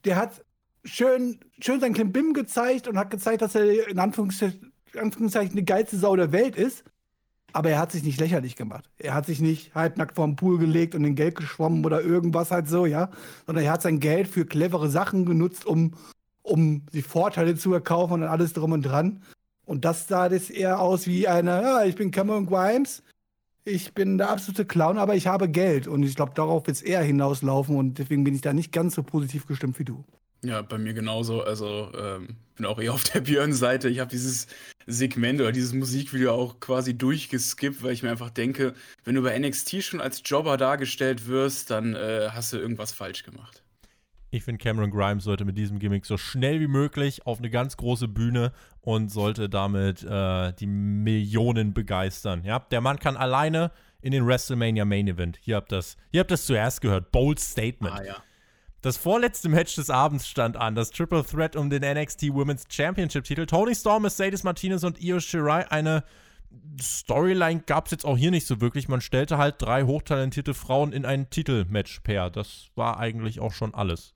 Der 0.03 0.15
hat 0.17 0.43
schön, 0.83 1.39
schön 1.61 1.79
sein 1.79 1.93
Klimbim 1.93 2.33
gezeigt 2.33 2.87
und 2.87 2.97
hat 2.97 3.11
gezeigt, 3.11 3.41
dass 3.41 3.55
er 3.55 3.87
in 3.87 3.99
Anführungszeichen, 3.99 4.73
Anführungszeichen 4.99 5.55
die 5.55 5.65
geilste 5.65 5.97
Sau 5.97 6.15
der 6.15 6.31
Welt 6.31 6.55
ist. 6.55 6.83
Aber 7.57 7.71
er 7.71 7.79
hat 7.79 7.91
sich 7.91 8.03
nicht 8.03 8.19
lächerlich 8.19 8.55
gemacht. 8.55 8.87
Er 8.99 9.15
hat 9.15 9.25
sich 9.25 9.41
nicht 9.41 9.73
halbnackt 9.73 10.13
vorm 10.15 10.35
Pool 10.35 10.59
gelegt 10.59 10.93
und 10.93 11.03
in 11.03 11.15
Geld 11.15 11.33
geschwommen 11.33 11.83
oder 11.85 12.03
irgendwas 12.03 12.51
halt 12.51 12.67
so, 12.67 12.85
ja. 12.85 13.09
Sondern 13.47 13.65
er 13.65 13.71
hat 13.71 13.81
sein 13.81 13.99
Geld 13.99 14.27
für 14.27 14.45
clevere 14.45 14.91
Sachen 14.91 15.25
genutzt, 15.25 15.65
um, 15.65 15.95
um 16.43 16.85
die 16.93 17.01
Vorteile 17.01 17.55
zu 17.55 17.73
erkaufen 17.73 18.21
und 18.21 18.23
alles 18.25 18.53
drum 18.53 18.73
und 18.73 18.83
dran. 18.83 19.23
Und 19.65 19.85
das 19.85 20.07
sah 20.07 20.29
das 20.29 20.51
eher 20.51 20.79
aus 20.79 21.07
wie 21.07 21.27
eine, 21.27 21.63
ja, 21.63 21.83
ich 21.83 21.95
bin 21.95 22.11
Cameron 22.11 22.45
Grimes, 22.45 23.01
ich 23.65 23.95
bin 23.95 24.19
der 24.19 24.29
absolute 24.29 24.65
Clown, 24.65 24.99
aber 24.99 25.15
ich 25.15 25.25
habe 25.25 25.49
Geld. 25.49 25.87
Und 25.87 26.03
ich 26.03 26.15
glaube, 26.15 26.33
darauf 26.35 26.67
wird 26.67 26.77
es 26.77 26.83
eher 26.83 27.01
hinauslaufen 27.01 27.75
und 27.75 27.97
deswegen 27.97 28.23
bin 28.23 28.35
ich 28.35 28.41
da 28.41 28.53
nicht 28.53 28.71
ganz 28.71 28.93
so 28.93 29.01
positiv 29.01 29.47
gestimmt 29.47 29.79
wie 29.79 29.85
du. 29.85 30.05
Ja, 30.43 30.61
bei 30.61 30.77
mir 30.77 30.93
genauso. 30.93 31.41
Also 31.41 31.91
ähm, 31.97 32.37
bin 32.55 32.65
auch 32.65 32.79
eher 32.79 32.93
auf 32.93 33.03
der 33.03 33.21
Björn-Seite. 33.21 33.89
Ich 33.89 33.99
habe 33.99 34.09
dieses 34.09 34.47
Segment 34.85 35.41
oder 35.41 35.51
dieses 35.51 35.73
Musikvideo 35.73 36.31
auch 36.31 36.59
quasi 36.59 36.97
durchgeskippt, 36.97 37.83
weil 37.83 37.93
ich 37.93 38.03
mir 38.03 38.11
einfach 38.11 38.29
denke, 38.29 38.73
wenn 39.03 39.15
du 39.15 39.21
bei 39.21 39.37
NXT 39.37 39.83
schon 39.83 40.01
als 40.01 40.21
Jobber 40.25 40.57
dargestellt 40.57 41.27
wirst, 41.27 41.71
dann 41.71 41.95
äh, 41.95 42.29
hast 42.31 42.53
du 42.53 42.57
irgendwas 42.57 42.91
falsch 42.91 43.23
gemacht. 43.23 43.63
Ich 44.29 44.43
finde, 44.43 44.61
Cameron 44.61 44.91
Grimes 44.91 45.23
sollte 45.23 45.45
mit 45.45 45.57
diesem 45.57 45.79
Gimmick 45.79 46.05
so 46.05 46.17
schnell 46.17 46.59
wie 46.59 46.67
möglich 46.67 47.25
auf 47.25 47.39
eine 47.39 47.49
ganz 47.49 47.77
große 47.77 48.09
Bühne 48.09 48.51
und 48.81 49.09
sollte 49.09 49.47
damit 49.47 50.03
äh, 50.03 50.53
die 50.53 50.67
Millionen 50.67 51.73
begeistern. 51.73 52.43
Ja, 52.43 52.59
der 52.59 52.81
Mann 52.81 52.99
kann 52.99 53.15
alleine 53.15 53.71
in 54.01 54.11
den 54.11 54.27
WrestleMania 54.27 54.83
Main 54.85 55.07
Event. 55.07 55.37
Hier 55.41 55.55
habt 55.55 55.71
das, 55.71 55.95
ihr 56.11 56.19
habt 56.19 56.31
das 56.31 56.45
zuerst 56.45 56.81
gehört. 56.81 57.11
Bold 57.11 57.39
Statement. 57.39 57.95
Ah, 57.95 58.03
ja. 58.03 58.15
Das 58.81 58.95
vorletzte 58.97 59.49
Match 59.49 59.75
des 59.75 59.89
Abends 59.89 60.27
stand 60.27 60.55
an, 60.55 60.75
das 60.75 60.91
Triple 60.91 61.25
Threat 61.25 61.55
um 61.55 61.69
den 61.69 61.81
NXT 61.81 62.33
Women's 62.33 62.65
Championship 62.69 63.23
Titel. 63.23 63.45
Tony 63.45 63.73
Storm, 63.73 64.03
Mercedes 64.03 64.43
Martinez 64.43 64.83
und 64.83 65.01
Io 65.01 65.19
Shirai. 65.19 65.69
Eine 65.71 66.03
Storyline 66.79 67.63
gab 67.65 67.85
es 67.87 67.91
jetzt 67.91 68.05
auch 68.05 68.17
hier 68.17 68.31
nicht 68.31 68.45
so 68.45 68.61
wirklich. 68.61 68.87
Man 68.87 69.01
stellte 69.01 69.37
halt 69.37 69.55
drei 69.59 69.83
hochtalentierte 69.83 70.53
Frauen 70.53 70.93
in 70.93 71.05
ein 71.05 71.29
Titelmatch 71.29 72.01
per. 72.01 72.29
Das 72.29 72.67
war 72.75 72.99
eigentlich 72.99 73.39
auch 73.39 73.51
schon 73.51 73.73
alles. 73.73 74.13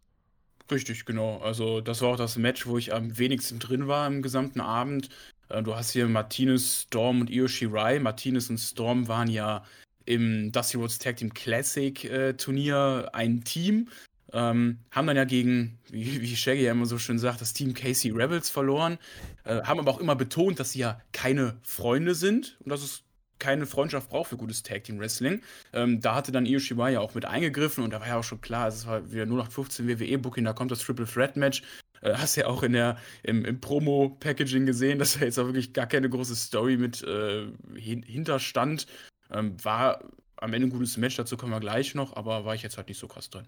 Richtig, 0.70 1.06
genau. 1.06 1.40
Also 1.40 1.82
das 1.82 2.02
war 2.02 2.10
auch 2.10 2.18
das 2.18 2.38
Match, 2.38 2.66
wo 2.68 2.78
ich 2.78 2.94
am 2.94 3.18
wenigsten 3.18 3.60
drin 3.60 3.88
war 3.88 4.08
im 4.08 4.22
gesamten 4.22 4.62
Abend. 4.62 5.10
Äh, 5.50 5.64
du 5.64 5.76
hast 5.76 5.92
hier 5.92 6.08
Martinez, 6.08 6.84
Storm 6.84 7.22
und 7.22 7.30
Io 7.30 7.48
Shirai. 7.48 8.00
Martinez 8.00 8.50
und 8.50 8.60
Storm 8.60 9.08
waren 9.08 9.30
ja 9.30 9.64
im 10.06 10.52
Dusty 10.52 10.78
Rhodes 10.78 11.00
Tag 11.00 11.18
Team 11.18 11.34
Classic 11.34 12.04
äh, 12.06 12.34
Turnier 12.34 13.10
ein 13.14 13.44
Team. 13.44 13.90
Ähm, 14.34 14.80
haben 14.92 15.08
dann 15.08 15.18
ja 15.18 15.26
gegen, 15.26 15.80
wie, 15.90 16.22
wie 16.22 16.36
Shaggy 16.36 16.64
ja 16.64 16.72
immer 16.72 16.86
so 16.86 16.98
schön 16.98 17.20
sagt, 17.20 17.42
das 17.42 17.54
Team 17.54 17.74
Casey 17.74 18.12
Rebels 18.12 18.50
verloren. 18.50 18.98
Äh, 19.44 19.62
haben 19.64 19.80
aber 19.80 19.92
auch 19.92 20.00
immer 20.00 20.16
betont, 20.16 20.60
dass 20.60 20.72
sie 20.72 20.80
ja 20.80 21.02
keine 21.12 21.58
Freunde 21.64 22.16
sind 22.16 22.58
und 22.64 22.70
dass 22.70 22.82
es 22.82 23.04
keine 23.42 23.66
Freundschaft 23.66 24.10
braucht 24.10 24.30
für 24.30 24.38
gutes 24.38 24.64
Tag 24.64 24.84
Team 24.84 25.00
Wrestling. 25.00 25.42
Ähm, 25.74 26.00
da 26.00 26.16
hatte 26.16 26.32
dann 26.32 26.46
Io 26.46 26.60
ja 26.88 27.00
auch 27.00 27.16
mit 27.16 27.26
eingegriffen 27.26 27.84
und 27.84 27.92
da 27.92 28.00
war 28.00 28.08
ja 28.08 28.20
auch 28.20 28.24
schon 28.24 28.40
klar, 28.40 28.68
es 28.68 28.86
war 28.86 29.12
wieder 29.12 29.24
0815 29.24 29.88
WWE 29.88 30.18
Booking, 30.20 30.46
da 30.46 30.54
kommt 30.54 30.72
das 30.72 30.80
Triple 30.80 31.08
Threat 31.08 31.36
Match. 31.36 31.64
Äh, 32.02 32.14
hast 32.14 32.36
ja 32.36 32.46
auch 32.46 32.64
in 32.64 32.74
der, 32.74 32.98
im, 33.24 33.44
im 33.44 33.60
Promo-Packaging 33.60 34.66
gesehen, 34.66 35.00
dass 35.00 35.18
da 35.18 35.26
jetzt 35.26 35.40
auch 35.40 35.48
wirklich 35.48 35.74
gar 35.74 35.88
keine 35.88 36.10
große 36.10 36.36
Story 36.36 36.78
mit 36.78 37.04
äh, 37.04 37.48
hin 37.76 38.04
hinterstand. 38.04 38.86
Ähm, 39.32 39.56
war 39.64 40.04
am 40.38 40.54
Ende 40.54 40.68
ein 40.68 40.72
gutes 40.72 40.98
Match, 40.98 41.16
dazu 41.16 41.36
kommen 41.36 41.52
wir 41.52 41.60
gleich 41.60 41.96
noch, 41.96 42.16
aber 42.16 42.46
war 42.46 42.56
ich 42.56 42.62
jetzt 42.62 42.78
halt 42.78 42.90
nicht 42.90 43.00
so 43.00 43.08
krass 43.08 43.30
drin. 43.30 43.48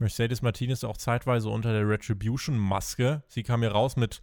Mercedes 0.00 0.42
Martinez 0.42 0.84
auch 0.84 0.96
zeitweise 0.96 1.48
unter 1.48 1.72
der 1.72 1.88
Retribution-Maske. 1.88 3.22
Sie 3.28 3.42
kam 3.42 3.60
hier 3.60 3.72
raus 3.72 3.96
mit 3.96 4.22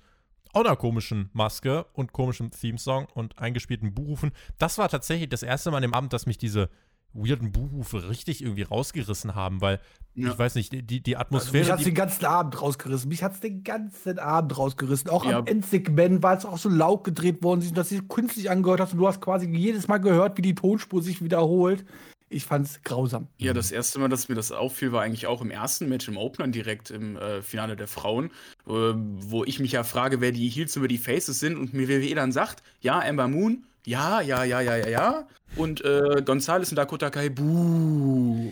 auch 0.53 0.65
einer 0.65 0.75
komischen 0.75 1.29
Maske 1.33 1.85
und 1.93 2.13
komischem 2.13 2.51
Theme-Song 2.51 3.07
und 3.13 3.37
eingespielten 3.37 3.93
Buchrufen. 3.93 4.31
Das 4.57 4.77
war 4.77 4.89
tatsächlich 4.89 5.29
das 5.29 5.43
erste 5.43 5.71
Mal 5.71 5.83
im 5.83 5.93
Abend, 5.93 6.13
dass 6.13 6.25
mich 6.25 6.37
diese 6.37 6.69
weirden 7.13 7.51
Buchrufe 7.51 8.09
richtig 8.09 8.43
irgendwie 8.43 8.63
rausgerissen 8.63 9.35
haben, 9.35 9.61
weil 9.61 9.79
ja. 10.13 10.31
ich 10.31 10.37
weiß 10.37 10.55
nicht, 10.55 10.71
die, 10.89 11.01
die 11.01 11.17
Atmosphäre. 11.17 11.71
Also 11.71 11.71
mich 11.71 11.71
hat 11.71 11.79
es 11.79 11.85
den 11.85 11.95
ganzen 11.95 12.25
Abend 12.25 12.61
rausgerissen. 12.61 13.09
Mich 13.09 13.23
hat 13.23 13.33
es 13.33 13.39
den 13.39 13.63
ganzen 13.63 14.19
Abend 14.19 14.57
rausgerissen. 14.57 15.09
Auch 15.09 15.25
ja. 15.25 15.39
am 15.39 15.47
Endsegment 15.47 16.21
war 16.23 16.37
es 16.37 16.45
auch 16.45 16.57
so 16.57 16.69
laut 16.69 17.03
gedreht 17.03 17.43
worden, 17.43 17.73
dass 17.73 17.89
du 17.89 18.01
künstlich 18.03 18.49
angehört 18.49 18.79
hast 18.79 18.93
und 18.93 18.99
du 18.99 19.07
hast 19.07 19.21
quasi 19.21 19.47
jedes 19.47 19.87
Mal 19.87 19.97
gehört, 19.97 20.37
wie 20.37 20.41
die 20.41 20.55
Tonspur 20.55 21.01
sich 21.01 21.23
wiederholt. 21.23 21.85
Ich 22.29 22.43
fand's 22.43 22.81
grausam. 22.83 23.27
Ja, 23.37 23.53
das 23.53 23.71
erste 23.71 23.99
Mal, 23.99 24.09
dass 24.09 24.27
mir 24.27 24.35
das 24.35 24.51
auffiel, 24.51 24.91
war 24.91 25.01
eigentlich 25.01 25.27
auch 25.27 25.41
im 25.41 25.49
ersten 25.49 25.87
Match 25.87 26.07
im 26.09 26.17
Opener 26.17 26.49
direkt 26.49 26.91
im 26.91 27.15
äh, 27.15 27.41
Finale 27.41 27.77
der 27.77 27.87
Frauen, 27.87 28.31
äh, 28.67 28.71
wo 28.71 29.45
ich 29.45 29.59
mich 29.59 29.71
ja 29.71 29.83
frage, 29.83 30.19
wer 30.19 30.33
die 30.33 30.49
Heels 30.49 30.75
über 30.75 30.89
die 30.89 30.97
Faces 30.97 31.39
sind 31.39 31.55
und 31.55 31.73
mir 31.73 31.87
WWE 31.87 32.15
dann 32.15 32.33
sagt, 32.33 32.63
ja, 32.81 32.99
Amber 32.99 33.29
Moon, 33.29 33.63
ja, 33.85 34.19
ja, 34.19 34.43
ja, 34.43 34.59
ja, 34.59 34.75
ja, 34.75 34.87
ja. 34.89 35.27
Und 35.55 35.83
äh, 35.85 36.21
Gonzales 36.25 36.69
und 36.69 36.75
Dakota 36.75 37.09
Kai, 37.09 37.29
buh. 37.29 38.51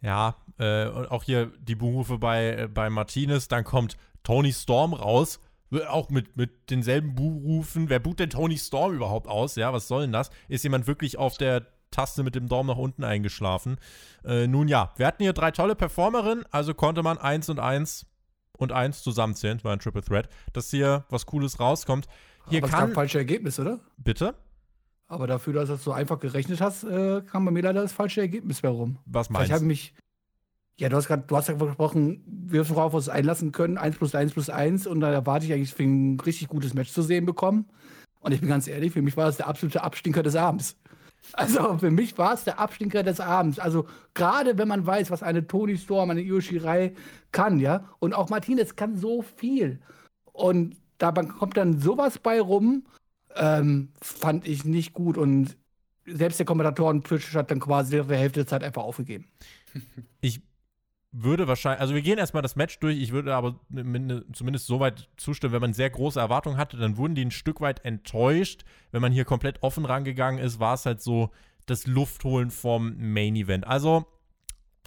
Ja, 0.00 0.36
äh, 0.58 0.86
und 0.86 1.10
auch 1.10 1.24
hier 1.24 1.50
die 1.58 1.74
Berufe 1.74 2.18
bei, 2.18 2.50
äh, 2.50 2.68
bei 2.72 2.88
Martinez. 2.90 3.48
Dann 3.48 3.64
kommt 3.64 3.96
Tony 4.22 4.52
Storm 4.52 4.94
raus, 4.94 5.40
auch 5.88 6.10
mit, 6.10 6.36
mit 6.36 6.70
denselben 6.70 7.16
Buhrufen. 7.16 7.88
Wer 7.88 7.98
buht 7.98 8.20
denn 8.20 8.30
Tony 8.30 8.56
Storm 8.56 8.94
überhaupt 8.94 9.26
aus? 9.26 9.56
Ja, 9.56 9.72
was 9.72 9.88
soll 9.88 10.02
denn 10.02 10.12
das? 10.12 10.30
Ist 10.48 10.62
jemand 10.62 10.86
wirklich 10.86 11.18
auf 11.18 11.36
der 11.36 11.66
Taste 11.90 12.22
mit 12.22 12.34
dem 12.34 12.48
Daumen 12.48 12.68
nach 12.68 12.76
unten 12.76 13.04
eingeschlafen. 13.04 13.78
Äh, 14.24 14.46
nun 14.46 14.68
ja, 14.68 14.92
wir 14.96 15.06
hatten 15.06 15.22
hier 15.22 15.32
drei 15.32 15.50
tolle 15.50 15.74
Performerinnen, 15.74 16.44
also 16.50 16.74
konnte 16.74 17.02
man 17.02 17.18
1 17.18 17.48
und 17.48 17.60
1 17.60 18.06
und 18.58 18.72
1 18.72 19.02
zusammenzählen, 19.02 19.62
war 19.64 19.72
ein 19.72 19.78
Triple 19.78 20.02
Threat, 20.02 20.28
dass 20.52 20.70
hier 20.70 21.04
was 21.10 21.26
Cooles 21.26 21.60
rauskommt. 21.60 22.06
Hier 22.48 22.62
Aber 22.62 22.70
kann. 22.70 22.88
Es 22.90 22.94
falsche 22.94 23.18
Ergebnis, 23.18 23.58
oder? 23.58 23.80
Bitte? 23.96 24.34
Aber 25.08 25.26
dafür, 25.26 25.52
dass 25.52 25.68
du 25.68 25.74
das 25.74 25.84
so 25.84 25.92
einfach 25.92 26.18
gerechnet 26.18 26.60
hast, 26.60 26.84
äh, 26.84 27.22
kam 27.22 27.44
bei 27.44 27.50
mir 27.50 27.62
leider 27.62 27.82
das 27.82 27.92
falsche 27.92 28.20
Ergebnis 28.20 28.62
herum. 28.62 28.98
Was 29.06 29.30
meinst 29.30 29.48
du? 29.48 29.52
Ich 29.52 29.54
habe 29.54 29.64
mich. 29.64 29.94
Ja, 30.78 30.90
du 30.90 30.96
hast 30.96 31.06
gerade, 31.06 31.22
du 31.26 31.36
hast 31.36 31.48
ja 31.48 31.54
gesprochen, 31.54 32.22
wir 32.26 32.60
müssen 32.60 32.76
auf 32.76 32.92
uns 32.92 33.08
einlassen 33.08 33.50
können, 33.50 33.78
1 33.78 33.96
plus 33.96 34.14
1 34.14 34.32
plus 34.32 34.50
1 34.50 34.86
und 34.86 35.00
da 35.00 35.10
erwarte 35.10 35.46
ich 35.46 35.52
eigentlich 35.52 35.78
ein 35.78 36.20
richtig 36.20 36.48
gutes 36.48 36.74
Match 36.74 36.92
zu 36.92 37.00
sehen 37.00 37.24
bekommen. 37.24 37.66
Und 38.20 38.32
ich 38.32 38.40
bin 38.40 38.50
ganz 38.50 38.68
ehrlich, 38.68 38.92
für 38.92 39.00
mich 39.00 39.16
war 39.16 39.26
das 39.26 39.38
der 39.38 39.46
absolute 39.46 39.82
Abstinker 39.82 40.22
des 40.22 40.36
Abends. 40.36 40.76
Also 41.32 41.78
für 41.78 41.90
mich 41.90 42.16
war 42.18 42.34
es 42.34 42.44
der 42.44 42.58
Abstinker 42.58 43.02
des 43.02 43.20
Abends. 43.20 43.58
Also 43.58 43.86
gerade 44.14 44.58
wenn 44.58 44.68
man 44.68 44.86
weiß, 44.86 45.10
was 45.10 45.22
eine 45.22 45.46
Tony 45.46 45.76
Storm, 45.76 46.10
eine 46.10 46.20
Yoshirai 46.20 46.94
kann, 47.32 47.58
ja, 47.58 47.88
und 47.98 48.14
auch 48.14 48.28
Martinez 48.30 48.76
kann 48.76 48.96
so 48.96 49.22
viel. 49.22 49.80
Und 50.32 50.76
da 50.98 51.12
kommt 51.12 51.56
dann 51.56 51.80
sowas 51.80 52.18
bei 52.18 52.40
rum, 52.40 52.84
ähm, 53.34 53.90
fand 54.00 54.46
ich 54.46 54.64
nicht 54.64 54.92
gut. 54.92 55.18
Und 55.18 55.56
selbst 56.06 56.38
der 56.38 56.46
Kommentatoren 56.46 57.02
hat 57.34 57.50
dann 57.50 57.60
quasi 57.60 58.00
die 58.00 58.14
Hälfte 58.14 58.40
der 58.40 58.46
Zeit 58.46 58.62
einfach 58.62 58.82
aufgegeben. 58.82 59.26
Ich 60.20 60.40
würde 61.22 61.48
wahrscheinlich, 61.48 61.80
also 61.80 61.94
wir 61.94 62.02
gehen 62.02 62.18
erstmal 62.18 62.42
das 62.42 62.56
Match 62.56 62.78
durch, 62.78 62.98
ich 62.98 63.10
würde 63.10 63.34
aber 63.34 63.58
zumindest 64.32 64.66
so 64.66 64.80
weit 64.80 65.08
zustimmen, 65.16 65.54
wenn 65.54 65.60
man 65.62 65.72
sehr 65.72 65.88
große 65.90 66.20
Erwartungen 66.20 66.58
hatte, 66.58 66.76
dann 66.76 66.96
wurden 66.96 67.14
die 67.14 67.24
ein 67.24 67.30
Stück 67.30 67.60
weit 67.60 67.84
enttäuscht. 67.84 68.64
Wenn 68.90 69.02
man 69.02 69.12
hier 69.12 69.24
komplett 69.24 69.62
offen 69.62 69.84
rangegangen 69.84 70.38
ist, 70.38 70.60
war 70.60 70.74
es 70.74 70.84
halt 70.84 71.00
so 71.00 71.30
das 71.64 71.86
Luftholen 71.86 72.50
vom 72.50 72.94
Main 72.98 73.34
Event. 73.34 73.66
Also 73.66 74.06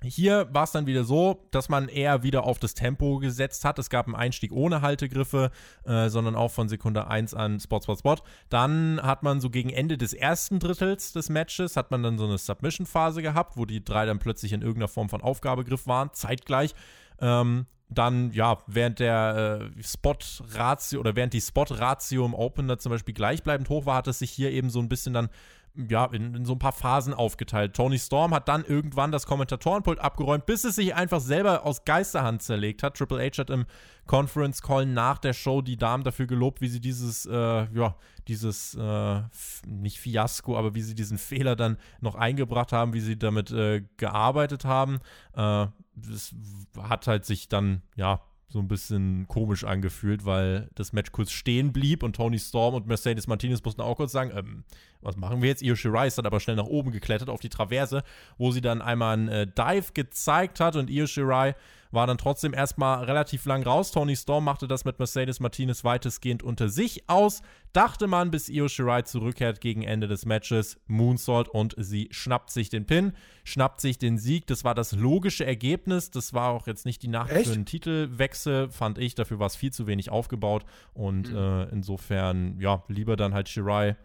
hier 0.04 0.48
war 0.52 0.64
es 0.64 0.72
dann 0.72 0.86
wieder 0.86 1.04
so, 1.04 1.46
dass 1.52 1.68
man 1.68 1.90
eher 1.90 2.24
wieder 2.24 2.44
auf 2.46 2.60
das 2.60 2.74
Tempo 2.74 3.20
gesetzt 3.20 3.66
hat. 3.66 3.80
Es 3.80 3.90
gab 3.90 4.06
einen 4.06 4.16
Einstieg 4.16 4.52
ohne 4.52 4.82
Haltegriffe, 4.82 5.52
äh, 5.84 6.10
sondern 6.10 6.36
auch 6.36 6.52
von 6.52 6.70
Sekunde 6.70 7.08
1 7.08 7.34
an 7.34 7.60
Spot, 7.60 7.82
Spot, 7.82 7.96
Spot. 7.96 8.16
Dann 8.50 9.02
hat 9.02 9.24
man 9.24 9.42
so 9.42 9.50
gegen 9.50 9.70
Ende 9.70 9.98
des 9.98 10.14
ersten 10.14 10.60
Drittels 10.60 11.12
des 11.12 11.30
Matches, 11.30 11.76
hat 11.76 11.92
man 11.92 12.04
dann 12.04 12.18
so 12.18 12.26
eine 12.26 12.38
Submission-Phase 12.38 13.22
gehabt, 13.22 13.58
wo 13.58 13.66
die 13.66 13.84
drei 13.84 14.06
dann 14.06 14.20
plötzlich 14.20 14.54
in 14.54 14.62
irgendeiner 14.62 14.88
Form 14.88 15.10
von 15.10 15.22
Aufgabegriff 15.22 15.86
waren, 15.88 16.12
zeitgleich. 16.14 16.74
Ähm, 17.20 17.66
dann, 17.90 18.32
ja, 18.32 18.60
während 18.68 19.00
der 19.00 19.72
äh, 19.78 19.84
Spot-Ratio 19.84 21.00
oder 21.00 21.16
während 21.16 21.34
die 21.34 21.42
Spot-Ratio 21.42 22.24
im 22.24 22.36
Opener 22.36 22.78
zum 22.78 22.92
Beispiel 22.92 23.16
gleichbleibend 23.16 23.68
hoch 23.70 23.86
war, 23.88 23.96
hat 23.96 24.08
es 24.08 24.20
sich 24.20 24.30
hier 24.30 24.52
eben 24.52 24.70
so 24.70 24.80
ein 24.80 24.90
bisschen 24.90 25.14
dann 25.14 25.30
ja, 25.76 26.06
in, 26.06 26.34
in, 26.34 26.46
so 26.46 26.54
ein 26.54 26.60
paar 26.60 26.72
Phasen 26.72 27.14
aufgeteilt. 27.14 27.76
Tony 27.76 28.00
Storm 28.00 28.34
hat 28.34 28.48
dann 28.48 28.66
irgendwann 28.66 29.12
das 29.12 29.26
Kommentatorenpult 29.26 30.00
abgeräumt, 30.00 30.46
bis 30.46 30.64
es 30.64 30.76
sich 30.76 30.96
einfach 30.96 31.22
selber 31.22 31.66
aus 31.66 31.86
Geisterhand 31.86 32.42
zerlegt 32.42 32.84
hat. 32.84 32.98
Triple 32.98 33.20
H 33.20 33.38
hat 33.38 33.50
im 33.50 33.66
Conference 34.06 34.62
Call 34.62 34.86
nach 34.86 35.20
der 35.20 35.34
Show 35.34 35.62
die 35.62 35.78
Damen 35.78 36.04
dafür 36.04 36.28
gelobt, 36.28 36.62
wie 36.62 36.68
sie 36.68 36.82
dieses, 36.82 37.26
äh, 37.26 37.34
ja, 37.34 37.96
dieses, 38.28 38.76
äh, 38.76 39.22
nicht 39.68 40.00
Fiasko, 40.00 40.58
aber 40.58 40.76
wie 40.76 40.82
sie 40.82 40.96
diesen 40.96 41.18
Fehler 41.18 41.56
dann 41.56 41.78
noch 42.02 42.16
eingebracht 42.16 42.74
haben, 42.74 42.94
wie 42.94 43.02
sie 43.02 43.18
damit 43.18 43.52
äh, 43.52 43.84
gearbeitet 43.98 44.66
haben. 44.66 45.00
Äh, 45.34 45.68
das 45.96 46.36
hat 46.78 47.08
halt 47.08 47.26
sich 47.26 47.50
dann, 47.50 47.84
ja, 47.96 48.22
so 48.50 48.60
ein 48.60 48.68
bisschen 48.68 49.28
komisch 49.28 49.64
angefühlt, 49.64 50.26
weil 50.26 50.70
das 50.74 50.92
Match 50.92 51.12
kurz 51.12 51.32
stehen 51.32 51.72
blieb 51.72 52.02
und 52.02 52.16
Tony 52.16 52.40
Storm 52.40 52.74
und 52.74 52.88
Mercedes 52.88 53.28
Martinez 53.28 53.64
mussten 53.64 53.82
auch 53.82 53.96
kurz 53.96 54.12
sagen, 54.12 54.32
ähm, 54.36 54.64
was 55.02 55.16
machen 55.16 55.42
wir 55.42 55.50
jetzt? 55.50 55.62
Io 55.62 55.76
Shirai 55.76 56.08
ist 56.08 56.18
dann 56.18 56.26
aber 56.26 56.40
schnell 56.40 56.56
nach 56.56 56.66
oben 56.66 56.92
geklettert 56.92 57.30
auf 57.30 57.40
die 57.40 57.50
Traverse, 57.50 58.04
wo 58.38 58.52
sie 58.52 58.62
dann 58.62 58.82
einmal 58.82 59.14
einen 59.14 59.28
äh, 59.30 59.48
Dive 59.48 59.94
gezeigt 59.94 60.60
hat 60.60 60.76
und 60.76 60.90
Io 60.90 61.08
Shirai 61.08 61.56
war 61.92 62.06
dann 62.06 62.18
trotzdem 62.18 62.54
erstmal 62.54 63.04
relativ 63.06 63.46
lang 63.46 63.64
raus. 63.64 63.92
Tony 63.92 64.16
Storm 64.16 64.44
machte 64.44 64.68
das 64.68 64.86
mit 64.86 65.00
Mercedes 65.00 65.40
Martinez 65.40 65.84
weitestgehend 65.84 66.44
unter 66.44 66.70
sich 66.70 67.10
aus. 67.10 67.42
Dachte 67.74 68.08
man, 68.08 68.30
bis 68.30 68.50
Io 68.50 68.68
Shirai 68.68 69.04
zurückkehrt 69.04 69.60
gegen 69.62 69.82
Ende 69.84 70.08
des 70.08 70.26
Matches, 70.26 70.80
Moonsault 70.88 71.50
und 71.50 71.76
sie 71.78 72.08
schnappt 72.12 72.52
sich 72.52 72.70
den 72.70 72.86
Pin, 72.86 73.14
schnappt 73.44 73.82
sich 73.82 73.98
den 73.98 74.18
Sieg. 74.18 74.46
Das 74.48 74.64
war 74.64 74.76
das 74.76 74.92
logische 74.92 75.46
Ergebnis. 75.46 76.12
Das 76.12 76.34
war 76.34 76.50
auch 76.50 76.68
jetzt 76.68 76.86
nicht 76.86 77.02
die 77.02 77.08
Nacht 77.08 77.32
Echt? 77.32 77.48
für 77.48 77.54
einen 77.54 77.66
Titelwechsel, 77.66 78.70
fand 78.70 78.98
ich. 79.00 79.16
Dafür 79.16 79.40
war 79.40 79.48
es 79.48 79.56
viel 79.56 79.72
zu 79.72 79.88
wenig 79.88 80.12
aufgebaut 80.12 80.66
und 80.94 81.32
mhm. 81.32 81.38
äh, 81.38 81.64
insofern, 81.70 82.60
ja, 82.60 82.84
lieber 82.88 83.16
dann 83.16 83.34
halt 83.34 83.50
Shirai 83.50 83.96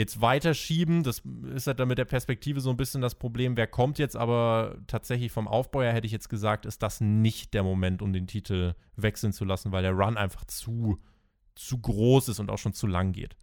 jetzt 0.00 0.22
weiterschieben. 0.22 1.02
Das 1.02 1.22
ist 1.54 1.66
halt 1.66 1.78
dann 1.78 1.88
mit 1.88 1.98
der 1.98 2.06
Perspektive 2.06 2.60
so 2.60 2.70
ein 2.70 2.76
bisschen 2.76 3.02
das 3.02 3.14
Problem, 3.14 3.56
wer 3.56 3.66
kommt 3.66 3.98
jetzt, 3.98 4.16
aber 4.16 4.78
tatsächlich 4.86 5.30
vom 5.30 5.46
Aufbau 5.46 5.82
her 5.82 5.92
hätte 5.92 6.06
ich 6.06 6.12
jetzt 6.12 6.30
gesagt, 6.30 6.64
ist 6.64 6.82
das 6.82 7.00
nicht 7.00 7.52
der 7.52 7.62
Moment, 7.62 8.00
um 8.00 8.12
den 8.12 8.26
Titel 8.26 8.74
wechseln 8.96 9.32
zu 9.32 9.44
lassen, 9.44 9.72
weil 9.72 9.82
der 9.82 9.92
Run 9.92 10.16
einfach 10.16 10.44
zu, 10.46 10.98
zu 11.54 11.78
groß 11.78 12.30
ist 12.30 12.40
und 12.40 12.50
auch 12.50 12.58
schon 12.58 12.72
zu 12.72 12.86
lang 12.86 13.12
geht. 13.12 13.36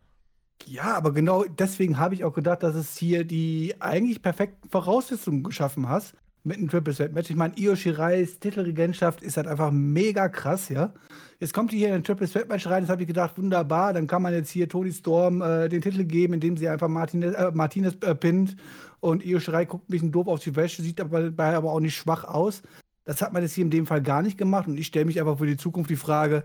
Ja, 0.66 0.98
aber 0.98 1.14
genau 1.14 1.44
deswegen 1.44 2.00
habe 2.00 2.16
ich 2.16 2.24
auch 2.24 2.34
gedacht, 2.34 2.64
dass 2.64 2.76
es 2.76 2.98
hier 2.98 3.24
die 3.24 3.76
eigentlich 3.80 4.24
perfekten 4.24 4.68
Voraussetzungen 4.70 5.44
geschaffen 5.44 5.88
hast 5.88 6.16
mit 6.48 6.58
einem 6.58 6.70
Triple 6.70 6.94
Threat 6.94 7.14
Match. 7.14 7.30
Ich 7.30 7.36
meine, 7.36 7.54
Io 7.58 7.76
Shirais 7.76 8.40
Titelregentschaft 8.40 9.22
ist 9.22 9.38
halt 9.38 9.48
einfach 9.48 9.72
mega 9.72 10.30
krass, 10.30 10.70
ja. 10.70 10.94
Jetzt 11.40 11.54
kommt 11.54 11.72
die 11.72 11.78
hier 11.78 11.90
in 11.90 11.96
ein 11.96 12.04
Triple 12.04 12.28
Threat 12.28 12.50
Match 12.50 12.66
rein, 12.68 12.84
das 12.84 12.90
habe 12.90 13.04
ich 13.04 13.08
gedacht, 13.08 13.38
wunderbar, 13.38 13.94
dann 13.94 14.08
kann 14.08 14.22
man 14.22 14.34
jetzt 14.34 14.50
hier 14.50 14.68
Tony 14.68 14.92
Storm 14.92 15.42
äh, 15.42 15.70
den 15.70 15.82
Titel 15.82 16.06
geben, 16.06 16.34
indem 16.34 16.58
sie 16.58 16.68
einfach 16.68 16.88
Martinez, 16.88 17.36
äh, 17.36 17.52
Martinez 17.54 17.96
äh, 18.02 18.16
pinnt 18.16 18.56
und 19.02 19.24
Io 19.24 19.40
Shirai 19.40 19.66
guckt 19.66 19.90
ein 19.90 19.92
bisschen 19.92 20.12
doof 20.12 20.28
auf 20.28 20.40
die 20.40 20.56
Wäsche, 20.56 20.82
sieht 20.82 21.00
dabei 21.00 21.56
aber 21.56 21.72
auch 21.72 21.80
nicht 21.80 21.96
schwach 21.96 22.24
aus. 22.24 22.64
Das 23.04 23.22
hat 23.22 23.34
man 23.34 23.44
jetzt 23.44 23.54
hier 23.54 23.64
in 23.66 23.70
dem 23.70 23.86
Fall 23.86 24.02
gar 24.02 24.22
nicht 24.22 24.38
gemacht 24.38 24.68
und 24.68 24.78
ich 24.78 24.88
stelle 24.88 25.06
mich 25.06 25.20
einfach 25.20 25.38
für 25.38 25.46
die 25.46 25.58
Zukunft 25.58 25.90
die 25.90 25.96
Frage, 25.96 26.44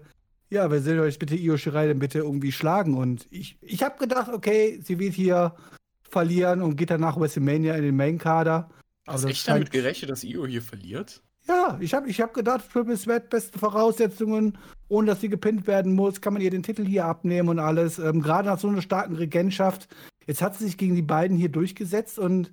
ja, 0.51 0.71
wer 0.71 0.83
soll 0.83 1.01
euch 1.01 1.19
bitte 1.19 1.35
Io 1.35 1.57
Shirai 1.57 1.87
denn 1.87 1.99
bitte 1.99 2.19
irgendwie 2.19 2.53
schlagen? 2.53 2.95
Und 2.95 3.27
ich, 3.31 3.57
ich 3.63 3.83
habe 3.83 3.99
gedacht, 3.99 4.31
okay, 4.31 4.79
sie 4.85 4.99
wird 4.99 5.15
hier 5.15 5.55
verlieren 6.03 6.61
und 6.61 6.77
geht 6.77 6.91
dann 6.91 7.01
nach 7.01 7.19
WrestleMania 7.19 7.75
in 7.75 7.83
den 7.83 7.97
Main-Kader. 7.97 8.69
Hast 9.07 9.25
du 9.25 9.29
echt 9.29 9.49
damit 9.49 9.71
gerechnet, 9.71 10.11
dass 10.11 10.25
Io 10.25 10.47
hier 10.47 10.63
verliert? 10.63 11.23
Ja, 11.49 11.77
ich 11.81 11.93
habe 11.93 12.09
ich 12.09 12.21
hab 12.21 12.35
gedacht, 12.35 12.71
Triple 12.73 12.97
Sweat, 12.97 13.29
beste 13.29 13.59
Voraussetzungen, 13.59 14.57
ohne 14.89 15.09
dass 15.09 15.21
sie 15.21 15.29
gepinnt 15.29 15.67
werden 15.67 15.95
muss, 15.95 16.21
kann 16.21 16.35
man 16.35 16.43
ihr 16.43 16.51
den 16.51 16.63
Titel 16.63 16.87
hier 16.87 17.05
abnehmen 17.05 17.49
und 17.49 17.59
alles. 17.59 17.99
Ähm, 17.99 18.23
Gerade 18.23 18.49
nach 18.49 18.61
so 18.61 18.69
einer 18.69 18.83
starken 18.83 19.17
Regentschaft. 19.17 19.89
Jetzt 20.27 20.41
hat 20.41 20.57
sie 20.57 20.67
sich 20.67 20.77
gegen 20.77 20.95
die 20.95 21.03
beiden 21.03 21.37
hier 21.37 21.49
durchgesetzt 21.49 22.19
und 22.19 22.53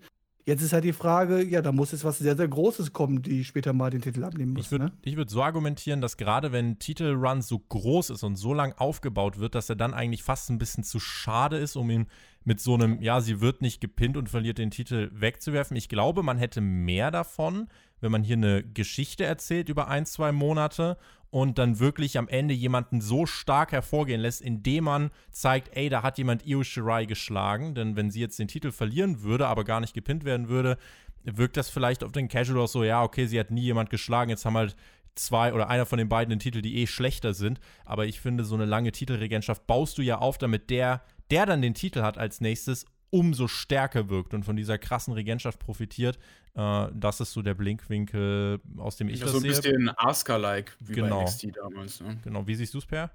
Jetzt 0.49 0.63
ist 0.63 0.73
halt 0.73 0.83
die 0.83 0.93
Frage, 0.93 1.43
ja, 1.43 1.61
da 1.61 1.71
muss 1.71 1.91
jetzt 1.91 2.03
was 2.03 2.17
sehr, 2.17 2.35
sehr 2.35 2.47
Großes 2.47 2.91
kommen, 2.91 3.21
die 3.21 3.43
später 3.43 3.71
mal 3.71 3.91
den 3.91 4.01
Titel 4.01 4.23
abnehmen 4.23 4.53
muss. 4.53 4.65
Ich 4.65 4.71
würde 4.71 4.85
ne? 4.85 5.15
würd 5.15 5.29
so 5.29 5.43
argumentieren, 5.43 6.01
dass 6.01 6.17
gerade 6.17 6.51
wenn 6.51 6.79
Titelrun 6.79 7.43
so 7.43 7.59
groß 7.59 8.09
ist 8.09 8.23
und 8.23 8.35
so 8.35 8.55
lang 8.55 8.73
aufgebaut 8.75 9.37
wird, 9.37 9.53
dass 9.53 9.69
er 9.69 9.75
dann 9.75 9.93
eigentlich 9.93 10.23
fast 10.23 10.49
ein 10.49 10.57
bisschen 10.57 10.83
zu 10.83 10.99
schade 10.99 11.57
ist, 11.57 11.75
um 11.75 11.91
ihn 11.91 12.07
mit 12.45 12.59
so 12.59 12.73
einem, 12.73 12.99
ja, 12.99 13.21
sie 13.21 13.41
wird 13.41 13.61
nicht 13.61 13.79
gepinnt 13.79 14.17
und 14.17 14.27
verliert 14.27 14.57
den 14.57 14.71
Titel 14.71 15.11
wegzuwerfen. 15.13 15.77
Ich 15.77 15.87
glaube, 15.87 16.23
man 16.23 16.39
hätte 16.39 16.61
mehr 16.61 17.11
davon, 17.11 17.67
wenn 18.01 18.11
man 18.11 18.23
hier 18.23 18.37
eine 18.37 18.63
Geschichte 18.63 19.25
erzählt 19.25 19.69
über 19.69 19.87
ein, 19.87 20.07
zwei 20.07 20.31
Monate 20.31 20.97
und 21.31 21.59
dann 21.59 21.79
wirklich 21.79 22.17
am 22.17 22.27
Ende 22.27 22.53
jemanden 22.53 23.01
so 23.01 23.25
stark 23.25 23.71
hervorgehen 23.71 24.21
lässt, 24.21 24.41
indem 24.41 24.85
man 24.85 25.11
zeigt, 25.31 25.75
ey, 25.75 25.89
da 25.89 26.01
hat 26.01 26.17
jemand 26.17 26.45
Io 26.45 26.63
Shirai 26.63 27.05
geschlagen. 27.05 27.75
Denn 27.75 27.95
wenn 27.95 28.09
sie 28.09 28.19
jetzt 28.19 28.39
den 28.39 28.47
Titel 28.47 28.71
verlieren 28.71 29.21
würde, 29.21 29.47
aber 29.47 29.63
gar 29.63 29.79
nicht 29.79 29.93
gepinnt 29.93 30.25
werden 30.25 30.49
würde, 30.49 30.77
wirkt 31.23 31.57
das 31.57 31.69
vielleicht 31.69 32.03
auf 32.03 32.11
den 32.11 32.29
Casual 32.29 32.59
auch 32.59 32.67
so, 32.67 32.83
ja, 32.83 33.03
okay, 33.03 33.27
sie 33.27 33.39
hat 33.39 33.51
nie 33.51 33.61
jemand 33.61 33.89
geschlagen, 33.89 34.29
jetzt 34.31 34.45
haben 34.45 34.57
halt 34.57 34.75
zwei 35.15 35.53
oder 35.53 35.69
einer 35.69 35.85
von 35.85 35.99
den 35.99 36.09
beiden 36.09 36.29
den 36.29 36.39
Titel, 36.39 36.61
die 36.61 36.77
eh 36.77 36.87
schlechter 36.87 37.33
sind. 37.33 37.59
Aber 37.85 38.05
ich 38.05 38.19
finde, 38.19 38.43
so 38.43 38.55
eine 38.55 38.65
lange 38.65 38.91
Titelregentschaft 38.91 39.67
baust 39.67 39.97
du 39.97 40.01
ja 40.01 40.17
auf, 40.17 40.37
damit 40.37 40.69
der, 40.69 41.03
der 41.29 41.45
dann 41.45 41.61
den 41.61 41.73
Titel 41.75 42.01
hat 42.01 42.17
als 42.17 42.41
nächstes, 42.41 42.85
umso 43.11 43.47
stärker 43.47 44.09
wirkt 44.09 44.33
und 44.33 44.43
von 44.43 44.55
dieser 44.55 44.77
krassen 44.77 45.13
Regentschaft 45.13 45.59
profitiert. 45.59 46.17
Äh, 46.55 46.87
das 46.93 47.19
ist 47.19 47.33
so 47.33 47.41
der 47.41 47.53
Blinkwinkel, 47.53 48.59
aus 48.77 48.97
dem 48.97 49.09
ich 49.09 49.19
ja, 49.19 49.25
das 49.25 49.33
so 49.33 49.39
sehe. 49.39 49.53
So 49.53 49.61
ein 49.61 49.63
bisschen 49.63 49.91
Asuka-like, 49.97 50.75
wie 50.79 50.93
genau. 50.93 51.17
bei 51.17 51.23
NXT 51.23 51.47
damals. 51.55 52.01
Ne? 52.01 52.17
Genau, 52.23 52.47
wie 52.47 52.55
siehst 52.55 52.73
du 52.73 52.79
es, 52.79 52.85
Per? 52.85 53.11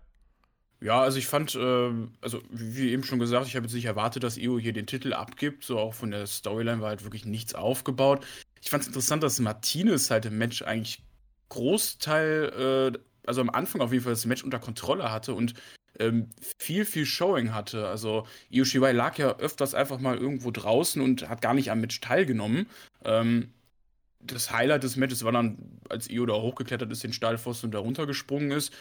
Ja, 0.80 1.00
also 1.00 1.18
ich 1.18 1.26
fand, 1.26 1.54
äh, 1.54 1.90
also 2.20 2.42
wie 2.50 2.90
eben 2.90 3.04
schon 3.04 3.18
gesagt, 3.18 3.46
ich 3.46 3.56
habe 3.56 3.64
jetzt 3.64 3.74
nicht 3.74 3.86
erwartet, 3.86 4.22
dass 4.22 4.36
Io 4.36 4.58
hier 4.58 4.72
den 4.72 4.86
Titel 4.86 5.12
abgibt. 5.12 5.64
So 5.64 5.78
auch 5.78 5.94
von 5.94 6.10
der 6.10 6.26
Storyline 6.26 6.80
war 6.80 6.88
halt 6.88 7.04
wirklich 7.04 7.24
nichts 7.24 7.54
aufgebaut. 7.54 8.26
Ich 8.60 8.70
fand 8.70 8.82
es 8.82 8.88
interessant, 8.88 9.22
dass 9.22 9.40
Martinez 9.40 10.10
halt 10.10 10.26
im 10.26 10.36
Match 10.36 10.62
eigentlich 10.62 11.02
Großteil, 11.48 12.92
äh, 12.94 12.98
also 13.26 13.40
am 13.40 13.50
Anfang 13.50 13.80
auf 13.80 13.92
jeden 13.92 14.04
Fall 14.04 14.12
das 14.12 14.26
Match 14.26 14.44
unter 14.44 14.58
Kontrolle 14.58 15.10
hatte 15.10 15.34
und 15.34 15.54
ähm, 15.98 16.28
viel, 16.58 16.84
viel 16.84 17.06
Showing 17.06 17.52
hatte. 17.52 17.86
Also 17.88 18.26
Io 18.50 18.64
Shirai 18.64 18.92
lag 18.92 19.18
ja 19.18 19.36
öfters 19.38 19.74
einfach 19.74 19.98
mal 19.98 20.16
irgendwo 20.16 20.50
draußen 20.50 21.00
und 21.00 21.28
hat 21.28 21.42
gar 21.42 21.54
nicht 21.54 21.70
am 21.70 21.80
Match 21.80 22.00
teilgenommen. 22.00 22.66
Ähm, 23.04 23.52
das 24.20 24.50
Highlight 24.50 24.82
des 24.82 24.96
Matches 24.96 25.24
war 25.24 25.32
dann, 25.32 25.58
als 25.88 26.08
Io 26.08 26.26
da 26.26 26.34
hochgeklettert 26.34 26.90
ist, 26.90 27.04
den 27.04 27.12
Stahlpfosten 27.12 27.68
und 27.68 27.72
da 27.72 27.78
runtergesprungen 27.78 28.50
ist. 28.50 28.72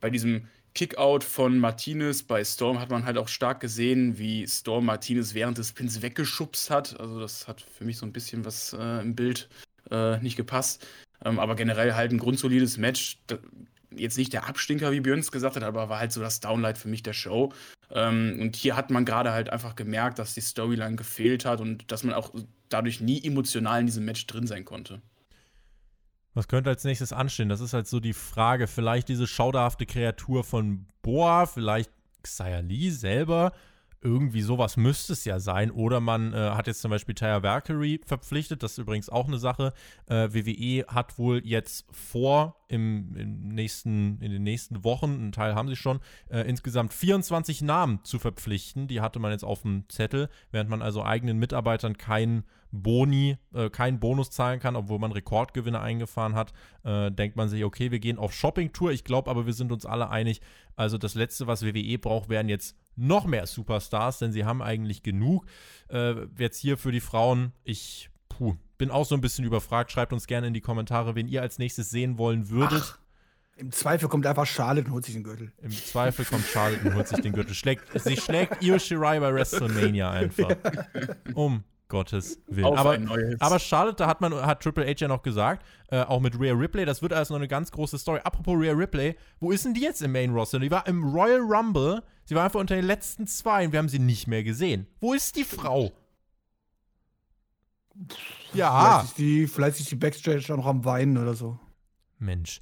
Bei 0.00 0.10
diesem 0.10 0.48
Kickout 0.74 1.24
von 1.24 1.58
Martinez 1.58 2.22
bei 2.22 2.44
Storm 2.44 2.80
hat 2.80 2.90
man 2.90 3.04
halt 3.04 3.18
auch 3.18 3.28
stark 3.28 3.60
gesehen, 3.60 4.18
wie 4.18 4.46
Storm 4.46 4.86
Martinez 4.86 5.34
während 5.34 5.58
des 5.58 5.72
Pins 5.72 6.00
weggeschubst 6.00 6.70
hat. 6.70 6.98
Also 7.00 7.18
das 7.18 7.48
hat 7.48 7.60
für 7.60 7.84
mich 7.84 7.98
so 7.98 8.06
ein 8.06 8.12
bisschen 8.12 8.44
was 8.44 8.72
äh, 8.72 9.00
im 9.00 9.16
Bild 9.16 9.48
äh, 9.90 10.18
nicht 10.18 10.36
gepasst. 10.36 10.86
Ähm, 11.24 11.38
aber 11.38 11.56
generell 11.56 11.94
halt 11.94 12.12
ein 12.12 12.18
grundsolides 12.18 12.78
Match 12.78 13.18
jetzt 13.94 14.18
nicht 14.18 14.32
der 14.32 14.48
Abstinker, 14.48 14.92
wie 14.92 15.00
Björns 15.00 15.32
gesagt 15.32 15.56
hat, 15.56 15.62
aber 15.62 15.88
war 15.88 15.98
halt 15.98 16.12
so 16.12 16.20
das 16.20 16.40
Downlight 16.40 16.78
für 16.78 16.88
mich 16.88 17.02
der 17.02 17.12
Show. 17.12 17.52
Ähm, 17.90 18.38
und 18.40 18.56
hier 18.56 18.76
hat 18.76 18.90
man 18.90 19.04
gerade 19.04 19.32
halt 19.32 19.50
einfach 19.50 19.76
gemerkt, 19.76 20.18
dass 20.18 20.34
die 20.34 20.40
Storyline 20.40 20.96
gefehlt 20.96 21.44
hat 21.44 21.60
und 21.60 21.90
dass 21.90 22.04
man 22.04 22.14
auch 22.14 22.32
dadurch 22.68 23.00
nie 23.00 23.22
emotional 23.24 23.80
in 23.80 23.86
diesem 23.86 24.04
Match 24.04 24.26
drin 24.26 24.46
sein 24.46 24.64
konnte. 24.64 25.02
Was 26.34 26.46
könnte 26.46 26.70
als 26.70 26.84
nächstes 26.84 27.12
anstehen? 27.12 27.48
Das 27.48 27.60
ist 27.60 27.72
halt 27.72 27.88
so 27.88 27.98
die 27.98 28.12
Frage. 28.12 28.68
Vielleicht 28.68 29.08
diese 29.08 29.26
schauderhafte 29.26 29.84
Kreatur 29.86 30.44
von 30.44 30.86
Boa, 31.02 31.46
vielleicht 31.46 31.90
Xia 32.22 32.60
Li 32.60 32.90
selber 32.90 33.52
irgendwie 34.02 34.40
sowas 34.40 34.76
müsste 34.76 35.12
es 35.12 35.24
ja 35.24 35.40
sein. 35.40 35.70
Oder 35.70 36.00
man 36.00 36.32
äh, 36.32 36.36
hat 36.36 36.66
jetzt 36.66 36.80
zum 36.80 36.90
Beispiel 36.90 37.14
Taya 37.14 37.42
Valkyrie 37.42 38.00
verpflichtet. 38.04 38.62
Das 38.62 38.72
ist 38.72 38.78
übrigens 38.78 39.08
auch 39.08 39.26
eine 39.26 39.38
Sache. 39.38 39.72
Äh, 40.06 40.28
WWE 40.32 40.86
hat 40.88 41.18
wohl 41.18 41.42
jetzt 41.44 41.86
vor, 41.90 42.56
im, 42.68 43.14
im, 43.16 43.48
nächsten, 43.48 44.20
in 44.20 44.32
den 44.32 44.42
nächsten 44.42 44.84
Wochen, 44.84 45.12
einen 45.12 45.32
Teil 45.32 45.54
haben 45.54 45.68
sie 45.68 45.76
schon, 45.76 46.00
äh, 46.30 46.40
insgesamt 46.48 46.94
24 46.94 47.62
Namen 47.62 48.00
zu 48.04 48.18
verpflichten. 48.18 48.88
Die 48.88 49.00
hatte 49.00 49.18
man 49.18 49.32
jetzt 49.32 49.44
auf 49.44 49.62
dem 49.62 49.84
Zettel, 49.88 50.28
während 50.50 50.70
man 50.70 50.80
also 50.80 51.04
eigenen 51.04 51.38
Mitarbeitern 51.38 51.98
keinen 51.98 52.44
Boni, 52.72 53.36
äh, 53.52 53.68
keinen 53.68 53.98
Bonus 53.98 54.30
zahlen 54.30 54.60
kann, 54.60 54.76
obwohl 54.76 54.98
man 54.98 55.12
Rekordgewinne 55.12 55.80
eingefahren 55.80 56.34
hat, 56.34 56.52
äh, 56.84 57.10
denkt 57.10 57.36
man 57.36 57.48
sich, 57.48 57.64
okay, 57.64 57.90
wir 57.90 57.98
gehen 57.98 58.18
auf 58.18 58.32
Shopping-Tour. 58.32 58.92
Ich 58.92 59.04
glaube 59.04 59.30
aber, 59.30 59.46
wir 59.46 59.52
sind 59.52 59.72
uns 59.72 59.84
alle 59.84 60.08
einig. 60.10 60.40
Also 60.76 60.96
das 60.96 61.14
Letzte, 61.14 61.46
was 61.46 61.64
WWE 61.64 61.98
braucht, 61.98 62.28
wären 62.28 62.48
jetzt 62.48 62.76
noch 63.00 63.26
mehr 63.26 63.46
Superstars, 63.46 64.18
denn 64.18 64.32
sie 64.32 64.44
haben 64.44 64.62
eigentlich 64.62 65.02
genug. 65.02 65.46
Äh, 65.88 66.26
jetzt 66.38 66.58
hier 66.58 66.76
für 66.76 66.92
die 66.92 67.00
Frauen, 67.00 67.52
ich 67.64 68.10
puh, 68.28 68.56
bin 68.78 68.90
auch 68.90 69.04
so 69.04 69.14
ein 69.14 69.20
bisschen 69.20 69.44
überfragt. 69.44 69.90
Schreibt 69.90 70.12
uns 70.12 70.26
gerne 70.26 70.46
in 70.46 70.54
die 70.54 70.60
Kommentare, 70.60 71.14
wen 71.14 71.28
ihr 71.28 71.42
als 71.42 71.58
nächstes 71.58 71.90
sehen 71.90 72.18
wollen 72.18 72.48
würdet. 72.48 72.82
Ach, 72.82 72.98
Im 73.56 73.72
Zweifel 73.72 74.08
kommt 74.08 74.26
einfach 74.26 74.46
Charlotte 74.46 74.86
und 74.86 74.94
holt 74.94 75.04
sich 75.04 75.14
den 75.14 75.24
Gürtel. 75.24 75.52
Im 75.58 75.70
Zweifel 75.70 76.24
kommt 76.24 76.46
Charlotte 76.46 76.86
und 76.86 76.94
holt 76.94 77.08
sich 77.08 77.20
den 77.20 77.32
Gürtel. 77.32 77.54
Schlägt, 77.54 77.84
sie 78.00 78.16
schlägt 78.16 78.62
Io 78.62 78.78
Shirai 78.78 79.20
bei 79.20 79.34
WrestleMania 79.34 80.10
einfach. 80.10 80.54
Um 81.34 81.64
Gottes 81.90 82.40
Willen. 82.46 82.78
Aber, 82.78 82.96
aber 83.40 83.58
Charlotte, 83.58 83.96
da 83.96 84.06
hat 84.06 84.22
man, 84.22 84.32
hat 84.34 84.62
Triple 84.62 84.86
H 84.86 84.94
ja 84.98 85.08
noch 85.08 85.22
gesagt, 85.22 85.66
äh, 85.88 86.00
auch 86.00 86.20
mit 86.20 86.40
Rhea 86.40 86.54
Ripley, 86.54 86.86
das 86.86 87.02
wird 87.02 87.12
also 87.12 87.34
noch 87.34 87.40
eine 87.40 87.48
ganz 87.48 87.70
große 87.70 87.98
Story. 87.98 88.20
Apropos 88.24 88.58
Rhea 88.58 88.72
Ripley, 88.72 89.16
wo 89.40 89.50
ist 89.50 89.66
denn 89.66 89.74
die 89.74 89.82
jetzt 89.82 90.00
im 90.00 90.12
Main 90.12 90.30
Roster? 90.30 90.58
Die 90.58 90.70
war 90.70 90.86
im 90.86 91.04
Royal 91.04 91.40
Rumble, 91.40 92.02
sie 92.30 92.36
war 92.36 92.44
einfach 92.44 92.60
unter 92.60 92.76
den 92.76 92.84
letzten 92.84 93.26
zwei 93.26 93.66
und 93.66 93.72
wir 93.72 93.80
haben 93.80 93.88
sie 93.88 93.98
nicht 93.98 94.28
mehr 94.28 94.44
gesehen. 94.44 94.86
Wo 95.00 95.14
ist 95.14 95.34
die 95.34 95.42
Frau? 95.42 95.90
Ja. 98.54 99.00
Vielleicht 99.00 99.04
ist 99.04 99.18
die, 99.18 99.46
vielleicht 99.48 99.80
ist 99.80 99.90
die 99.90 99.96
Backstage 99.96 100.52
auch 100.52 100.58
noch 100.58 100.66
am 100.66 100.84
Weinen 100.84 101.18
oder 101.18 101.34
so. 101.34 101.58
Mensch. 102.20 102.60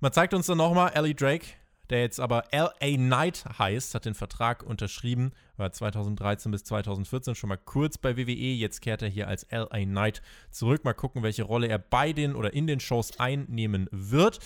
Man 0.00 0.10
zeigt 0.10 0.32
uns 0.32 0.46
dann 0.46 0.56
nochmal 0.56 0.92
Ellie 0.94 1.14
Drake, 1.14 1.44
der 1.90 2.00
jetzt 2.00 2.18
aber 2.18 2.44
LA 2.50 2.96
Knight 2.96 3.44
heißt, 3.58 3.94
hat 3.94 4.06
den 4.06 4.14
Vertrag 4.14 4.62
unterschrieben, 4.62 5.32
war 5.58 5.70
2013 5.70 6.50
bis 6.50 6.64
2014 6.64 7.34
schon 7.34 7.48
mal 7.48 7.58
kurz 7.58 7.98
bei 7.98 8.16
WWE, 8.16 8.32
jetzt 8.32 8.80
kehrt 8.80 9.02
er 9.02 9.10
hier 9.10 9.28
als 9.28 9.46
LA 9.50 9.84
Knight 9.84 10.22
zurück. 10.50 10.82
Mal 10.84 10.94
gucken, 10.94 11.22
welche 11.22 11.42
Rolle 11.42 11.68
er 11.68 11.78
bei 11.78 12.14
den 12.14 12.34
oder 12.34 12.54
in 12.54 12.66
den 12.66 12.80
Shows 12.80 13.20
einnehmen 13.20 13.86
wird. 13.90 14.38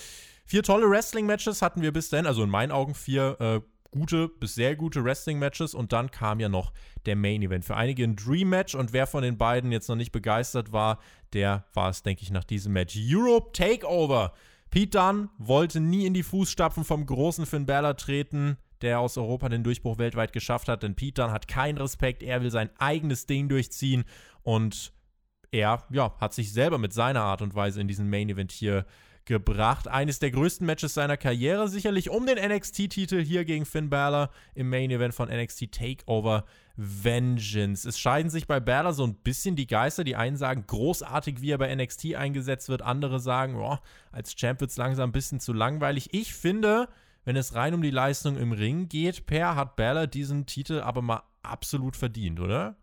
Vier 0.45 0.65
tolle 0.65 0.91
Wrestling-Matches 0.91 1.63
hatten 1.63 1.81
wir 1.81 1.93
bis 1.93 2.09
dahin, 2.11 2.27
also 2.27 2.43
in 2.43 2.51
meinen 2.51 2.73
Augen 2.73 2.97
vier 2.97 3.41
äh, 3.41 3.61
gute 3.93 4.29
bis 4.29 4.57
sehr 4.57 4.75
gute 4.75 5.05
Wrestling-Matches 5.05 5.75
und 5.75 5.93
dann 5.93 6.11
kam 6.11 6.41
ja 6.41 6.49
noch 6.49 6.73
der 7.07 7.15
Main-Event. 7.15 7.65
Für 7.65 7.77
einige 7.77 8.03
ein 8.03 8.17
Dream-Match 8.17 8.75
und 8.75 8.93
wer 8.93 9.07
von 9.07 9.23
den 9.23 9.39
beiden 9.39 9.71
jetzt 9.71 9.89
noch 9.89 9.97
nicht 9.97 10.11
begeistert 10.11 10.73
war, 10.73 10.99
der 11.33 11.67
war 11.75 11.91
es, 11.91 12.03
denke 12.03 12.23
ich, 12.23 12.31
nach 12.31 12.45
diesem 12.45 12.73
Match. 12.73 12.99
Europe 12.99 13.53
Takeover. 13.53 14.33
Pete 14.71 14.99
Dunne 14.99 15.29
wollte 15.39 15.81
nie 15.81 16.07
in 16.07 16.15
die 16.15 16.23
Fußstapfen 16.23 16.85
vom 16.85 17.07
großen 17.07 17.47
Finn 17.47 17.67
Balor 17.67 17.97
treten, 17.97 18.57
der 18.81 18.99
aus 18.99 19.19
Europa 19.19 19.49
den 19.49 19.63
Durchbruch 19.63 19.99
weltweit 19.99 20.33
geschafft 20.33 20.69
hat, 20.69 20.83
denn 20.83 20.97
Pete 20.97 21.23
Dunne 21.23 21.33
hat 21.33 21.47
keinen 21.47 21.79
Respekt, 21.79 22.23
er 22.23 22.43
will 22.43 22.51
sein 22.51 22.71
eigenes 22.79 23.27
Ding 23.27 23.49
durchziehen 23.49 24.05
und 24.43 24.93
er 25.51 25.85
ja, 25.91 26.17
hat 26.19 26.33
sich 26.33 26.53
selber 26.53 26.79
mit 26.79 26.95
seiner 26.95 27.23
Art 27.23 27.43
und 27.43 27.55
Weise 27.55 27.81
in 27.81 27.89
diesen 27.89 28.09
Main 28.09 28.31
Event 28.31 28.51
hier 28.51 28.87
gebracht. 29.25 29.89
Eines 29.89 30.19
der 30.19 30.31
größten 30.31 30.67
Matches 30.67 30.95
seiner 30.95 31.17
Karriere, 31.17 31.69
sicherlich 31.69 32.11
um 32.11 32.27
den 32.27 32.39
NXT-Titel 32.39 33.23
hier 33.23 33.45
gegen 33.45 33.65
Finn 33.65 33.91
Balor 33.91 34.31
im 34.55 34.69
Main 34.69 34.91
Event 34.91 35.15
von 35.15 35.29
NXT 35.29 35.73
Takeover 35.73 36.45
Vengeance. 36.77 37.89
Es 37.89 37.99
scheiden 37.99 38.31
sich 38.31 38.47
bei 38.47 38.61
Balor 38.61 38.93
so 38.93 39.05
ein 39.05 39.15
bisschen 39.15 39.57
die 39.57 39.67
Geister. 39.67 40.05
Die 40.05 40.17
einen 40.17 40.37
sagen, 40.37 40.65
großartig, 40.67 41.41
wie 41.41 41.51
er 41.51 41.59
bei 41.59 41.75
NXT 41.75 42.15
eingesetzt 42.15 42.69
wird. 42.69 42.83
Andere 42.83 43.21
sagen, 43.21 43.57
oh, 43.57 43.79
als 44.11 44.35
Champ 44.35 44.61
wird 44.61 44.71
es 44.71 44.77
langsam 44.77 45.11
ein 45.11 45.13
bisschen 45.13 45.41
zu 45.41 45.53
langweilig. 45.53 46.13
Ich 46.13 46.35
finde, 46.35 46.89
wenn 47.25 47.37
es 47.37 47.55
rein 47.55 47.75
um 47.75 47.83
die 47.83 47.91
Leistung 47.91 48.37
im 48.37 48.53
Ring 48.53 48.89
geht, 48.89 49.27
Per 49.27 49.55
hat 49.55 49.77
Balor 49.77 50.07
diesen 50.07 50.47
Titel 50.47 50.81
aber 50.81 51.03
mal 51.03 51.23
absolut 51.43 51.97
verdient, 51.97 52.41
oder? 52.41 52.77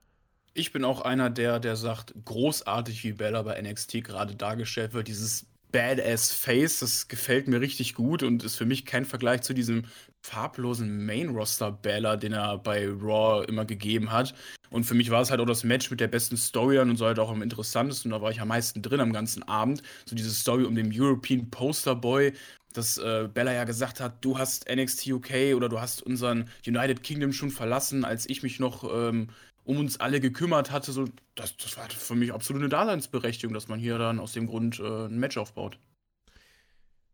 Ich 0.54 0.72
bin 0.72 0.84
auch 0.84 1.02
einer, 1.02 1.30
der, 1.30 1.60
der 1.60 1.76
sagt, 1.76 2.14
großartig, 2.26 3.04
wie 3.04 3.14
Bella 3.14 3.44
bei 3.44 3.62
NXT 3.62 4.04
gerade 4.04 4.36
dargestellt 4.36 4.94
wird. 4.94 5.08
Dieses 5.08 5.46
Badass 5.72 6.32
Face, 6.32 6.80
das 6.80 7.08
gefällt 7.08 7.48
mir 7.48 7.62
richtig 7.62 7.94
gut 7.94 8.24
und 8.24 8.44
ist 8.44 8.56
für 8.56 8.66
mich 8.66 8.86
kein 8.86 9.06
Vergleich 9.06 9.42
zu 9.42 9.54
diesem 9.54 9.84
farblosen 10.22 11.06
Main-Roster-Baller, 11.06 12.18
den 12.18 12.34
er 12.34 12.58
bei 12.58 12.88
Raw 12.88 13.46
immer 13.48 13.66
gegeben 13.66 14.12
hat. 14.12 14.34
Und 14.70 14.84
für 14.84 14.94
mich 14.94 15.10
war 15.10 15.22
es 15.22 15.32
halt 15.32 15.40
auch 15.40 15.46
das 15.46 15.64
Match 15.64 15.90
mit 15.90 16.00
der 16.00 16.08
besten 16.08 16.38
Story 16.38 16.80
und 16.80 16.96
so 16.98 17.06
halt 17.06 17.20
auch 17.20 17.32
am 17.32 17.42
interessantesten. 17.42 18.12
Da 18.12 18.22
war 18.22 18.32
ich 18.32 18.42
am 18.42 18.50
meisten 18.50 18.82
drin 18.82 19.00
am 19.00 19.14
ganzen 19.14 19.44
Abend. 19.44 19.82
So 20.06 20.16
diese 20.16 20.32
Story 20.32 20.64
um 20.64 20.76
den 20.76 20.92
European 20.94 21.50
Poster 21.50 21.96
Boy, 21.96 22.34
dass 22.74 22.98
äh, 22.98 23.28
Bella 23.34 23.54
ja 23.54 23.64
gesagt 23.64 24.00
hat, 24.00 24.24
du 24.24 24.38
hast 24.38 24.70
NXT 24.70 25.08
UK 25.08 25.56
oder 25.56 25.70
du 25.70 25.80
hast 25.80 26.04
unseren 26.04 26.50
United 26.68 27.02
Kingdom 27.02 27.34
schon 27.34 27.50
verlassen, 27.50 28.06
als 28.06 28.30
ich 28.30 28.44
mich 28.44 28.60
noch 28.60 28.84
ähm, 28.84 29.30
um 29.70 29.78
uns 29.78 30.00
alle 30.00 30.20
gekümmert 30.20 30.72
hatte. 30.72 30.92
So, 30.92 31.06
das, 31.36 31.56
das 31.58 31.78
war 31.78 31.88
für 31.90 32.16
mich 32.16 32.34
absolut 32.34 32.64
eine 32.64 32.70
Daseinsberechtigung, 32.70 33.54
dass 33.54 33.68
man 33.68 33.80
hier 33.80 34.00
dann 34.00 34.20
aus 34.20 34.34
dem 34.34 34.48
Grund 34.48 34.80
äh, 34.80 35.06
ein 35.06 35.20
Match 35.20 35.38
aufbaut. 35.38 35.78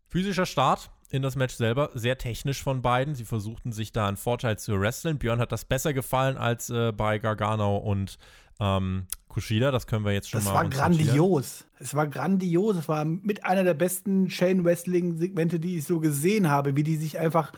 Physischer 0.07 0.45
Start 0.45 0.89
in 1.09 1.21
das 1.21 1.35
Match 1.35 1.55
selber, 1.55 1.91
sehr 1.95 2.17
technisch 2.17 2.63
von 2.63 2.81
beiden. 2.81 3.13
Sie 3.13 3.25
versuchten 3.25 3.73
sich 3.73 3.91
da 3.91 4.07
einen 4.07 4.15
Vorteil 4.15 4.57
zu 4.57 4.79
wresteln. 4.79 5.17
Björn 5.17 5.39
hat 5.39 5.51
das 5.51 5.65
besser 5.65 5.93
gefallen 5.93 6.37
als 6.37 6.69
äh, 6.69 6.93
bei 6.93 7.19
Gargano 7.19 7.75
und 7.75 8.17
ähm, 8.61 9.05
Kushida. 9.27 9.71
Das 9.71 9.85
können 9.85 10.05
wir 10.05 10.13
jetzt 10.13 10.29
schon 10.29 10.39
das 10.39 10.45
mal. 10.45 10.53
Das 10.53 10.79
war 10.79 10.89
grandios. 10.89 11.65
Es 11.77 11.93
war 11.93 12.07
grandios. 12.07 12.77
Es 12.77 12.87
war 12.87 13.03
mit 13.03 13.43
einer 13.43 13.65
der 13.65 13.73
besten 13.73 14.29
Chain 14.29 14.63
Wrestling 14.63 15.17
Segmente, 15.17 15.59
die 15.59 15.79
ich 15.79 15.83
so 15.83 15.99
gesehen 15.99 16.49
habe, 16.49 16.77
wie 16.77 16.83
die 16.83 16.95
sich 16.95 17.19
einfach 17.19 17.51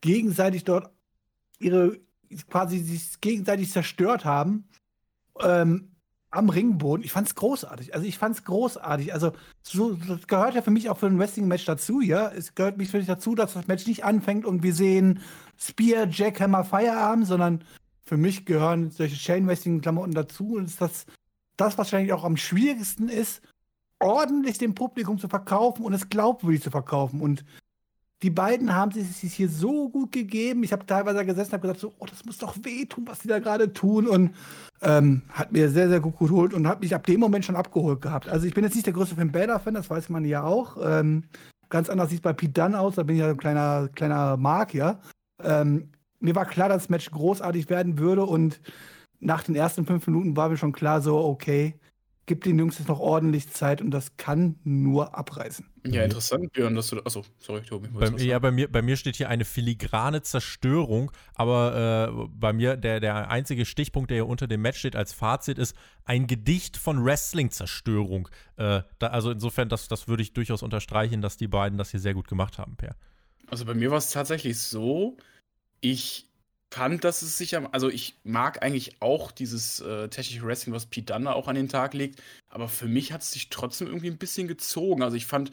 gegenseitig 0.00 0.62
dort 0.62 0.92
ihre 1.58 1.98
quasi 2.48 2.78
sich 2.78 3.20
gegenseitig 3.20 3.70
zerstört 3.70 4.24
haben 4.24 4.68
ähm, 5.40 5.92
am 6.30 6.50
Ringboden. 6.50 7.04
Ich 7.04 7.12
fand's 7.12 7.34
großartig. 7.34 7.94
Also 7.94 8.06
ich 8.06 8.18
fand's 8.18 8.44
großartig. 8.44 9.14
Also 9.14 9.32
so, 9.62 9.94
das 9.94 10.26
gehört 10.26 10.54
ja 10.54 10.62
für 10.62 10.70
mich 10.70 10.90
auch 10.90 10.98
für 10.98 11.06
ein 11.06 11.18
Wrestling-Match 11.18 11.64
dazu, 11.64 12.00
ja. 12.00 12.30
Es 12.30 12.54
gehört 12.54 12.76
mich 12.76 12.90
für 12.90 12.98
mich 12.98 13.06
dazu, 13.06 13.34
dass 13.34 13.54
das 13.54 13.66
Match 13.66 13.86
nicht 13.86 14.04
anfängt 14.04 14.44
und 14.44 14.62
wir 14.62 14.74
sehen 14.74 15.20
Spear, 15.58 16.06
Jackhammer, 16.08 16.64
Feierabend, 16.64 17.26
sondern 17.26 17.64
für 18.04 18.16
mich 18.16 18.44
gehören 18.44 18.90
solche 18.90 19.16
Chain-Wrestling-Klamotten 19.16 20.12
dazu. 20.12 20.56
Und 20.56 20.66
ist 20.66 20.80
das, 20.80 21.06
das 21.56 21.78
wahrscheinlich 21.78 22.12
auch 22.12 22.24
am 22.24 22.36
schwierigsten 22.36 23.08
ist, 23.08 23.42
ordentlich 24.00 24.58
dem 24.58 24.74
Publikum 24.74 25.18
zu 25.18 25.28
verkaufen 25.28 25.84
und 25.84 25.92
es 25.92 26.08
glaubwürdig 26.08 26.62
zu 26.62 26.70
verkaufen. 26.70 27.20
Und 27.20 27.44
die 28.22 28.30
beiden 28.30 28.74
haben 28.74 28.90
sich 28.90 29.34
hier 29.34 29.48
so 29.48 29.88
gut 29.88 30.10
gegeben. 30.10 30.64
Ich 30.64 30.72
habe 30.72 30.84
teilweise 30.84 31.24
gesessen 31.24 31.50
und 31.50 31.52
habe 31.54 31.62
gesagt, 31.62 31.80
so, 31.80 31.94
oh, 31.98 32.06
das 32.06 32.24
muss 32.24 32.38
doch 32.38 32.56
wehtun, 32.62 33.06
was 33.06 33.20
die 33.20 33.28
da 33.28 33.38
gerade 33.38 33.72
tun. 33.72 34.08
Und 34.08 34.34
ähm, 34.82 35.22
hat 35.30 35.52
mir 35.52 35.70
sehr, 35.70 35.88
sehr 35.88 36.00
gut 36.00 36.18
geholt 36.18 36.52
und 36.52 36.66
hat 36.66 36.80
mich 36.80 36.94
ab 36.94 37.06
dem 37.06 37.20
Moment 37.20 37.44
schon 37.44 37.56
abgeholt 37.56 38.00
gehabt. 38.00 38.28
Also 38.28 38.46
ich 38.46 38.54
bin 38.54 38.64
jetzt 38.64 38.74
nicht 38.74 38.86
der 38.86 38.92
größte 38.92 39.14
Finn 39.14 39.30
Balor-Fan, 39.30 39.74
das 39.74 39.88
weiß 39.88 40.08
man 40.08 40.24
ja 40.24 40.42
auch. 40.42 40.76
Ähm, 40.82 41.24
ganz 41.68 41.88
anders 41.88 42.10
sieht 42.10 42.18
es 42.18 42.22
bei 42.22 42.32
Pete 42.32 42.60
Dunne 42.60 42.78
aus, 42.78 42.96
da 42.96 43.04
bin 43.04 43.16
ich 43.16 43.20
ja 43.20 43.30
ein 43.30 43.36
kleiner, 43.36 43.88
kleiner 43.94 44.66
ja. 44.72 45.00
Ähm, 45.42 45.90
mir 46.20 46.34
war 46.34 46.46
klar, 46.46 46.68
dass 46.68 46.82
das 46.82 46.88
Match 46.88 47.10
großartig 47.10 47.70
werden 47.70 47.98
würde 47.98 48.24
und 48.24 48.60
nach 49.20 49.44
den 49.44 49.54
ersten 49.54 49.86
fünf 49.86 50.06
Minuten 50.06 50.36
war 50.36 50.48
mir 50.48 50.56
schon 50.56 50.72
klar, 50.72 51.00
so, 51.00 51.18
okay, 51.18 51.78
gibt 52.28 52.46
den 52.46 52.56
Jungs 52.58 52.78
jetzt 52.78 52.86
noch 52.86 53.00
ordentlich 53.00 53.50
Zeit 53.50 53.82
und 53.82 53.90
das 53.90 54.16
kann 54.16 54.60
nur 54.62 55.18
abreißen. 55.18 55.66
Ja, 55.84 56.04
interessant, 56.04 56.52
Björn, 56.52 56.76
dass 56.76 56.88
du. 56.88 57.00
Achso, 57.00 57.24
sorry, 57.38 57.62
Tobi. 57.62 57.88
Bei, 57.88 58.08
ja, 58.22 58.38
bei 58.38 58.52
mir, 58.52 58.70
bei 58.70 58.82
mir 58.82 58.96
steht 58.96 59.16
hier 59.16 59.28
eine 59.28 59.44
filigrane 59.44 60.22
Zerstörung, 60.22 61.10
aber 61.34 62.28
äh, 62.28 62.28
bei 62.32 62.52
mir 62.52 62.76
der, 62.76 63.00
der 63.00 63.30
einzige 63.30 63.64
Stichpunkt, 63.64 64.10
der 64.10 64.18
hier 64.18 64.28
unter 64.28 64.46
dem 64.46 64.62
Match 64.62 64.78
steht 64.78 64.94
als 64.94 65.12
Fazit, 65.12 65.58
ist 65.58 65.74
ein 66.04 66.28
Gedicht 66.28 66.76
von 66.76 67.04
Wrestling-Zerstörung. 67.04 68.28
Äh, 68.56 68.82
also 69.00 69.32
insofern, 69.32 69.68
das, 69.68 69.88
das 69.88 70.06
würde 70.06 70.22
ich 70.22 70.32
durchaus 70.32 70.62
unterstreichen, 70.62 71.22
dass 71.22 71.36
die 71.36 71.48
beiden 71.48 71.78
das 71.78 71.90
hier 71.90 72.00
sehr 72.00 72.14
gut 72.14 72.28
gemacht 72.28 72.58
haben, 72.58 72.76
Per. 72.76 72.94
Also 73.48 73.64
bei 73.64 73.74
mir 73.74 73.90
war 73.90 73.98
es 73.98 74.10
tatsächlich 74.10 74.58
so, 74.58 75.16
ich 75.80 76.27
fand, 76.70 77.04
dass 77.04 77.22
es 77.22 77.38
sich 77.38 77.56
am. 77.56 77.68
Also, 77.72 77.88
ich 77.88 78.18
mag 78.24 78.62
eigentlich 78.62 79.00
auch 79.00 79.32
dieses 79.32 79.80
äh, 79.80 80.08
technische 80.08 80.44
Wrestling, 80.44 80.74
was 80.74 80.86
Pete 80.86 81.12
Dunne 81.12 81.34
auch 81.34 81.48
an 81.48 81.54
den 81.54 81.68
Tag 81.68 81.94
legt. 81.94 82.22
Aber 82.48 82.68
für 82.68 82.86
mich 82.86 83.12
hat 83.12 83.22
es 83.22 83.32
sich 83.32 83.50
trotzdem 83.50 83.86
irgendwie 83.86 84.10
ein 84.10 84.18
bisschen 84.18 84.48
gezogen. 84.48 85.02
Also, 85.02 85.16
ich 85.16 85.26
fand 85.26 85.50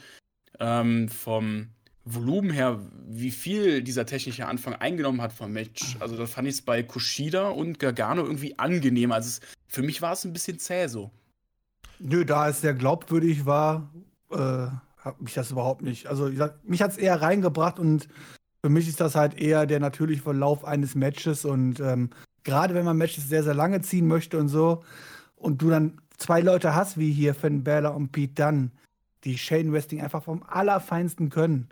ähm, 0.59 1.09
vom 1.09 1.69
Volumen 2.03 2.51
her, 2.51 2.79
wie 3.07 3.31
viel 3.31 3.81
dieser 3.81 4.05
technische 4.05 4.45
Anfang 4.45 4.75
eingenommen 4.75 5.21
hat 5.21 5.33
vom 5.33 5.51
Match. 5.51 5.95
Also, 5.99 6.17
da 6.17 6.25
fand 6.25 6.47
ich 6.47 6.55
es 6.55 6.61
bei 6.61 6.83
Kushida 6.83 7.49
und 7.49 7.79
Gargano 7.79 8.23
irgendwie 8.23 8.59
angenehm. 8.59 9.11
Also, 9.11 9.29
es, 9.29 9.41
für 9.67 9.83
mich 9.83 10.01
war 10.01 10.13
es 10.13 10.25
ein 10.25 10.33
bisschen 10.33 10.59
zäh 10.59 10.87
so. 10.87 11.11
Nö, 11.99 12.25
da 12.25 12.49
es 12.49 12.61
sehr 12.61 12.73
glaubwürdig 12.73 13.45
war, 13.45 13.89
äh, 14.31 14.67
hat 14.97 15.21
mich 15.21 15.33
das 15.33 15.51
überhaupt 15.51 15.81
nicht. 15.81 16.07
Also, 16.07 16.31
sag, 16.33 16.63
mich 16.67 16.81
hat 16.81 16.91
es 16.91 16.97
eher 16.97 17.21
reingebracht 17.21 17.79
und 17.79 18.09
für 18.65 18.69
mich 18.69 18.87
ist 18.87 18.99
das 18.99 19.13
halt 19.13 19.39
eher 19.39 19.67
der 19.67 19.79
natürliche 19.79 20.23
Verlauf 20.23 20.65
eines 20.65 20.95
Matches 20.95 21.45
und 21.45 21.79
ähm, 21.79 22.09
gerade 22.43 22.73
wenn 22.73 22.83
man 22.83 22.97
Matches 22.97 23.29
sehr, 23.29 23.43
sehr 23.43 23.53
lange 23.53 23.81
ziehen 23.81 24.07
möchte 24.07 24.39
und 24.39 24.47
so 24.47 24.83
und 25.35 25.61
du 25.61 25.69
dann 25.69 26.01
zwei 26.17 26.41
Leute 26.41 26.73
hast, 26.73 26.97
wie 26.97 27.11
hier 27.11 27.35
Finn 27.35 27.63
Balor 27.63 27.93
und 27.93 28.11
Pete 28.11 28.33
Dunne, 28.33 28.71
die 29.23 29.37
Shane 29.37 29.71
Wrestling 29.71 30.01
einfach 30.01 30.23
vom 30.23 30.41
Allerfeinsten 30.41 31.29
können, 31.29 31.69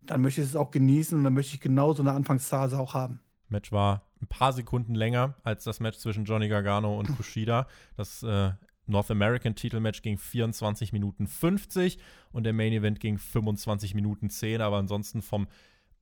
dann 0.00 0.20
möchte 0.20 0.40
ich 0.40 0.48
es 0.48 0.56
auch 0.56 0.72
genießen 0.72 1.16
und 1.16 1.22
dann 1.22 1.32
möchte 1.32 1.54
ich 1.54 1.60
genau 1.60 1.92
so 1.92 2.02
eine 2.02 2.10
Anfangsphase 2.10 2.76
auch 2.76 2.92
haben. 2.92 3.20
Match 3.48 3.70
war 3.70 4.02
ein 4.20 4.26
paar 4.26 4.52
Sekunden 4.52 4.96
länger 4.96 5.36
als 5.44 5.62
das 5.62 5.78
Match 5.78 5.98
zwischen 5.98 6.24
Johnny 6.24 6.48
Gargano 6.48 6.98
und 6.98 7.06
Kushida. 7.16 7.68
Das 7.96 8.24
äh, 8.24 8.50
North 8.86 9.12
American 9.12 9.54
Titelmatch 9.54 10.02
ging 10.02 10.18
24 10.18 10.92
Minuten 10.92 11.28
50 11.28 11.98
und 12.32 12.42
der 12.42 12.52
Main 12.52 12.72
Event 12.72 12.98
ging 12.98 13.16
25 13.16 13.94
Minuten 13.94 14.28
10, 14.28 14.60
aber 14.60 14.78
ansonsten 14.78 15.22
vom 15.22 15.46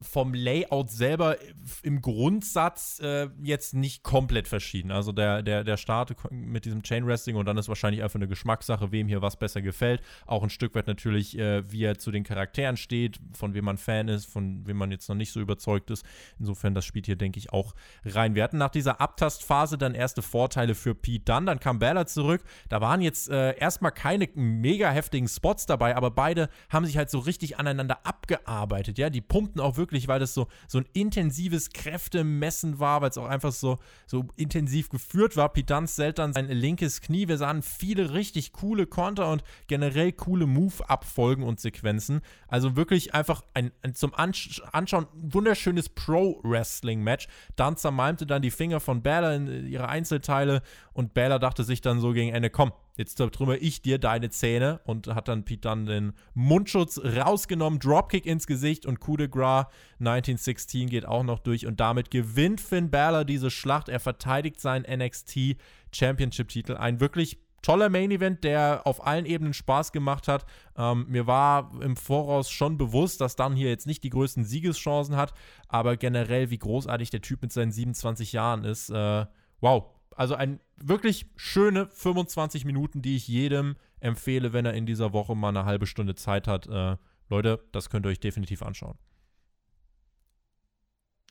vom 0.03 0.32
Layout 0.32 0.90
selber 0.90 1.36
im 1.82 2.01
Grundsatz 2.01 3.01
äh, 3.01 3.28
jetzt 3.42 3.74
nicht 3.74 4.03
komplett 4.03 4.48
verschieden. 4.48 4.92
Also 4.92 5.12
der, 5.12 5.42
der, 5.42 5.62
der 5.62 5.76
Start 5.76 6.14
mit 6.30 6.64
diesem 6.64 6.82
Chain 6.82 7.07
Wrestling 7.07 7.36
und 7.36 7.44
dann 7.44 7.59
ist 7.59 7.68
wahrscheinlich 7.68 8.03
einfach 8.03 8.16
eine 8.16 8.28
Geschmackssache, 8.28 8.92
wem 8.92 9.09
hier 9.09 9.20
was 9.20 9.36
besser 9.36 9.61
gefällt. 9.61 10.01
Auch 10.24 10.42
ein 10.42 10.48
Stück 10.48 10.74
weit 10.74 10.86
natürlich, 10.86 11.38
äh, 11.38 11.70
wie 11.70 11.84
er 11.84 11.98
zu 11.98 12.11
den 12.11 12.24
Charakteren 12.24 12.78
steht, 12.78 13.18
von 13.34 13.53
wem 13.53 13.66
man 13.66 13.76
Fan 13.76 14.09
ist, 14.09 14.24
von 14.24 14.66
wem 14.66 14.78
man 14.78 14.90
jetzt 14.90 15.07
noch 15.11 15.16
nicht 15.16 15.32
so 15.32 15.40
überzeugt 15.40 15.90
ist. 15.90 16.05
Insofern, 16.38 16.74
das 16.74 16.86
spielt 16.86 17.05
hier, 17.05 17.16
denke 17.16 17.38
ich, 17.38 17.53
auch 17.53 17.74
rein. 18.07 18.34
Wir 18.34 18.42
hatten 18.42 18.59
nach 18.59 18.70
dieser 18.70 19.03
Abtastphase 19.03 19.76
dann 19.76 19.94
erste 19.94 20.22
Vorteile 20.22 20.74
für 20.74 20.94
Pete 20.94 21.24
Dunn. 21.26 21.44
Dann 21.44 21.61
kam 21.61 21.78
Bella 21.78 22.07
zurück. 22.07 22.42
Da 22.70 22.80
waren 22.80 23.03
jetzt 23.03 23.28
äh, 23.28 23.55
erstmal 23.59 23.92
keine 23.92 24.30
mega 24.34 24.90
heftigen 24.90 25.28
Spots 25.28 25.66
dabei, 25.66 25.94
aber 25.94 26.11
beide 26.11 26.48
haben 26.70 26.86
sich 26.86 26.96
halt 26.96 27.11
so 27.11 27.18
richtig 27.18 27.59
aneinander 27.59 28.07
abgearbeitet. 28.07 28.96
Ja, 28.96 29.11
die 29.11 29.20
pumpten 29.20 29.61
auch 29.61 29.76
wirklich 29.76 29.89
wirklich, 29.91 30.07
weil 30.07 30.20
das 30.20 30.34
so, 30.34 30.47
so 30.68 30.78
ein 30.78 30.86
intensives 30.93 31.70
Kräftemessen 31.70 32.78
war, 32.78 33.01
weil 33.03 33.11
es 33.11 33.18
auch 33.18 33.26
einfach 33.26 33.51
so, 33.51 33.78
so 34.07 34.24
intensiv 34.36 34.88
geführt 34.88 35.36
war. 35.36 35.53
Pidanz 35.53 35.97
zählt 35.97 36.18
dann 36.20 36.32
sein 36.32 36.49
linkes 36.49 37.01
Knie. 37.01 37.26
Wir 37.26 37.38
sahen 37.38 37.62
viele 37.62 38.14
richtig 38.14 38.53
coole 38.53 38.86
Konter 38.86 39.30
und 39.30 39.43
generell 39.66 40.12
coole 40.12 40.47
Move-Abfolgen 40.47 41.43
und 41.43 41.59
Sequenzen. 41.59 42.20
Also 42.47 42.76
wirklich 42.76 43.14
einfach 43.14 43.43
ein, 43.53 43.72
ein 43.82 43.95
zum 43.95 44.14
Ansch 44.14 44.62
Anschauen 44.70 45.07
wunderschönes 45.12 45.88
Pro-Wrestling-Match. 45.88 47.26
Dann 47.57 47.76
zermalmte 47.76 48.26
dann 48.26 48.43
die 48.43 48.53
Finger 48.53 48.78
von 48.78 49.03
Balor 49.03 49.32
in 49.32 49.66
ihre 49.66 49.88
Einzelteile 49.88 50.62
und 50.93 51.14
Balor 51.14 51.41
dachte 51.41 51.64
sich 51.64 51.80
dann 51.80 51.99
so 51.99 52.12
gegen 52.12 52.32
Ende, 52.32 52.51
komm, 52.51 52.72
jetzt 53.01 53.16
zertrümmer 53.16 53.57
ich 53.61 53.82
dir 53.82 53.98
deine 53.98 54.30
Zähne 54.30 54.80
und 54.84 55.09
hat 55.09 55.26
dann 55.26 55.44
Pete 55.44 55.62
dann 55.62 55.86
den 55.86 56.12
Mundschutz 56.34 56.98
rausgenommen, 56.98 57.80
Dropkick 57.80 58.26
ins 58.26 58.46
Gesicht 58.46 58.86
und 58.86 59.01
Coup 59.01 59.16
de 59.16 59.26
Gras 59.26 59.66
1916 59.98 60.88
geht 60.88 61.07
auch 61.07 61.24
noch 61.24 61.40
durch 61.40 61.66
und 61.66 61.80
damit 61.80 62.11
gewinnt 62.11 62.61
Finn 62.61 62.90
Balor 62.90 63.24
diese 63.24 63.51
Schlacht. 63.51 63.88
Er 63.88 64.01
verteidigt 64.01 64.61
seinen 64.61 64.84
NXT 64.84 65.57
Championship 65.92 66.48
Titel. 66.48 66.76
Ein 66.76 67.01
wirklich 67.01 67.38
toller 67.62 67.88
Main 67.88 68.11
Event, 68.11 68.44
der 68.44 68.82
auf 68.84 69.07
allen 69.07 69.26
Ebenen 69.26 69.55
Spaß 69.55 69.92
gemacht 69.92 70.28
hat. 70.28 70.44
Ähm, 70.76 71.07
mir 71.09 71.26
war 71.26 71.72
im 71.80 71.96
Voraus 71.96 72.51
schon 72.51 72.76
bewusst, 72.76 73.20
dass 73.20 73.36
dann 73.36 73.57
hier 73.57 73.70
jetzt 73.70 73.86
nicht 73.86 74.05
die 74.05 74.11
größten 74.11 74.44
Siegeschancen 74.44 75.16
hat, 75.16 75.32
aber 75.68 75.96
generell, 75.96 76.51
wie 76.51 76.59
großartig 76.59 77.11
der 77.11 77.22
Typ 77.22 77.42
mit 77.42 77.53
seinen 77.53 77.72
27 77.72 78.32
Jahren 78.32 78.64
ist. 78.64 78.90
Äh, 78.90 79.26
wow. 79.61 79.84
Also 80.17 80.35
ein 80.35 80.61
wirklich 80.77 81.27
schöne 81.37 81.87
25 81.87 82.65
Minuten, 82.65 83.03
die 83.03 83.17
ich 83.17 83.29
jedem 83.29 83.77
empfehle, 84.01 84.53
wenn 84.53 84.67
er 84.67 84.75
in 84.75 84.87
dieser 84.87 85.13
Woche 85.13 85.35
mal 85.35 85.51
eine 85.51 85.65
halbe 85.65 85.87
Stunde 85.87 86.15
Zeit 86.15 86.47
hat. 86.49 86.67
Äh, 86.67 86.97
Leute, 87.29 87.63
das 87.73 87.91
könnt 87.91 88.07
ihr 88.07 88.11
euch 88.11 88.21
definitiv 88.21 88.63
anschauen. 88.63 88.99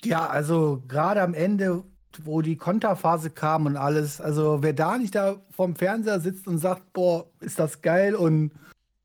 Ja, 0.04 0.28
also 0.28 0.82
gerade 0.88 1.22
am 1.22 1.34
Ende 1.34 1.84
wo 2.24 2.42
die 2.42 2.58
Konterphase 2.58 3.30
kam 3.30 3.66
und 3.66 3.78
alles. 3.78 4.20
Also 4.20 4.62
wer 4.62 4.74
da 4.74 4.98
nicht 4.98 5.16
da 5.16 5.38
vorm 5.52 5.76
Fernseher 5.76 6.20
sitzt 6.20 6.48
und 6.48 6.58
sagt, 6.58 6.94
boah, 6.94 7.28
ist 7.40 7.60
das 7.60 7.82
geil 7.82 8.16
und 8.16 8.52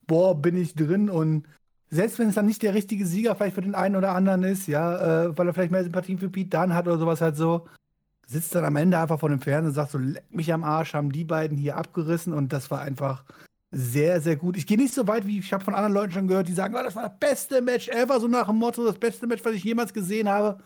boah, 0.06 0.40
bin 0.40 0.56
ich 0.56 0.74
drin 0.74 1.10
und 1.10 1.46
selbst 1.90 2.18
wenn 2.18 2.28
es 2.28 2.34
dann 2.34 2.46
nicht 2.46 2.62
der 2.62 2.74
richtige 2.74 3.06
Sieger 3.06 3.36
vielleicht 3.36 3.54
für 3.54 3.62
den 3.62 3.74
einen 3.74 3.94
oder 3.96 4.12
anderen 4.12 4.42
ist, 4.42 4.66
ja, 4.66 5.26
äh, 5.26 5.38
weil 5.38 5.46
er 5.46 5.54
vielleicht 5.54 5.70
mehr 5.70 5.84
Sympathien 5.84 6.18
für 6.18 6.28
Pete 6.28 6.50
Dunne 6.50 6.74
hat 6.74 6.86
oder 6.88 6.98
sowas 6.98 7.20
halt 7.20 7.36
so, 7.36 7.68
sitzt 8.26 8.54
dann 8.54 8.64
am 8.64 8.76
Ende 8.76 8.98
einfach 8.98 9.20
vor 9.20 9.28
dem 9.28 9.40
Fernseher 9.40 9.68
und 9.68 9.74
sagt 9.74 9.90
so, 9.90 9.98
leck 9.98 10.24
mich 10.30 10.52
am 10.52 10.64
Arsch, 10.64 10.94
haben 10.94 11.12
die 11.12 11.24
beiden 11.24 11.56
hier 11.56 11.76
abgerissen 11.76 12.32
und 12.32 12.52
das 12.52 12.70
war 12.70 12.80
einfach 12.80 13.24
sehr, 13.70 14.20
sehr 14.20 14.36
gut. 14.36 14.56
Ich 14.56 14.66
gehe 14.66 14.78
nicht 14.78 14.94
so 14.94 15.06
weit, 15.08 15.26
wie 15.26 15.38
ich 15.38 15.52
habe 15.52 15.64
von 15.64 15.74
anderen 15.74 15.94
Leuten 15.94 16.12
schon 16.12 16.28
gehört, 16.28 16.48
die 16.48 16.52
sagen, 16.52 16.74
oh, 16.78 16.82
das 16.82 16.94
war 16.94 17.08
das 17.08 17.18
beste 17.18 17.60
Match 17.60 17.88
ever, 17.88 18.20
so 18.20 18.28
nach 18.28 18.46
dem 18.46 18.56
Motto, 18.56 18.84
das 18.84 18.98
beste 18.98 19.26
Match, 19.26 19.44
was 19.44 19.54
ich 19.54 19.64
jemals 19.64 19.92
gesehen 19.92 20.28
habe. 20.28 20.58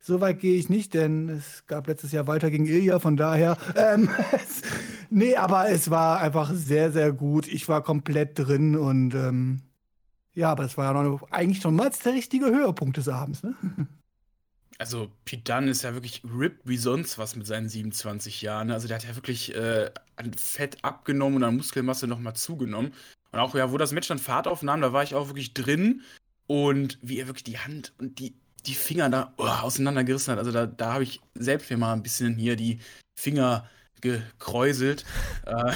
So 0.00 0.20
weit 0.20 0.40
gehe 0.40 0.58
ich 0.58 0.68
nicht, 0.68 0.94
denn 0.94 1.28
es 1.28 1.64
gab 1.66 1.86
letztes 1.86 2.12
Jahr 2.12 2.26
Walter 2.26 2.50
gegen 2.50 2.66
Ilja, 2.66 2.98
von 2.98 3.16
daher. 3.16 3.56
Ähm, 3.76 4.10
nee, 5.10 5.36
aber 5.36 5.70
es 5.70 5.90
war 5.90 6.20
einfach 6.20 6.52
sehr, 6.52 6.90
sehr 6.92 7.12
gut. 7.12 7.46
Ich 7.46 7.68
war 7.68 7.82
komplett 7.82 8.38
drin 8.38 8.76
und 8.76 9.14
ähm, 9.14 9.62
ja, 10.34 10.50
aber 10.50 10.64
es 10.64 10.76
war 10.76 10.92
ja 10.92 11.02
noch 11.02 11.30
eigentlich 11.30 11.62
schon 11.62 11.76
mal 11.76 11.90
der 12.04 12.12
richtige 12.14 12.46
Höhepunkt 12.46 12.96
des 12.96 13.08
Abends. 13.08 13.42
Ne? 13.42 13.54
Also, 14.78 15.10
Pete 15.24 15.42
Dunne 15.52 15.70
ist 15.70 15.82
ja 15.82 15.94
wirklich 15.94 16.22
ripped 16.24 16.62
wie 16.64 16.76
sonst 16.76 17.18
was 17.18 17.36
mit 17.36 17.46
seinen 17.46 17.68
27 17.68 18.42
Jahren. 18.42 18.70
Also, 18.70 18.88
der 18.88 18.96
hat 18.96 19.04
ja 19.04 19.14
wirklich 19.14 19.54
äh, 19.54 19.90
an 20.16 20.34
Fett 20.34 20.78
abgenommen 20.82 21.36
und 21.36 21.44
an 21.44 21.56
Muskelmasse 21.56 22.06
nochmal 22.06 22.34
zugenommen. 22.34 22.94
Und 23.30 23.38
auch, 23.38 23.54
ja, 23.54 23.72
wo 23.72 23.78
das 23.78 23.92
Match 23.92 24.08
dann 24.08 24.18
Fahrt 24.18 24.46
aufnahm, 24.46 24.80
da 24.80 24.92
war 24.92 25.02
ich 25.02 25.14
auch 25.14 25.28
wirklich 25.28 25.54
drin. 25.54 26.02
Und 26.46 26.98
wie 27.02 27.18
er 27.18 27.28
wirklich 27.28 27.44
die 27.44 27.58
Hand 27.58 27.94
und 27.98 28.18
die 28.18 28.34
die 28.66 28.74
Finger 28.74 29.10
da 29.10 29.32
oh, 29.36 29.46
auseinandergerissen 29.46 30.32
hat. 30.32 30.38
Also 30.38 30.52
da, 30.52 30.66
da 30.66 30.94
habe 30.94 31.04
ich 31.04 31.20
selbst 31.34 31.70
mir 31.70 31.76
mal 31.76 31.92
ein 31.92 32.02
bisschen 32.02 32.36
hier 32.36 32.56
die 32.56 32.80
Finger 33.14 33.68
gekräuselt. 34.00 35.04
Äh, 35.44 35.72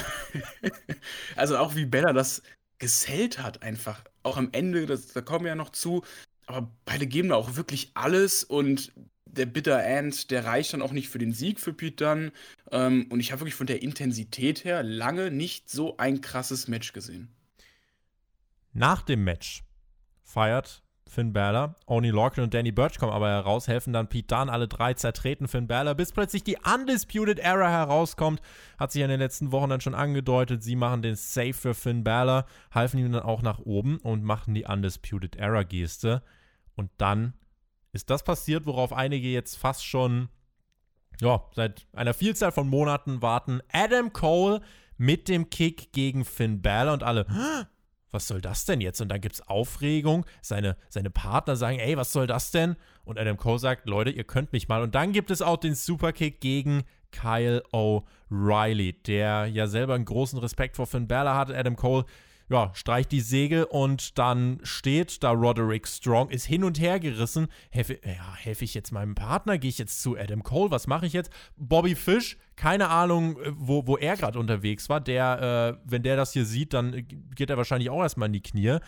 also 1.36 1.58
auch 1.58 1.74
wie 1.74 1.86
Bella 1.86 2.12
das 2.12 2.40
gesellt 2.78 3.42
hat 3.42 3.62
einfach. 3.62 4.00
Auch 4.22 4.36
am 4.36 4.50
Ende, 4.52 4.86
das, 4.86 5.08
da 5.08 5.20
kommen 5.20 5.44
wir 5.44 5.48
ja 5.48 5.54
noch 5.56 5.70
zu. 5.70 6.04
Aber 6.46 6.70
beide 6.84 7.06
geben 7.06 7.30
da 7.30 7.34
auch 7.34 7.56
wirklich 7.56 7.90
alles 7.94 8.44
und 8.44 8.92
der 9.36 9.46
Bitter 9.46 9.82
End, 9.82 10.30
der 10.30 10.44
reicht 10.44 10.72
dann 10.72 10.82
auch 10.82 10.92
nicht 10.92 11.08
für 11.08 11.18
den 11.18 11.32
Sieg 11.32 11.60
für 11.60 11.72
Pete 11.72 12.04
Dunne. 12.04 12.32
Ähm, 12.70 13.06
und 13.10 13.20
ich 13.20 13.32
habe 13.32 13.40
wirklich 13.40 13.54
von 13.54 13.66
der 13.66 13.82
Intensität 13.82 14.64
her 14.64 14.82
lange 14.82 15.30
nicht 15.30 15.70
so 15.70 15.96
ein 15.98 16.20
krasses 16.20 16.68
Match 16.68 16.92
gesehen. 16.92 17.28
Nach 18.72 19.02
dem 19.02 19.24
Match 19.24 19.62
feiert 20.22 20.82
Finn 21.08 21.32
Balor. 21.32 21.76
Oni 21.86 22.10
Lorcan 22.10 22.44
und 22.44 22.52
Danny 22.52 22.72
Burch 22.72 22.98
kommen 22.98 23.12
aber 23.12 23.28
heraus, 23.28 23.68
helfen 23.68 23.92
dann 23.92 24.08
Pete 24.08 24.34
Dunne, 24.34 24.52
alle 24.52 24.68
drei 24.68 24.94
zertreten 24.94 25.48
Finn 25.48 25.68
Balor, 25.68 25.94
bis 25.94 26.12
plötzlich 26.12 26.42
die 26.42 26.56
Undisputed 26.56 27.38
Era 27.38 27.70
herauskommt. 27.70 28.40
Hat 28.78 28.92
sich 28.92 29.02
in 29.02 29.08
den 29.08 29.20
letzten 29.20 29.52
Wochen 29.52 29.70
dann 29.70 29.80
schon 29.80 29.94
angedeutet. 29.94 30.62
Sie 30.62 30.76
machen 30.76 31.02
den 31.02 31.14
Save 31.14 31.54
für 31.54 31.74
Finn 31.74 32.04
Balor, 32.04 32.44
halfen 32.72 32.98
ihm 32.98 33.12
dann 33.12 33.22
auch 33.22 33.42
nach 33.42 33.60
oben 33.60 33.98
und 33.98 34.24
machten 34.24 34.54
die 34.54 34.64
Undisputed 34.64 35.36
Era 35.36 35.62
Geste. 35.62 36.22
Und 36.76 36.90
dann 36.98 37.34
ist 37.92 38.10
das 38.10 38.22
passiert, 38.22 38.66
worauf 38.66 38.92
einige 38.92 39.28
jetzt 39.28 39.56
fast 39.56 39.84
schon 39.84 40.28
ja, 41.20 41.42
seit 41.54 41.86
einer 41.92 42.14
Vielzahl 42.14 42.52
von 42.52 42.68
Monaten 42.68 43.22
warten. 43.22 43.60
Adam 43.72 44.12
Cole 44.12 44.60
mit 44.98 45.28
dem 45.28 45.50
Kick 45.50 45.92
gegen 45.92 46.24
Finn 46.24 46.62
Balor 46.62 46.92
und 46.92 47.02
alle 47.02 47.26
was 48.16 48.28
soll 48.28 48.40
das 48.40 48.64
denn 48.64 48.80
jetzt? 48.80 49.00
Und 49.00 49.08
dann 49.08 49.20
gibt 49.20 49.34
es 49.34 49.46
Aufregung. 49.46 50.24
Seine, 50.40 50.76
seine 50.88 51.10
Partner 51.10 51.54
sagen, 51.54 51.78
ey, 51.78 51.96
was 51.96 52.12
soll 52.12 52.26
das 52.26 52.50
denn? 52.50 52.76
Und 53.04 53.18
Adam 53.18 53.36
Cole 53.36 53.58
sagt, 53.58 53.86
Leute, 53.86 54.10
ihr 54.10 54.24
könnt 54.24 54.52
mich 54.52 54.68
mal. 54.68 54.82
Und 54.82 54.94
dann 54.94 55.12
gibt 55.12 55.30
es 55.30 55.42
auch 55.42 55.58
den 55.58 55.74
Superkick 55.74 56.40
gegen 56.40 56.84
Kyle 57.12 57.62
O'Reilly, 57.72 59.02
der 59.06 59.46
ja 59.46 59.66
selber 59.66 59.94
einen 59.94 60.06
großen 60.06 60.38
Respekt 60.38 60.76
vor 60.76 60.86
Finn 60.86 61.08
Balor 61.08 61.34
hat. 61.34 61.50
Adam 61.50 61.76
Cole 61.76 62.06
ja, 62.48 62.70
streicht 62.74 63.10
die 63.10 63.20
Segel 63.20 63.64
und 63.64 64.18
dann 64.18 64.60
steht 64.62 65.22
da 65.22 65.32
Roderick 65.32 65.88
Strong, 65.88 66.30
ist 66.30 66.46
hin 66.46 66.62
und 66.62 66.80
her 66.80 67.00
gerissen. 67.00 67.48
Helfe, 67.70 67.98
ja, 68.04 68.34
helfe 68.36 68.64
ich 68.64 68.74
jetzt 68.74 68.92
meinem 68.92 69.14
Partner? 69.14 69.58
Gehe 69.58 69.70
ich 69.70 69.78
jetzt 69.78 70.00
zu 70.00 70.16
Adam 70.16 70.42
Cole? 70.42 70.70
Was 70.70 70.86
mache 70.86 71.06
ich 71.06 71.12
jetzt? 71.12 71.30
Bobby 71.56 71.96
Fish, 71.96 72.38
keine 72.54 72.88
Ahnung, 72.88 73.40
äh, 73.40 73.52
wo, 73.56 73.86
wo 73.86 73.96
er 73.96 74.16
gerade 74.16 74.38
unterwegs 74.38 74.88
war. 74.88 75.00
Der, 75.00 75.78
äh, 75.84 75.90
wenn 75.90 76.02
der 76.02 76.16
das 76.16 76.32
hier 76.32 76.44
sieht, 76.44 76.72
dann 76.72 77.06
geht 77.34 77.50
er 77.50 77.56
wahrscheinlich 77.56 77.90
auch 77.90 78.02
erstmal 78.02 78.28
in 78.28 78.34
die 78.34 78.42
Knie. 78.42 78.78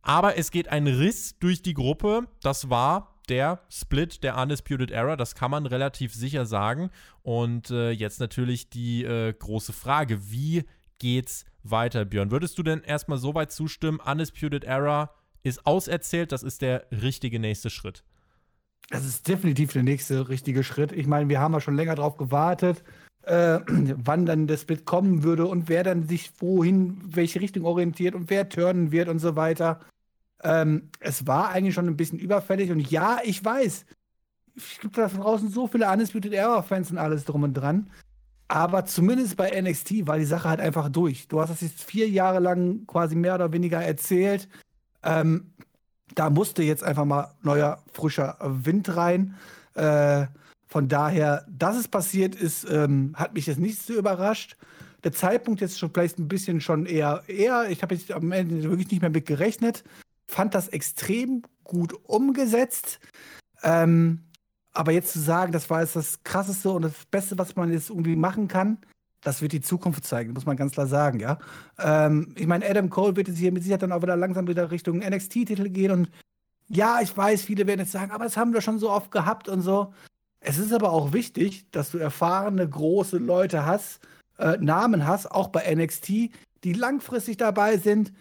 Aber 0.00 0.38
es 0.38 0.50
geht 0.50 0.68
ein 0.68 0.86
Riss 0.86 1.38
durch 1.38 1.62
die 1.62 1.74
Gruppe. 1.74 2.26
Das 2.42 2.70
war 2.70 3.14
der 3.28 3.60
Split 3.70 4.22
der 4.22 4.36
Undisputed 4.36 4.90
Era, 4.90 5.16
das 5.16 5.34
kann 5.34 5.50
man 5.50 5.66
relativ 5.66 6.14
sicher 6.14 6.46
sagen. 6.46 6.90
Und 7.22 7.70
äh, 7.70 7.90
jetzt 7.90 8.20
natürlich 8.20 8.68
die 8.68 9.04
äh, 9.04 9.32
große 9.32 9.72
Frage, 9.72 10.30
wie 10.30 10.64
geht's 10.98 11.44
weiter, 11.62 12.04
Björn. 12.04 12.30
Würdest 12.30 12.58
du 12.58 12.62
denn 12.62 12.82
erstmal 12.82 13.18
so 13.18 13.34
weit 13.34 13.52
zustimmen, 13.52 14.00
Undisputed 14.00 14.64
Era 14.64 15.10
ist 15.42 15.66
auserzählt, 15.66 16.32
das 16.32 16.42
ist 16.42 16.62
der 16.62 16.86
richtige 16.90 17.38
nächste 17.38 17.70
Schritt? 17.70 18.04
Das 18.90 19.04
ist 19.04 19.28
definitiv 19.28 19.72
der 19.72 19.82
nächste 19.82 20.28
richtige 20.28 20.62
Schritt. 20.62 20.92
Ich 20.92 21.06
meine, 21.06 21.28
wir 21.28 21.40
haben 21.40 21.54
ja 21.54 21.60
schon 21.60 21.76
länger 21.76 21.94
darauf 21.94 22.16
gewartet, 22.16 22.82
äh, 23.22 23.60
wann 23.66 24.26
dann 24.26 24.46
das 24.46 24.62
Split 24.62 24.84
kommen 24.84 25.22
würde 25.22 25.46
und 25.46 25.68
wer 25.68 25.82
dann 25.82 26.06
sich 26.08 26.32
wohin, 26.38 27.00
welche 27.04 27.40
Richtung 27.40 27.64
orientiert 27.64 28.14
und 28.14 28.30
wer 28.30 28.48
turnen 28.48 28.92
wird 28.92 29.08
und 29.08 29.18
so 29.18 29.36
weiter. 29.36 29.80
Ähm, 30.42 30.90
es 31.00 31.26
war 31.26 31.50
eigentlich 31.50 31.74
schon 31.74 31.88
ein 31.88 31.96
bisschen 31.96 32.18
überfällig 32.18 32.70
und 32.70 32.90
ja, 32.90 33.18
ich 33.24 33.42
weiß, 33.42 33.86
es 34.56 34.78
gibt 34.80 34.98
da 34.98 35.08
draußen 35.08 35.48
so 35.50 35.66
viele 35.66 35.90
Undisputed 35.90 36.32
Era-Fans 36.32 36.90
und 36.90 36.98
alles 36.98 37.24
drum 37.24 37.42
und 37.42 37.54
dran. 37.54 37.90
Aber 38.54 38.84
zumindest 38.84 39.36
bei 39.36 39.50
NXT 39.60 40.06
war 40.06 40.16
die 40.16 40.24
Sache 40.24 40.48
halt 40.48 40.60
einfach 40.60 40.88
durch. 40.88 41.26
Du 41.26 41.40
hast 41.40 41.50
das 41.50 41.60
jetzt 41.60 41.82
vier 41.82 42.08
Jahre 42.08 42.38
lang 42.38 42.86
quasi 42.86 43.16
mehr 43.16 43.34
oder 43.34 43.52
weniger 43.52 43.82
erzählt. 43.82 44.48
Ähm, 45.02 45.50
da 46.14 46.30
musste 46.30 46.62
jetzt 46.62 46.84
einfach 46.84 47.04
mal 47.04 47.34
neuer, 47.42 47.82
frischer 47.92 48.36
Wind 48.40 48.96
rein. 48.96 49.34
Äh, 49.74 50.26
von 50.68 50.86
daher, 50.86 51.44
dass 51.50 51.76
es 51.76 51.88
passiert 51.88 52.36
ist, 52.36 52.64
ähm, 52.70 53.16
hat 53.16 53.34
mich 53.34 53.48
jetzt 53.48 53.58
nicht 53.58 53.82
so 53.82 53.94
überrascht. 53.94 54.56
Der 55.02 55.10
Zeitpunkt 55.10 55.60
jetzt 55.60 55.80
schon 55.80 55.90
vielleicht 55.92 56.20
ein 56.20 56.28
bisschen 56.28 56.60
schon 56.60 56.86
eher, 56.86 57.24
eher. 57.26 57.68
Ich 57.70 57.82
habe 57.82 57.96
jetzt 57.96 58.12
am 58.12 58.30
Ende 58.30 58.62
wirklich 58.62 58.92
nicht 58.92 59.00
mehr 59.00 59.10
mit 59.10 59.26
gerechnet. 59.26 59.82
Fand 60.28 60.54
das 60.54 60.68
extrem 60.68 61.42
gut 61.64 61.92
umgesetzt. 62.04 63.00
Ähm, 63.64 64.20
aber 64.74 64.92
jetzt 64.92 65.12
zu 65.12 65.20
sagen, 65.20 65.52
das 65.52 65.70
war 65.70 65.80
jetzt 65.80 65.96
das 65.96 66.22
Krasseste 66.24 66.70
und 66.70 66.82
das 66.82 66.92
Beste, 67.10 67.38
was 67.38 67.56
man 67.56 67.72
jetzt 67.72 67.90
irgendwie 67.90 68.16
machen 68.16 68.48
kann, 68.48 68.78
das 69.22 69.40
wird 69.40 69.52
die 69.52 69.60
Zukunft 69.60 70.04
zeigen, 70.04 70.34
muss 70.34 70.44
man 70.44 70.56
ganz 70.56 70.72
klar 70.72 70.86
sagen, 70.86 71.20
ja. 71.20 71.38
Ähm, 71.78 72.34
ich 72.36 72.46
meine, 72.46 72.68
Adam 72.68 72.90
Cole 72.90 73.16
wird 73.16 73.28
jetzt 73.28 73.38
hier 73.38 73.52
mit 73.52 73.62
Sicherheit 73.62 73.82
dann 73.82 73.92
auch 73.92 74.02
wieder 74.02 74.16
langsam 74.16 74.46
wieder 74.46 74.70
Richtung 74.70 74.98
NXT-Titel 74.98 75.70
gehen 75.70 75.92
und 75.92 76.10
ja, 76.68 77.00
ich 77.00 77.16
weiß, 77.16 77.42
viele 77.42 77.66
werden 77.66 77.80
jetzt 77.80 77.92
sagen, 77.92 78.10
aber 78.10 78.24
das 78.24 78.36
haben 78.36 78.52
wir 78.52 78.60
schon 78.60 78.78
so 78.78 78.90
oft 78.90 79.10
gehabt 79.10 79.48
und 79.48 79.60
so. 79.60 79.92
Es 80.40 80.58
ist 80.58 80.72
aber 80.72 80.92
auch 80.92 81.12
wichtig, 81.12 81.66
dass 81.70 81.90
du 81.90 81.98
erfahrene, 81.98 82.68
große 82.68 83.18
Leute 83.18 83.64
hast, 83.64 84.00
äh, 84.38 84.56
Namen 84.58 85.06
hast, 85.06 85.30
auch 85.30 85.48
bei 85.48 85.74
NXT, 85.74 86.08
die 86.64 86.72
langfristig 86.72 87.36
dabei 87.36 87.76
sind, 87.76 88.12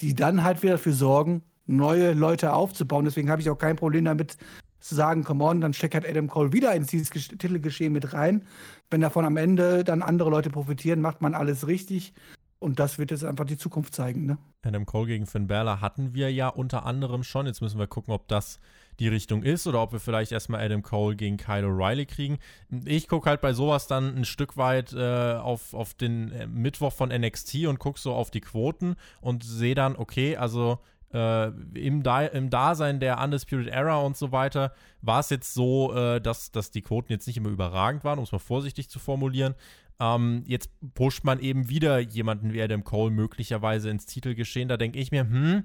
die 0.00 0.14
dann 0.14 0.44
halt 0.44 0.62
wieder 0.62 0.74
dafür 0.74 0.92
sorgen, 0.92 1.42
neue 1.66 2.12
Leute 2.12 2.52
aufzubauen. 2.52 3.04
Deswegen 3.04 3.30
habe 3.30 3.40
ich 3.40 3.50
auch 3.50 3.58
kein 3.58 3.76
Problem 3.76 4.04
damit, 4.04 4.36
zu 4.82 4.94
sagen, 4.94 5.24
come 5.24 5.44
on, 5.44 5.60
dann 5.60 5.72
steckt 5.72 5.94
halt 5.94 6.08
Adam 6.08 6.28
Cole 6.28 6.52
wieder 6.52 6.74
ins 6.74 6.88
Titelgeschehen 6.88 7.92
mit 7.92 8.12
rein. 8.12 8.44
Wenn 8.90 9.00
davon 9.00 9.24
am 9.24 9.36
Ende 9.36 9.84
dann 9.84 10.02
andere 10.02 10.30
Leute 10.30 10.50
profitieren, 10.50 11.00
macht 11.00 11.22
man 11.22 11.34
alles 11.34 11.66
richtig. 11.66 12.12
Und 12.58 12.78
das 12.78 12.96
wird 12.98 13.10
jetzt 13.10 13.24
einfach 13.24 13.44
die 13.44 13.56
Zukunft 13.56 13.92
zeigen, 13.92 14.24
ne? 14.24 14.38
Adam 14.64 14.86
Cole 14.86 15.08
gegen 15.08 15.26
Finn 15.26 15.48
Balor 15.48 15.80
hatten 15.80 16.14
wir 16.14 16.32
ja 16.32 16.46
unter 16.46 16.86
anderem 16.86 17.24
schon. 17.24 17.46
Jetzt 17.46 17.60
müssen 17.60 17.80
wir 17.80 17.88
gucken, 17.88 18.14
ob 18.14 18.28
das 18.28 18.60
die 19.00 19.08
Richtung 19.08 19.42
ist 19.42 19.66
oder 19.66 19.82
ob 19.82 19.92
wir 19.92 19.98
vielleicht 19.98 20.30
erstmal 20.30 20.64
Adam 20.64 20.82
Cole 20.82 21.16
gegen 21.16 21.38
Kyle 21.38 21.66
O'Reilly 21.66 22.06
kriegen. 22.06 22.38
Ich 22.84 23.08
gucke 23.08 23.28
halt 23.28 23.40
bei 23.40 23.52
sowas 23.52 23.88
dann 23.88 24.16
ein 24.16 24.24
Stück 24.24 24.56
weit 24.56 24.92
äh, 24.92 25.34
auf, 25.34 25.74
auf 25.74 25.94
den 25.94 26.30
äh, 26.30 26.46
Mittwoch 26.46 26.92
von 26.92 27.08
NXT 27.08 27.66
und 27.66 27.80
gucke 27.80 27.98
so 27.98 28.12
auf 28.12 28.30
die 28.30 28.40
Quoten 28.40 28.94
und 29.20 29.42
sehe 29.42 29.74
dann, 29.74 29.96
okay, 29.96 30.36
also 30.36 30.78
äh, 31.12 31.48
im, 31.74 32.02
da 32.02 32.22
im, 32.22 32.50
Dasein 32.50 33.00
der 33.00 33.20
Undisputed 33.20 33.68
Era 33.68 33.96
und 33.96 34.16
so 34.16 34.32
weiter 34.32 34.72
war 35.00 35.20
es 35.20 35.30
jetzt 35.30 35.54
so, 35.54 35.94
äh, 35.94 36.20
dass, 36.20 36.52
dass 36.52 36.70
die 36.70 36.82
Quoten 36.82 37.12
jetzt 37.12 37.26
nicht 37.26 37.36
immer 37.36 37.50
überragend 37.50 38.04
waren, 38.04 38.18
um 38.18 38.24
es 38.24 38.32
mal 38.32 38.38
vorsichtig 38.38 38.88
zu 38.88 38.98
formulieren. 38.98 39.54
Ähm, 40.00 40.44
jetzt 40.46 40.70
pusht 40.94 41.24
man 41.24 41.38
eben 41.38 41.68
wieder 41.68 41.98
jemanden 41.98 42.52
wie 42.52 42.62
Adam 42.62 42.84
Cole 42.84 43.10
möglicherweise 43.10 43.90
ins 43.90 44.06
Titelgeschehen. 44.06 44.68
Da 44.68 44.76
denke 44.76 44.98
ich 44.98 45.12
mir, 45.12 45.22
hm, 45.22 45.64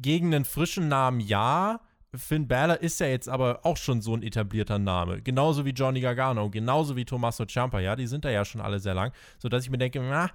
gegen 0.00 0.34
einen 0.34 0.44
frischen 0.44 0.88
Namen 0.88 1.20
ja. 1.20 1.80
Finn 2.14 2.46
Balor 2.46 2.80
ist 2.80 3.00
ja 3.00 3.08
jetzt 3.08 3.28
aber 3.28 3.60
auch 3.64 3.76
schon 3.76 4.00
so 4.00 4.14
ein 4.14 4.22
etablierter 4.22 4.78
Name. 4.78 5.20
Genauso 5.20 5.64
wie 5.64 5.70
Johnny 5.70 6.00
Gargano, 6.00 6.48
genauso 6.48 6.96
wie 6.96 7.04
Tommaso 7.04 7.44
Ciampa. 7.44 7.80
Ja, 7.80 7.96
die 7.96 8.06
sind 8.06 8.24
da 8.24 8.30
ja 8.30 8.44
schon 8.44 8.60
alle 8.60 8.78
sehr 8.78 8.94
lang. 8.94 9.12
Sodass 9.38 9.64
ich 9.64 9.70
mir 9.70 9.78
denke, 9.78 10.00
na, 10.00 10.30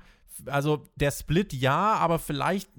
also 0.45 0.83
der 0.95 1.11
Split 1.11 1.53
ja, 1.53 1.93
aber 1.95 2.19
vielleicht 2.19 2.69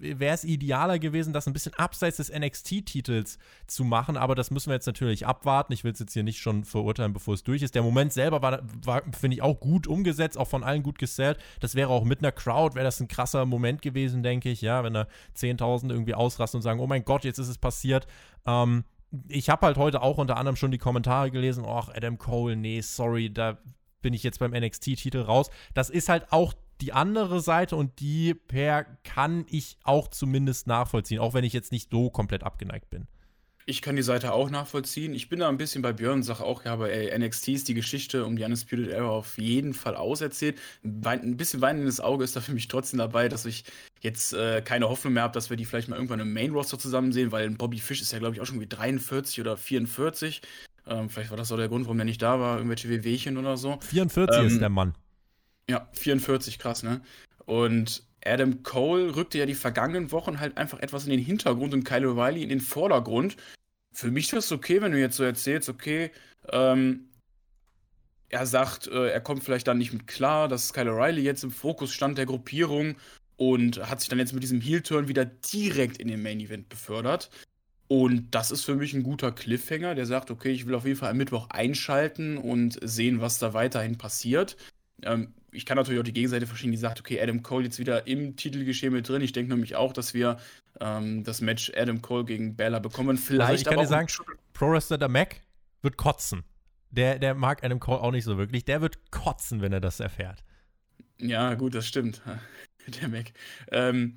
wäre 0.00 0.34
es 0.34 0.44
idealer 0.44 0.98
gewesen, 0.98 1.32
das 1.32 1.46
ein 1.46 1.52
bisschen 1.52 1.74
abseits 1.74 2.18
des 2.18 2.32
NXT-Titels 2.32 3.38
zu 3.66 3.84
machen, 3.84 4.16
aber 4.16 4.34
das 4.34 4.50
müssen 4.50 4.70
wir 4.70 4.74
jetzt 4.74 4.86
natürlich 4.86 5.26
abwarten. 5.26 5.72
Ich 5.72 5.84
will 5.84 5.92
es 5.92 5.98
jetzt 5.98 6.12
hier 6.12 6.22
nicht 6.22 6.40
schon 6.40 6.64
verurteilen, 6.64 7.12
bevor 7.12 7.34
es 7.34 7.42
durch 7.42 7.62
ist. 7.62 7.74
Der 7.74 7.82
Moment 7.82 8.12
selber 8.12 8.42
war, 8.42 8.60
war 8.84 9.02
finde 9.18 9.36
ich, 9.36 9.42
auch 9.42 9.58
gut 9.60 9.86
umgesetzt, 9.86 10.38
auch 10.38 10.48
von 10.48 10.64
allen 10.64 10.82
gut 10.82 10.98
gesellt. 10.98 11.38
Das 11.60 11.74
wäre 11.74 11.90
auch 11.90 12.04
mit 12.04 12.20
einer 12.20 12.32
Crowd, 12.32 12.74
wäre 12.74 12.84
das 12.84 13.00
ein 13.00 13.08
krasser 13.08 13.46
Moment 13.46 13.82
gewesen, 13.82 14.22
denke 14.22 14.50
ich, 14.50 14.60
ja, 14.60 14.84
wenn 14.84 14.94
da 14.94 15.06
10.000 15.36 15.90
irgendwie 15.90 16.14
ausrasten 16.14 16.58
und 16.58 16.62
sagen, 16.62 16.80
oh 16.80 16.86
mein 16.86 17.04
Gott, 17.04 17.24
jetzt 17.24 17.38
ist 17.38 17.48
es 17.48 17.58
passiert. 17.58 18.06
Ähm, 18.46 18.84
ich 19.28 19.48
habe 19.48 19.66
halt 19.66 19.76
heute 19.76 20.02
auch 20.02 20.18
unter 20.18 20.36
anderem 20.36 20.56
schon 20.56 20.70
die 20.70 20.78
Kommentare 20.78 21.30
gelesen, 21.30 21.64
ach, 21.66 21.88
Adam 21.88 22.18
Cole, 22.18 22.56
nee, 22.56 22.80
sorry, 22.80 23.32
da 23.32 23.58
bin 24.02 24.14
ich 24.14 24.22
jetzt 24.22 24.38
beim 24.38 24.52
NXT-Titel 24.52 25.20
raus. 25.20 25.50
Das 25.74 25.90
ist 25.90 26.08
halt 26.08 26.32
auch 26.32 26.54
die 26.80 26.92
andere 26.92 27.40
Seite 27.40 27.76
und 27.76 28.00
die 28.00 28.34
per 28.34 28.84
kann 29.04 29.44
ich 29.48 29.78
auch 29.82 30.08
zumindest 30.08 30.66
nachvollziehen, 30.66 31.18
auch 31.18 31.34
wenn 31.34 31.44
ich 31.44 31.52
jetzt 31.52 31.72
nicht 31.72 31.90
so 31.90 32.10
komplett 32.10 32.44
abgeneigt 32.44 32.90
bin. 32.90 33.06
Ich 33.66 33.82
kann 33.82 33.96
die 33.96 34.02
Seite 34.02 34.32
auch 34.32 34.48
nachvollziehen. 34.48 35.12
Ich 35.12 35.28
bin 35.28 35.40
da 35.40 35.48
ein 35.50 35.58
bisschen 35.58 35.82
bei 35.82 35.92
Björn, 35.92 36.22
sage 36.22 36.42
auch, 36.42 36.64
ja, 36.64 36.72
aber 36.72 36.90
ey, 36.90 37.16
NXT 37.18 37.48
ist 37.48 37.68
die 37.68 37.74
Geschichte 37.74 38.24
um 38.24 38.34
die 38.34 38.42
Undisputed 38.42 38.88
Era 38.88 39.10
auf 39.10 39.36
jeden 39.36 39.74
Fall 39.74 39.94
auserzählt. 39.94 40.58
Ein 40.82 41.36
bisschen 41.36 41.60
weinendes 41.60 42.00
Auge 42.00 42.24
ist 42.24 42.34
da 42.34 42.40
für 42.40 42.52
mich 42.52 42.68
trotzdem 42.68 42.98
dabei, 42.98 43.28
dass 43.28 43.44
ich 43.44 43.64
jetzt 44.00 44.32
äh, 44.32 44.62
keine 44.62 44.88
Hoffnung 44.88 45.12
mehr 45.12 45.24
habe, 45.24 45.34
dass 45.34 45.50
wir 45.50 45.58
die 45.58 45.66
vielleicht 45.66 45.88
mal 45.88 45.96
irgendwann 45.96 46.20
im 46.20 46.32
Main 46.32 46.52
Roster 46.52 46.78
zusammen 46.78 47.12
sehen, 47.12 47.30
weil 47.30 47.50
Bobby 47.50 47.78
Fish 47.78 48.00
ist 48.00 48.10
ja, 48.10 48.18
glaube 48.18 48.34
ich, 48.34 48.40
auch 48.40 48.46
schon 48.46 48.60
wie 48.60 48.66
43 48.66 49.38
oder 49.42 49.58
44. 49.58 50.40
Ähm, 50.86 51.10
vielleicht 51.10 51.28
war 51.28 51.36
das 51.36 51.52
auch 51.52 51.58
der 51.58 51.68
Grund, 51.68 51.84
warum 51.84 51.98
er 51.98 52.06
nicht 52.06 52.22
da 52.22 52.40
war, 52.40 52.56
irgendwelche 52.56 52.88
Wehwehchen 52.88 53.36
oder 53.36 53.58
so. 53.58 53.78
44 53.82 54.40
ähm, 54.40 54.46
ist 54.46 54.60
der 54.62 54.70
Mann. 54.70 54.94
Ja, 55.70 55.88
44, 55.92 56.58
krass, 56.58 56.82
ne? 56.82 57.02
Und 57.44 58.02
Adam 58.24 58.62
Cole 58.62 59.14
rückte 59.16 59.38
ja 59.38 59.46
die 59.46 59.54
vergangenen 59.54 60.12
Wochen 60.12 60.40
halt 60.40 60.56
einfach 60.56 60.80
etwas 60.80 61.04
in 61.04 61.10
den 61.10 61.20
Hintergrund 61.20 61.74
und 61.74 61.84
Kyle 61.84 62.08
O'Reilly 62.08 62.42
in 62.42 62.48
den 62.48 62.60
Vordergrund. 62.60 63.36
Für 63.92 64.10
mich 64.10 64.26
ist 64.26 64.34
das 64.34 64.52
okay, 64.52 64.80
wenn 64.82 64.92
du 64.92 65.00
jetzt 65.00 65.16
so 65.16 65.24
erzählst, 65.24 65.68
okay, 65.68 66.10
ähm, 66.50 67.08
er 68.28 68.46
sagt, 68.46 68.86
äh, 68.88 69.08
er 69.08 69.20
kommt 69.20 69.44
vielleicht 69.44 69.66
dann 69.66 69.78
nicht 69.78 69.92
mit 69.92 70.06
klar, 70.06 70.48
dass 70.48 70.72
Kyle 70.72 70.90
O'Reilly 70.90 71.20
jetzt 71.20 71.44
im 71.44 71.50
Fokus 71.50 71.92
stand 71.92 72.18
der 72.18 72.26
Gruppierung 72.26 72.96
und 73.36 73.78
hat 73.88 74.00
sich 74.00 74.08
dann 74.08 74.18
jetzt 74.18 74.32
mit 74.32 74.42
diesem 74.42 74.60
Heel-Turn 74.60 75.08
wieder 75.08 75.24
direkt 75.24 75.98
in 75.98 76.08
den 76.08 76.22
Main-Event 76.22 76.68
befördert. 76.68 77.30
Und 77.86 78.34
das 78.34 78.50
ist 78.50 78.64
für 78.64 78.74
mich 78.74 78.92
ein 78.92 79.02
guter 79.02 79.32
Cliffhanger, 79.32 79.94
der 79.94 80.04
sagt, 80.04 80.30
okay, 80.30 80.50
ich 80.50 80.66
will 80.66 80.74
auf 80.74 80.84
jeden 80.84 80.98
Fall 80.98 81.10
am 81.10 81.16
Mittwoch 81.16 81.48
einschalten 81.48 82.36
und 82.36 82.78
sehen, 82.82 83.22
was 83.22 83.38
da 83.38 83.54
weiterhin 83.54 83.96
passiert. 83.96 84.58
Ähm, 85.02 85.32
ich 85.52 85.66
kann 85.66 85.76
natürlich 85.76 86.00
auch 86.00 86.04
die 86.04 86.12
Gegenseite 86.12 86.46
verstehen, 86.46 86.72
die 86.72 86.78
sagt, 86.78 87.00
okay, 87.00 87.20
Adam 87.20 87.42
Cole 87.42 87.64
jetzt 87.64 87.78
wieder 87.78 88.06
im 88.06 88.36
Titelgeschehen 88.36 88.92
mit 88.92 89.08
drin. 89.08 89.22
Ich 89.22 89.32
denke 89.32 89.52
nämlich 89.52 89.76
auch, 89.76 89.92
dass 89.92 90.14
wir 90.14 90.38
ähm, 90.80 91.24
das 91.24 91.40
Match 91.40 91.72
Adam 91.76 92.02
Cole 92.02 92.24
gegen 92.24 92.56
Bella 92.56 92.78
bekommen. 92.78 93.16
Vielleicht 93.16 93.50
also 93.50 93.60
ich 93.60 93.66
kann 93.66 93.78
dir 93.78 93.86
sagen, 93.86 94.08
Pro 94.52 94.70
Wrestler 94.70 94.98
der 94.98 95.08
Mac 95.08 95.40
wird 95.82 95.96
kotzen. 95.96 96.44
Der, 96.90 97.18
der 97.18 97.34
mag 97.34 97.64
Adam 97.64 97.80
Cole 97.80 98.00
auch 98.00 98.12
nicht 98.12 98.24
so 98.24 98.38
wirklich. 98.38 98.64
Der 98.64 98.80
wird 98.80 99.10
kotzen, 99.10 99.60
wenn 99.60 99.72
er 99.72 99.80
das 99.80 100.00
erfährt. 100.00 100.44
Ja, 101.18 101.54
gut, 101.54 101.74
das 101.74 101.86
stimmt. 101.86 102.22
der 103.00 103.08
Mac. 103.08 103.32
Ähm, 103.70 104.16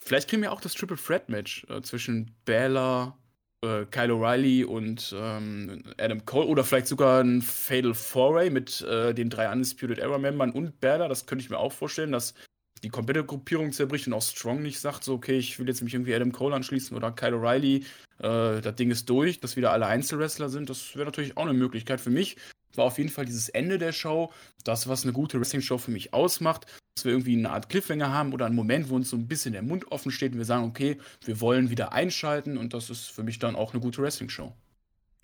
vielleicht 0.00 0.28
kriegen 0.28 0.42
wir 0.42 0.52
auch 0.52 0.60
das 0.60 0.74
Triple 0.74 0.96
Threat 0.96 1.28
Match 1.28 1.66
äh, 1.68 1.82
zwischen 1.82 2.34
Bella, 2.44 3.16
äh, 3.64 3.86
Kyle 3.90 4.12
O'Reilly 4.12 4.64
und 4.64 5.14
ähm, 5.18 5.82
Adam 5.98 6.24
Cole 6.24 6.46
oder 6.46 6.64
vielleicht 6.64 6.86
sogar 6.86 7.22
ein 7.22 7.42
Fatal 7.42 7.94
Foray 7.94 8.50
mit 8.50 8.82
äh, 8.82 9.14
den 9.14 9.30
drei 9.30 9.50
Undisputed 9.50 9.98
Era 9.98 10.18
Membern 10.18 10.50
und 10.50 10.80
Berda. 10.80 11.08
Das 11.08 11.26
könnte 11.26 11.42
ich 11.42 11.50
mir 11.50 11.58
auch 11.58 11.72
vorstellen, 11.72 12.12
dass 12.12 12.34
die 12.82 12.90
komplette 12.90 13.24
Gruppierung 13.24 13.72
zerbricht 13.72 14.06
und 14.06 14.12
auch 14.12 14.22
Strong 14.22 14.62
nicht 14.62 14.78
sagt, 14.78 15.04
so, 15.04 15.14
okay, 15.14 15.38
ich 15.38 15.58
will 15.58 15.66
jetzt 15.66 15.82
mich 15.82 15.94
irgendwie 15.94 16.14
Adam 16.14 16.32
Cole 16.32 16.54
anschließen 16.54 16.96
oder 16.96 17.10
Kyle 17.12 17.36
O'Reilly, 17.36 17.84
äh, 18.18 18.60
das 18.60 18.74
Ding 18.76 18.90
ist 18.90 19.08
durch, 19.08 19.40
dass 19.40 19.56
wieder 19.56 19.72
alle 19.72 19.86
Einzelwrestler 19.86 20.50
sind. 20.50 20.68
Das 20.68 20.94
wäre 20.94 21.06
natürlich 21.06 21.36
auch 21.36 21.44
eine 21.44 21.54
Möglichkeit 21.54 22.00
für 22.00 22.10
mich 22.10 22.36
war 22.76 22.84
auf 22.84 22.98
jeden 22.98 23.10
Fall 23.10 23.24
dieses 23.24 23.48
Ende 23.48 23.78
der 23.78 23.92
Show, 23.92 24.32
das, 24.64 24.88
was 24.88 25.04
eine 25.04 25.12
gute 25.12 25.38
Wrestling-Show 25.38 25.78
für 25.78 25.90
mich 25.90 26.14
ausmacht, 26.14 26.66
dass 26.94 27.04
wir 27.04 27.12
irgendwie 27.12 27.36
eine 27.36 27.50
Art 27.50 27.68
Cliffhanger 27.68 28.12
haben 28.12 28.32
oder 28.32 28.46
einen 28.46 28.54
Moment, 28.54 28.88
wo 28.88 28.96
uns 28.96 29.10
so 29.10 29.16
ein 29.16 29.26
bisschen 29.26 29.52
der 29.52 29.62
Mund 29.62 29.90
offen 29.90 30.10
steht 30.10 30.32
und 30.32 30.38
wir 30.38 30.44
sagen, 30.44 30.64
okay, 30.64 30.98
wir 31.24 31.40
wollen 31.40 31.70
wieder 31.70 31.92
einschalten 31.92 32.56
und 32.56 32.74
das 32.74 32.90
ist 32.90 33.10
für 33.10 33.22
mich 33.22 33.38
dann 33.38 33.56
auch 33.56 33.72
eine 33.72 33.80
gute 33.80 34.02
Wrestling-Show. 34.02 34.52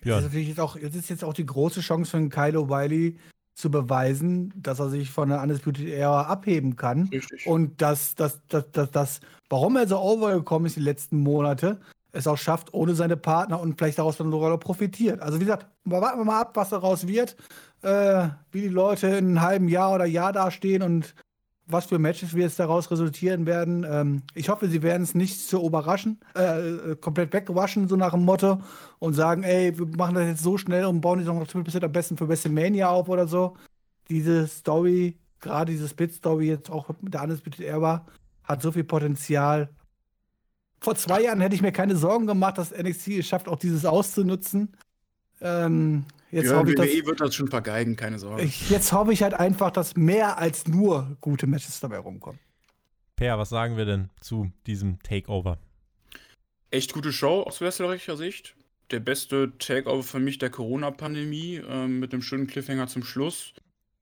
Ja. 0.03 0.15
Das 0.15 0.19
ist 0.19 0.23
natürlich 0.25 0.47
jetzt 0.49 0.59
auch, 0.59 0.75
jetzt 0.75 0.95
ist 0.95 1.09
jetzt 1.09 1.23
auch 1.23 1.33
die 1.33 1.45
große 1.45 1.81
Chance 1.81 2.11
für 2.11 2.29
Kyle 2.29 2.57
O'Reilly 2.57 3.17
zu 3.53 3.69
beweisen, 3.69 4.53
dass 4.55 4.79
er 4.79 4.89
sich 4.89 5.11
von 5.11 5.29
der 5.29 5.41
Undisputed 5.41 5.87
Era 5.87 6.23
abheben 6.23 6.75
kann. 6.75 7.09
Richtig. 7.11 7.45
Und 7.45 7.81
dass 7.81 8.15
das, 8.15 8.41
das, 8.47 8.71
das, 8.71 8.91
das, 8.91 9.19
warum 9.49 9.75
er 9.75 9.87
so 9.87 9.99
overgekommen 9.99 10.65
ist 10.65 10.77
die 10.77 10.81
letzten 10.81 11.17
Monate, 11.17 11.79
es 12.11 12.27
auch 12.27 12.37
schafft, 12.37 12.73
ohne 12.73 12.93
seine 12.93 13.17
Partner 13.17 13.59
und 13.59 13.77
vielleicht 13.77 13.99
daraus 13.99 14.17
dann 14.17 14.31
sogar 14.31 14.57
profitiert. 14.57 15.21
Also 15.21 15.39
wie 15.39 15.45
gesagt, 15.45 15.67
warten 15.85 16.19
wir 16.19 16.25
mal 16.25 16.41
ab, 16.41 16.51
was 16.55 16.69
daraus 16.69 17.07
wird, 17.07 17.35
äh, 17.81 18.27
wie 18.51 18.61
die 18.61 18.67
Leute 18.67 19.07
in 19.07 19.15
einem 19.15 19.41
halben 19.41 19.67
Jahr 19.69 19.93
oder 19.93 20.05
Jahr 20.05 20.33
dastehen 20.33 20.81
und 20.83 21.15
was 21.67 21.85
für 21.85 21.99
Matches 21.99 22.35
wir 22.35 22.43
jetzt 22.43 22.59
daraus 22.59 22.91
resultieren 22.91 23.45
werden. 23.45 23.85
Ähm, 23.89 24.23
ich 24.33 24.49
hoffe, 24.49 24.67
sie 24.67 24.81
werden 24.81 25.03
es 25.03 25.15
nicht 25.15 25.39
so 25.39 25.65
überraschen, 25.65 26.19
äh, 26.33 26.95
komplett 26.97 27.31
wegwaschen, 27.33 27.87
so 27.87 27.95
nach 27.95 28.11
dem 28.11 28.25
Motto, 28.25 28.59
und 28.99 29.13
sagen, 29.13 29.43
ey, 29.43 29.77
wir 29.77 29.85
machen 29.97 30.15
das 30.15 30.27
jetzt 30.27 30.43
so 30.43 30.57
schnell 30.57 30.85
und 30.85 31.01
bauen 31.01 31.19
die 31.19 31.25
noch 31.25 31.47
Triple 31.47 31.81
am 31.81 31.91
besten 31.91 32.17
für 32.17 32.27
WrestleMania 32.27 32.89
auf 32.89 33.07
oder 33.07 33.27
so. 33.27 33.55
Diese 34.09 34.47
Story, 34.47 35.17
gerade 35.39 35.71
diese 35.71 35.87
Split-Story 35.87 36.47
jetzt 36.47 36.69
auch 36.69 36.89
mit 37.01 37.13
der 37.13 37.23
Undisputed 37.23 37.61
Era, 37.61 38.05
hat 38.43 38.61
so 38.61 38.71
viel 38.71 38.83
Potenzial 38.83 39.69
vor 40.81 40.95
zwei 40.95 41.21
Jahren 41.21 41.39
hätte 41.41 41.55
ich 41.55 41.61
mir 41.61 41.71
keine 41.71 41.95
Sorgen 41.95 42.25
gemacht, 42.25 42.57
dass 42.57 42.71
NXT 42.71 43.09
es 43.09 43.27
schafft, 43.27 43.47
auch 43.47 43.59
dieses 43.59 43.85
auszunutzen. 43.85 44.75
Ähm, 45.39 46.05
jetzt 46.31 46.49
ja, 46.49 46.57
hoffe 46.57 46.71
ich, 46.71 46.77
WWE 46.77 47.05
wird 47.05 47.21
das 47.21 47.35
schon 47.35 47.47
vergeigen, 47.47 47.95
keine 47.95 48.17
Sorge. 48.19 48.43
Ich, 48.43 48.69
jetzt 48.69 48.91
hoffe 48.91 49.13
ich 49.13 49.21
halt 49.23 49.35
einfach, 49.35 49.71
dass 49.71 49.95
mehr 49.95 50.39
als 50.39 50.67
nur 50.67 51.17
gute 51.21 51.47
Matches 51.47 51.79
dabei 51.79 51.99
rumkommen. 51.99 52.39
Per, 53.15 53.37
was 53.37 53.49
sagen 53.49 53.77
wir 53.77 53.85
denn 53.85 54.09
zu 54.19 54.51
diesem 54.65 54.99
Takeover? 55.03 55.59
Echt 56.71 56.93
gute 56.93 57.13
Show 57.13 57.43
aus 57.43 57.61
wrestlerischer 57.61 58.17
Sicht. 58.17 58.55
Der 58.89 58.99
beste 58.99 59.53
Takeover 59.59 60.03
für 60.03 60.19
mich 60.19 60.39
der 60.39 60.49
Corona-Pandemie 60.49 61.57
äh, 61.57 61.87
mit 61.87 62.13
einem 62.13 62.23
schönen 62.23 62.47
Cliffhanger 62.47 62.87
zum 62.87 63.03
Schluss. 63.03 63.53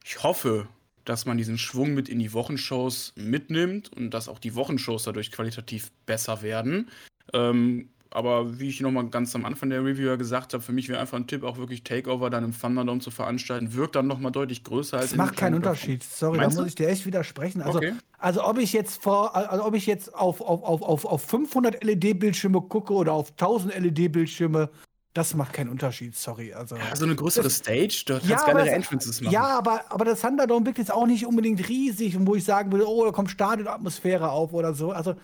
Ich 0.06 0.24
hoffe, 0.24 0.68
dass 1.06 1.26
man 1.26 1.38
diesen 1.38 1.58
Schwung 1.58 1.94
mit 1.94 2.10
in 2.10 2.20
die 2.20 2.34
Wochenshows 2.34 3.14
mitnimmt 3.16 3.92
und 3.96 4.12
dass 4.12 4.28
auch 4.28 4.40
die 4.40 4.56
Wochenshows 4.56 5.04
dadurch 5.04 5.32
qualitativ 5.32 5.92
besser 6.06 6.42
werden. 6.42 6.90
Ähm, 7.34 7.90
aber 8.12 8.60
wie 8.60 8.70
ich 8.70 8.82
nochmal 8.82 9.08
ganz 9.10 9.36
am 9.36 9.46
Anfang 9.46 9.70
der 9.70 9.84
Reviewer 9.84 10.18
gesagt 10.18 10.54
habe, 10.54 10.64
für 10.64 10.72
mich 10.72 10.90
wäre 10.90 11.00
einfach 11.00 11.18
ein 11.18 11.28
Tipp, 11.28 11.44
auch 11.44 11.58
wirklich 11.58 11.84
Takeover 11.84 12.30
dann 12.30 12.44
im 12.44 12.60
Thunderdome 12.60 13.02
zu 13.02 13.12
veranstalten. 13.12 13.74
Wirkt 13.76 13.96
dann 13.96 14.08
nochmal 14.08 14.32
deutlich 14.32 14.64
größer 14.64 14.98
als. 14.98 15.10
Das 15.10 15.18
macht 15.18 15.38
keinen 15.38 15.56
Unterschied. 15.56 16.04
Sorry, 16.04 16.38
Meinst 16.38 16.58
da 16.58 16.62
muss 16.62 16.70
ich 16.70 16.76
dir 16.76 16.90
echt 16.90 17.06
widersprechen. 17.06 17.62
Also, 17.62 17.78
okay. 17.78 17.94
also 18.18 18.44
ob 18.44 18.58
ich 18.58 18.74
jetzt 18.74 19.04
vor, 19.04 19.36
also 19.36 19.64
ob 19.64 19.76
ich 19.76 19.86
jetzt 19.86 20.16
auf, 20.16 20.42
auf, 20.42 20.64
auf, 20.64 20.82
auf, 20.82 21.06
auf 21.06 21.22
500 21.24 21.84
LED-Bildschirme 21.84 22.62
gucke 22.62 22.94
oder 22.94 23.14
auf 23.14 23.32
1000 23.32 23.76
LED-Bildschirme, 23.76 24.70
das 25.14 25.34
macht 25.34 25.54
keinen 25.54 25.70
Unterschied, 25.70 26.16
sorry. 26.16 26.54
Also, 26.54 26.76
ja, 26.78 26.96
so 26.96 27.06
eine 27.06 27.16
größere 27.16 27.46
das, 27.46 27.58
Stage, 27.58 28.04
dort 28.06 28.26
ja, 28.26 28.38
geilere 28.46 28.70
Entrances 28.70 29.22
machen. 29.22 29.34
Ja, 29.34 29.58
aber, 29.58 29.92
aber 29.92 30.06
das 30.06 30.22
Thunderdome 30.22 30.66
wirkt 30.66 30.78
jetzt 30.78 30.94
auch 30.94 31.08
nicht 31.08 31.26
unbedingt 31.26 31.68
riesig, 31.68 32.16
wo 32.20 32.36
ich 32.36 32.44
sagen 32.44 32.72
würde, 32.72 32.88
oh, 32.88 33.06
da 33.06 33.12
kommt 33.12 33.32
Stadionatmosphäre 33.32 34.30
auf 34.30 34.54
oder 34.54 34.74
so. 34.74 34.92
Also, 34.92 35.16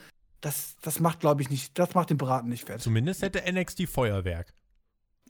das, 0.41 0.75
das 0.81 0.99
macht, 0.99 1.19
glaube 1.19 1.41
ich, 1.41 1.49
nicht, 1.49 1.77
das 1.77 1.93
macht 1.93 2.09
den 2.09 2.17
Braten 2.17 2.49
nicht 2.49 2.65
fertig. 2.65 2.83
Zumindest 2.83 3.21
hätte 3.21 3.43
NXT 3.51 3.87
Feuerwerk. 3.87 4.53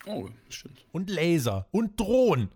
Oh, 0.06 0.30
stimmt. 0.49 0.86
Und 0.91 1.10
Laser 1.10 1.68
und 1.72 1.99
Drohnen. 1.99 2.49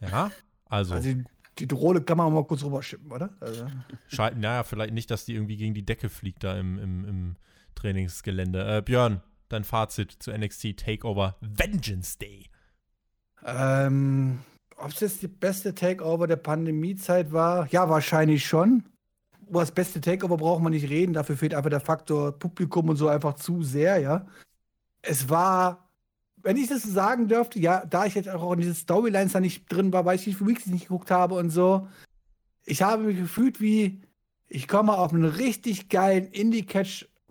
Ja, 0.00 0.30
also. 0.66 0.94
also 0.94 1.10
die 1.58 1.68
Drohle 1.68 2.02
kann 2.02 2.18
man 2.18 2.32
mal 2.32 2.44
kurz 2.44 2.64
rüberschippen, 2.64 3.10
oder? 3.12 3.30
Also. 3.40 3.66
Schalten, 4.08 4.40
naja, 4.40 4.64
vielleicht 4.64 4.92
nicht, 4.92 5.10
dass 5.10 5.24
die 5.24 5.34
irgendwie 5.34 5.56
gegen 5.56 5.74
die 5.74 5.84
Decke 5.84 6.08
fliegt 6.08 6.42
da 6.44 6.58
im, 6.58 6.78
im, 6.78 7.04
im 7.04 7.36
Trainingsgelände. 7.74 8.78
Äh, 8.78 8.82
Björn, 8.82 9.22
dein 9.48 9.64
Fazit 9.64 10.12
zu 10.18 10.32
NXT 10.32 10.76
Takeover 10.76 11.36
Vengeance 11.40 12.18
Day. 12.18 12.46
Ähm, 13.44 14.40
ob 14.76 14.90
es 14.90 15.00
jetzt 15.00 15.22
die 15.22 15.28
beste 15.28 15.74
Takeover 15.74 16.26
der 16.26 16.36
Pandemiezeit 16.36 17.32
war? 17.32 17.68
Ja, 17.70 17.88
wahrscheinlich 17.88 18.44
schon. 18.44 18.84
Über 19.48 19.60
das 19.60 19.72
beste 19.72 20.00
Takeover 20.00 20.36
braucht 20.36 20.62
man 20.62 20.72
nicht 20.72 20.88
reden. 20.88 21.12
Dafür 21.12 21.36
fehlt 21.36 21.54
einfach 21.54 21.70
der 21.70 21.80
Faktor 21.80 22.32
Publikum 22.38 22.88
und 22.88 22.96
so 22.96 23.08
einfach 23.08 23.34
zu 23.34 23.62
sehr, 23.62 23.98
ja. 23.98 24.26
Es 25.02 25.28
war, 25.28 25.90
wenn 26.36 26.56
ich 26.56 26.68
das 26.68 26.82
sagen 26.82 27.28
dürfte, 27.28 27.58
ja, 27.58 27.84
da 27.84 28.06
ich 28.06 28.14
jetzt 28.14 28.28
auch 28.28 28.52
in 28.52 28.60
diesen 28.60 28.74
Storylines 28.74 29.32
da 29.32 29.40
nicht 29.40 29.70
drin 29.70 29.92
war, 29.92 30.04
weil 30.04 30.16
ich 30.16 30.24
die 30.24 30.46
Weeks 30.46 30.66
nicht 30.66 30.88
geguckt 30.88 31.10
habe 31.10 31.34
und 31.34 31.50
so, 31.50 31.88
ich 32.64 32.82
habe 32.82 33.04
mich 33.04 33.18
gefühlt 33.18 33.60
wie, 33.60 34.02
ich 34.48 34.66
komme 34.66 34.96
auf 34.96 35.12
eine 35.12 35.38
richtig 35.38 35.90
geilen 35.90 36.32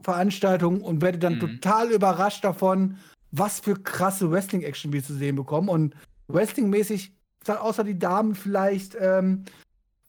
Indie-Catch-Veranstaltung 0.03 0.81
und 0.81 1.01
werde 1.01 1.19
dann 1.19 1.35
mhm. 1.35 1.39
total 1.39 1.91
überrascht 1.91 2.43
davon, 2.43 2.97
was 3.31 3.59
für 3.59 3.75
krasse 3.75 4.29
Wrestling-Action 4.31 4.93
wir 4.93 5.03
zu 5.03 5.13
sehen 5.13 5.35
bekommen. 5.35 5.69
Und 5.69 5.95
Wrestling-mäßig, 6.27 7.13
außer 7.47 7.83
die 7.83 7.97
Damen 7.97 8.35
vielleicht, 8.35 8.95
ähm, 8.99 9.45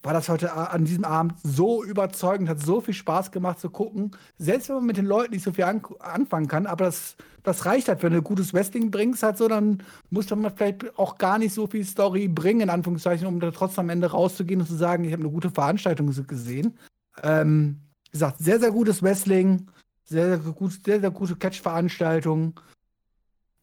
war 0.03 0.13
das 0.13 0.29
heute 0.29 0.53
an 0.53 0.85
diesem 0.85 1.05
Abend 1.05 1.33
so 1.43 1.83
überzeugend, 1.83 2.51
hat 2.51 2.61
so 2.61 2.83
viel 2.83 2.93
Spaß 2.93 3.33
gemacht 3.33 3.59
zu 3.59 3.71
gucken. 3.71 4.11
Selbst 4.37 4.69
wenn 4.69 4.77
man 4.77 4.85
mit 4.85 4.99
den 4.99 5.07
Leuten 5.07 5.33
nicht 5.33 5.45
so 5.45 5.53
viel 5.53 5.65
an 5.65 5.81
anfangen 5.99 6.47
kann, 6.47 6.67
aber 6.67 6.85
das, 6.85 7.17
das 7.43 7.65
reicht 7.65 7.89
halt, 7.89 8.03
wenn 8.03 8.13
du 8.13 8.21
gutes 8.21 8.53
Wrestling 8.53 8.91
bringst, 8.91 9.23
halt 9.23 9.39
so, 9.39 9.49
dann 9.49 9.83
muss 10.11 10.29
man 10.29 10.55
vielleicht 10.55 10.99
auch 10.99 11.17
gar 11.17 11.39
nicht 11.39 11.55
so 11.55 11.67
viel 11.67 11.87
Story 11.87 12.29
bringen, 12.29 12.61
in 12.61 12.71
Anführungszeichen, 12.71 13.27
um 13.27 13.41
da 13.41 13.51
trotzdem 13.51 13.85
am 13.85 13.91
Ende 13.91 14.11
rauszugehen 14.11 14.61
und 14.61 14.67
zu 14.67 14.77
sagen, 14.77 15.05
ich 15.05 15.13
habe 15.13 15.23
eine 15.23 15.33
gute 15.33 15.51
Veranstaltung 15.51 16.13
gesehen. 16.27 16.77
Ähm, 17.23 17.81
wie 18.15 18.19
gesagt, 18.19 18.39
sehr, 18.41 18.61
sehr 18.61 18.71
gutes 18.71 19.03
Wrestling, 19.03 19.67
sehr, 20.05 20.41
sehr, 20.41 20.53
gut, 20.53 20.73
sehr, 20.85 21.01
sehr 21.01 21.11
gute 21.11 21.37
Catch-Veranstaltung 21.37 22.61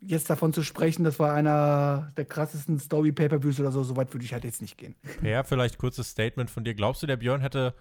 jetzt 0.01 0.29
davon 0.29 0.51
zu 0.51 0.63
sprechen, 0.63 1.03
das 1.03 1.19
war 1.19 1.33
einer 1.33 2.11
der 2.17 2.25
krassesten 2.25 2.79
Story-Pay-Per-Views 2.79 3.59
oder 3.59 3.71
so, 3.71 3.83
so 3.83 3.95
weit 3.95 4.11
würde 4.13 4.25
ich 4.25 4.33
halt 4.33 4.43
jetzt 4.43 4.61
nicht 4.61 4.77
gehen. 4.77 4.95
Ja, 5.21 5.43
vielleicht 5.43 5.77
kurzes 5.77 6.09
Statement 6.09 6.49
von 6.49 6.63
dir. 6.63 6.73
Glaubst 6.73 7.03
du, 7.03 7.07
der 7.07 7.17
Björn 7.17 7.41
hätte 7.41 7.75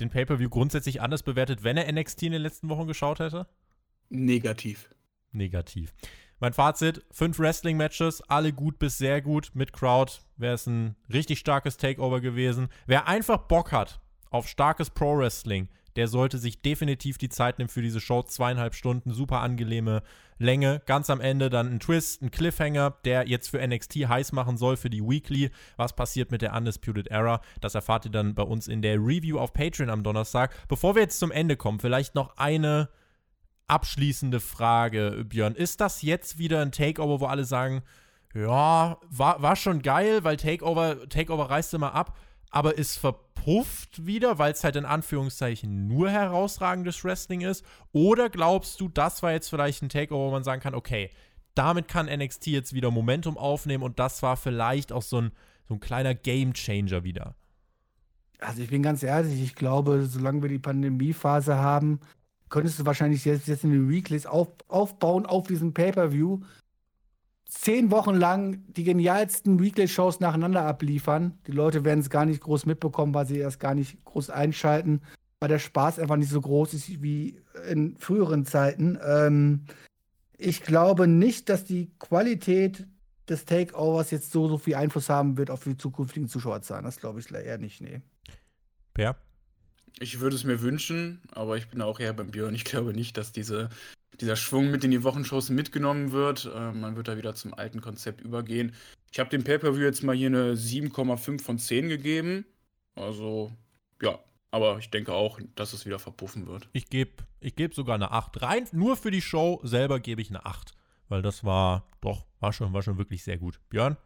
den 0.00 0.10
Pay-Per-View 0.10 0.48
grundsätzlich 0.48 1.00
anders 1.00 1.22
bewertet, 1.22 1.62
wenn 1.62 1.76
er 1.76 1.90
NXT 1.90 2.24
in 2.24 2.32
den 2.32 2.42
letzten 2.42 2.68
Wochen 2.68 2.86
geschaut 2.86 3.20
hätte? 3.20 3.46
Negativ. 4.08 4.90
Negativ. 5.30 5.94
Mein 6.40 6.52
Fazit: 6.52 7.04
fünf 7.12 7.38
Wrestling-Matches, 7.38 8.22
alle 8.22 8.52
gut 8.52 8.78
bis 8.80 8.98
sehr 8.98 9.22
gut. 9.22 9.52
Mit 9.54 9.72
Crowd 9.72 10.12
wäre 10.36 10.54
es 10.54 10.66
ein 10.66 10.96
richtig 11.12 11.38
starkes 11.38 11.76
Takeover 11.76 12.20
gewesen. 12.20 12.68
Wer 12.86 13.06
einfach 13.06 13.38
Bock 13.46 13.70
hat 13.70 14.00
auf 14.30 14.48
starkes 14.48 14.90
Pro-Wrestling, 14.90 15.68
der 15.96 16.08
sollte 16.08 16.38
sich 16.38 16.62
definitiv 16.62 17.18
die 17.18 17.28
Zeit 17.28 17.58
nehmen 17.58 17.68
für 17.68 17.82
diese 17.82 18.00
Show. 18.00 18.22
Zweieinhalb 18.22 18.74
Stunden, 18.74 19.12
super 19.12 19.40
angenehme 19.40 20.02
Länge. 20.38 20.82
Ganz 20.86 21.10
am 21.10 21.20
Ende 21.20 21.50
dann 21.50 21.68
ein 21.68 21.80
Twist, 21.80 22.22
ein 22.22 22.30
Cliffhanger, 22.30 22.96
der 23.04 23.28
jetzt 23.28 23.48
für 23.48 23.66
NXT 23.66 24.08
heiß 24.08 24.32
machen 24.32 24.56
soll 24.56 24.76
für 24.76 24.90
die 24.90 25.02
Weekly. 25.02 25.50
Was 25.76 25.94
passiert 25.94 26.30
mit 26.30 26.42
der 26.42 26.54
Undisputed 26.54 27.08
Era? 27.08 27.40
Das 27.60 27.74
erfahrt 27.74 28.06
ihr 28.06 28.10
dann 28.10 28.34
bei 28.34 28.42
uns 28.42 28.68
in 28.68 28.82
der 28.82 28.96
Review 28.96 29.38
auf 29.38 29.52
Patreon 29.52 29.90
am 29.90 30.02
Donnerstag. 30.02 30.54
Bevor 30.68 30.94
wir 30.94 31.02
jetzt 31.02 31.18
zum 31.18 31.30
Ende 31.30 31.56
kommen, 31.56 31.80
vielleicht 31.80 32.14
noch 32.14 32.36
eine 32.36 32.88
abschließende 33.68 34.40
Frage, 34.40 35.24
Björn. 35.26 35.54
Ist 35.54 35.80
das 35.80 36.02
jetzt 36.02 36.38
wieder 36.38 36.60
ein 36.60 36.72
Takeover, 36.72 37.20
wo 37.20 37.26
alle 37.26 37.44
sagen, 37.44 37.82
ja, 38.34 38.98
war, 39.08 39.42
war 39.42 39.56
schon 39.56 39.82
geil, 39.82 40.24
weil 40.24 40.36
Takeover, 40.36 41.08
Takeover 41.08 41.50
reißt 41.50 41.74
immer 41.74 41.94
ab, 41.94 42.16
aber 42.52 42.78
ist 42.78 42.98
verpufft 42.98 44.06
wieder, 44.06 44.38
weil 44.38 44.52
es 44.52 44.62
halt 44.62 44.76
in 44.76 44.84
Anführungszeichen 44.84 45.88
nur 45.88 46.10
herausragendes 46.10 47.02
Wrestling 47.02 47.40
ist? 47.40 47.64
Oder 47.92 48.30
glaubst 48.30 48.80
du, 48.80 48.88
das 48.88 49.22
war 49.22 49.32
jetzt 49.32 49.48
vielleicht 49.48 49.82
ein 49.82 49.88
Takeover, 49.88 50.26
wo 50.26 50.30
man 50.30 50.44
sagen 50.44 50.62
kann, 50.62 50.74
okay, 50.74 51.10
damit 51.54 51.88
kann 51.88 52.06
NXT 52.06 52.48
jetzt 52.48 52.74
wieder 52.74 52.90
Momentum 52.90 53.36
aufnehmen 53.36 53.82
und 53.82 53.98
das 53.98 54.22
war 54.22 54.36
vielleicht 54.36 54.92
auch 54.92 55.02
so 55.02 55.20
ein, 55.20 55.32
so 55.66 55.74
ein 55.74 55.80
kleiner 55.80 56.14
Game 56.14 56.52
Changer 56.52 57.04
wieder? 57.04 57.34
Also 58.38 58.62
ich 58.62 58.70
bin 58.70 58.82
ganz 58.82 59.02
ehrlich, 59.02 59.40
ich 59.42 59.54
glaube, 59.54 60.04
solange 60.06 60.42
wir 60.42 60.48
die 60.48 60.58
Pandemiephase 60.58 61.56
haben, 61.56 62.00
könntest 62.48 62.78
du 62.78 62.84
wahrscheinlich 62.84 63.24
jetzt, 63.24 63.48
jetzt 63.48 63.64
in 63.64 63.70
den 63.70 63.88
Weeklies 63.88 64.26
auf, 64.26 64.48
aufbauen 64.68 65.24
auf 65.24 65.46
diesem 65.46 65.72
Pay-Per-View 65.72 66.40
zehn 67.52 67.90
Wochen 67.90 68.14
lang 68.14 68.64
die 68.72 68.84
genialsten 68.84 69.60
Weekly-Shows 69.60 70.20
nacheinander 70.20 70.64
abliefern. 70.64 71.38
Die 71.46 71.52
Leute 71.52 71.84
werden 71.84 72.00
es 72.00 72.10
gar 72.10 72.24
nicht 72.24 72.40
groß 72.40 72.66
mitbekommen, 72.66 73.14
weil 73.14 73.26
sie 73.26 73.38
erst 73.38 73.60
gar 73.60 73.74
nicht 73.74 74.04
groß 74.04 74.30
einschalten, 74.30 75.02
weil 75.38 75.50
der 75.50 75.58
Spaß 75.58 75.98
einfach 75.98 76.16
nicht 76.16 76.30
so 76.30 76.40
groß 76.40 76.74
ist 76.74 77.02
wie 77.02 77.40
in 77.68 77.96
früheren 77.98 78.46
Zeiten. 78.46 78.98
Ähm, 79.06 79.66
ich 80.38 80.62
glaube 80.62 81.06
nicht, 81.06 81.48
dass 81.50 81.64
die 81.64 81.92
Qualität 81.98 82.86
des 83.28 83.44
Takeovers 83.44 84.10
jetzt 84.10 84.32
so, 84.32 84.48
so 84.48 84.58
viel 84.58 84.74
Einfluss 84.74 85.08
haben 85.08 85.36
wird 85.36 85.50
auf 85.50 85.64
die 85.64 85.76
zukünftigen 85.76 86.28
Zuschauerzahlen. 86.28 86.84
Das 86.84 86.98
glaube 86.98 87.20
ich 87.20 87.30
eher 87.30 87.58
nicht, 87.58 87.80
nee. 87.80 88.00
Per? 88.94 89.16
Ich 90.00 90.20
würde 90.20 90.36
es 90.36 90.44
mir 90.44 90.62
wünschen, 90.62 91.20
aber 91.32 91.58
ich 91.58 91.68
bin 91.68 91.82
auch 91.82 92.00
eher 92.00 92.14
beim 92.14 92.30
Björn. 92.30 92.54
Ich 92.54 92.64
glaube 92.64 92.94
nicht, 92.94 93.16
dass 93.18 93.30
diese 93.30 93.68
dieser 94.20 94.36
Schwung 94.36 94.70
mit 94.70 94.84
in 94.84 94.90
die 94.90 95.02
Wochenshows 95.02 95.50
mitgenommen 95.50 96.12
wird. 96.12 96.50
Äh, 96.54 96.72
man 96.72 96.96
wird 96.96 97.08
da 97.08 97.16
wieder 97.16 97.34
zum 97.34 97.54
alten 97.54 97.80
Konzept 97.80 98.20
übergehen. 98.20 98.74
Ich 99.10 99.18
habe 99.18 99.30
dem 99.30 99.44
Pay-Per-View 99.44 99.82
jetzt 99.82 100.02
mal 100.02 100.14
hier 100.16 100.28
eine 100.28 100.54
7,5 100.54 101.42
von 101.42 101.58
10 101.58 101.88
gegeben. 101.88 102.44
Also, 102.94 103.52
ja. 104.00 104.18
Aber 104.50 104.78
ich 104.78 104.90
denke 104.90 105.14
auch, 105.14 105.40
dass 105.54 105.72
es 105.72 105.86
wieder 105.86 105.98
verpuffen 105.98 106.46
wird. 106.46 106.68
Ich 106.74 106.90
gebe 106.90 107.24
ich 107.40 107.56
geb 107.56 107.74
sogar 107.74 107.94
eine 107.94 108.12
8. 108.12 108.42
Rein 108.42 108.68
nur 108.72 108.96
für 108.96 109.10
die 109.10 109.22
Show 109.22 109.60
selber 109.64 109.98
gebe 109.98 110.20
ich 110.20 110.28
eine 110.28 110.44
8. 110.44 110.74
Weil 111.08 111.22
das 111.22 111.42
war, 111.42 111.88
doch, 112.00 112.26
war 112.38 112.52
schon, 112.52 112.72
war 112.72 112.82
schon 112.82 112.98
wirklich 112.98 113.24
sehr 113.24 113.38
gut. 113.38 113.60
Björn? 113.70 113.96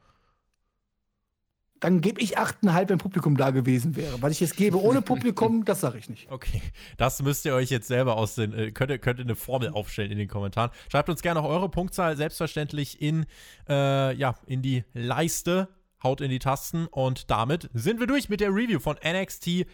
Dann 1.80 2.00
gebe 2.00 2.20
ich 2.20 2.38
8,5, 2.38 2.88
wenn 2.88 2.98
Publikum 2.98 3.36
da 3.36 3.50
gewesen 3.50 3.96
wäre. 3.96 4.20
Was 4.22 4.32
ich 4.32 4.40
jetzt 4.40 4.56
gebe 4.56 4.80
ohne 4.80 5.02
Publikum, 5.02 5.64
das 5.66 5.80
sage 5.80 5.98
ich 5.98 6.08
nicht. 6.08 6.30
Okay, 6.30 6.62
das 6.96 7.22
müsst 7.22 7.44
ihr 7.44 7.54
euch 7.54 7.70
jetzt 7.70 7.88
selber 7.88 8.16
aus 8.16 8.34
den, 8.34 8.52
äh, 8.52 8.70
könnt, 8.70 8.90
ihr, 8.90 8.98
könnt 8.98 9.18
ihr 9.18 9.24
eine 9.24 9.36
Formel 9.36 9.70
aufstellen 9.70 10.10
in 10.10 10.18
den 10.18 10.28
Kommentaren. 10.28 10.70
Schreibt 10.90 11.08
uns 11.08 11.22
gerne 11.22 11.40
auch 11.40 11.48
eure 11.48 11.68
Punktzahl 11.68 12.16
selbstverständlich 12.16 13.00
in, 13.00 13.26
äh, 13.68 14.14
ja, 14.16 14.36
in 14.46 14.62
die 14.62 14.84
Leiste, 14.94 15.68
haut 16.02 16.20
in 16.20 16.30
die 16.30 16.38
Tasten 16.38 16.86
und 16.86 17.30
damit 17.30 17.70
sind 17.74 18.00
wir 18.00 18.06
durch 18.06 18.28
mit 18.28 18.40
der 18.40 18.50
Review 18.50 18.80
von 18.80 18.96
NXT 19.02 19.66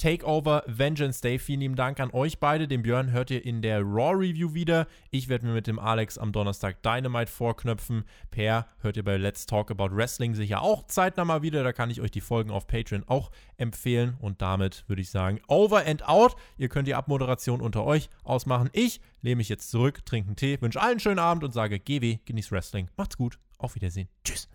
Takeover 0.00 0.62
Vengeance 0.66 1.20
Day. 1.20 1.38
Vielen 1.38 1.60
lieben 1.60 1.76
Dank 1.76 2.00
an 2.00 2.10
euch 2.12 2.40
beide. 2.40 2.66
Den 2.66 2.82
Björn 2.82 3.12
hört 3.12 3.30
ihr 3.30 3.44
in 3.44 3.60
der 3.60 3.82
Raw 3.82 4.14
Review 4.14 4.54
wieder. 4.54 4.86
Ich 5.10 5.28
werde 5.28 5.44
mir 5.44 5.52
mit 5.52 5.66
dem 5.66 5.78
Alex 5.78 6.16
am 6.16 6.32
Donnerstag 6.32 6.82
Dynamite 6.82 7.30
vorknöpfen. 7.30 8.04
Per 8.30 8.66
hört 8.78 8.96
ihr 8.96 9.04
bei 9.04 9.18
Let's 9.18 9.44
Talk 9.44 9.70
About 9.70 9.94
Wrestling 9.94 10.34
sicher 10.34 10.62
auch 10.62 10.86
zeitnah 10.86 11.26
mal 11.26 11.42
wieder. 11.42 11.62
Da 11.64 11.74
kann 11.74 11.90
ich 11.90 12.00
euch 12.00 12.10
die 12.10 12.22
Folgen 12.22 12.50
auf 12.50 12.66
Patreon 12.66 13.04
auch 13.08 13.30
empfehlen. 13.58 14.16
Und 14.20 14.40
damit 14.40 14.84
würde 14.88 15.02
ich 15.02 15.10
sagen, 15.10 15.38
over 15.48 15.84
and 15.86 16.08
out. 16.08 16.34
Ihr 16.56 16.70
könnt 16.70 16.88
die 16.88 16.94
Abmoderation 16.94 17.60
unter 17.60 17.84
euch 17.84 18.08
ausmachen. 18.24 18.70
Ich 18.72 19.02
lehne 19.20 19.36
mich 19.36 19.50
jetzt 19.50 19.70
zurück, 19.70 20.06
trinke 20.06 20.28
einen 20.28 20.36
Tee, 20.36 20.56
wünsche 20.62 20.80
allen 20.80 20.92
einen 20.92 21.00
schönen 21.00 21.18
Abend 21.18 21.44
und 21.44 21.52
sage 21.52 21.78
GW, 21.78 22.20
genieß 22.24 22.50
Wrestling. 22.52 22.88
Macht's 22.96 23.18
gut. 23.18 23.38
Auf 23.58 23.74
Wiedersehen. 23.74 24.08
Tschüss. 24.24 24.48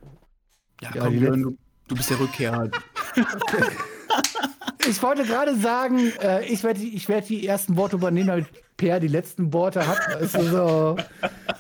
Ja, 0.81 0.89
ja 0.95 1.01
komm, 1.03 1.19
Björn, 1.19 1.43
du, 1.43 1.57
du 1.87 1.95
bist 1.95 2.09
der 2.09 2.19
Rückkehrer. 2.19 2.71
ich 4.87 5.01
wollte 5.01 5.23
gerade 5.23 5.55
sagen, 5.55 6.11
äh, 6.21 6.45
ich 6.45 6.63
werde 6.63 6.81
ich 6.81 7.07
werd 7.09 7.29
die 7.29 7.45
ersten 7.45 7.75
Worte 7.77 7.95
übernehmen, 7.95 8.27
damit 8.27 8.47
Per 8.77 8.99
die 8.99 9.07
letzten 9.07 9.53
Worte 9.53 9.87
hat. 9.87 9.99
Du, 10.19 10.27
so. 10.27 10.97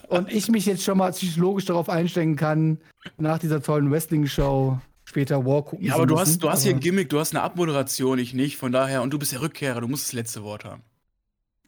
Und 0.09 0.31
ich 0.31 0.49
mich 0.49 0.65
jetzt 0.65 0.83
schon 0.83 0.97
mal 0.97 1.11
psychologisch 1.11 1.65
darauf 1.65 1.87
einstellen 1.87 2.35
kann, 2.35 2.79
nach 3.17 3.39
dieser 3.39 3.61
tollen 3.61 3.89
Wrestling-Show 3.89 4.79
später 5.05 5.45
War 5.45 5.63
gucken 5.63 5.85
Ja, 5.85 5.95
aber 5.95 6.07
du 6.07 6.19
hast, 6.19 6.43
du 6.43 6.49
hast 6.49 6.63
hier 6.63 6.73
ein 6.73 6.81
Gimmick, 6.81 7.09
du 7.09 7.19
hast 7.19 7.33
eine 7.33 7.41
Abmoderation, 7.41 8.19
ich 8.19 8.33
nicht. 8.33 8.57
Von 8.57 8.73
daher, 8.73 9.01
und 9.01 9.11
du 9.11 9.19
bist 9.19 9.31
der 9.31 9.41
Rückkehrer, 9.41 9.79
du 9.79 9.87
musst 9.87 10.07
das 10.07 10.13
letzte 10.13 10.43
Wort 10.43 10.65
haben. 10.65 10.81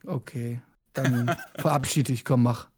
Okay, 0.06 0.60
dann 0.92 1.34
verabschiede 1.56 2.12
ich, 2.12 2.24
komm, 2.24 2.42
mach. 2.42 2.68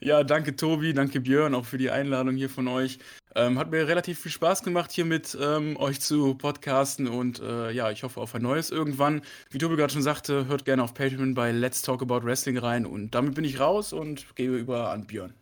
Ja, 0.00 0.24
danke 0.24 0.56
Tobi, 0.56 0.94
danke 0.94 1.20
Björn 1.20 1.54
auch 1.54 1.66
für 1.66 1.78
die 1.78 1.90
Einladung 1.90 2.34
hier 2.34 2.50
von 2.50 2.66
euch. 2.66 2.98
Ähm, 3.36 3.58
hat 3.58 3.70
mir 3.70 3.86
relativ 3.86 4.18
viel 4.18 4.32
Spaß 4.32 4.62
gemacht, 4.62 4.90
hier 4.90 5.04
mit 5.04 5.38
ähm, 5.40 5.76
euch 5.76 6.00
zu 6.00 6.34
podcasten 6.34 7.06
und 7.06 7.40
äh, 7.40 7.70
ja, 7.70 7.90
ich 7.90 8.02
hoffe 8.02 8.20
auf 8.20 8.34
ein 8.34 8.42
neues 8.42 8.70
irgendwann. 8.70 9.22
Wie 9.50 9.58
Tobi 9.58 9.76
gerade 9.76 9.92
schon 9.92 10.02
sagte, 10.02 10.46
hört 10.46 10.64
gerne 10.64 10.82
auf 10.82 10.94
Patreon 10.94 11.34
bei 11.34 11.52
Let's 11.52 11.82
Talk 11.82 12.02
About 12.02 12.24
Wrestling 12.24 12.58
rein 12.58 12.86
und 12.86 13.14
damit 13.14 13.34
bin 13.34 13.44
ich 13.44 13.60
raus 13.60 13.92
und 13.92 14.34
gebe 14.34 14.56
über 14.56 14.90
an 14.90 15.06
Björn. 15.06 15.32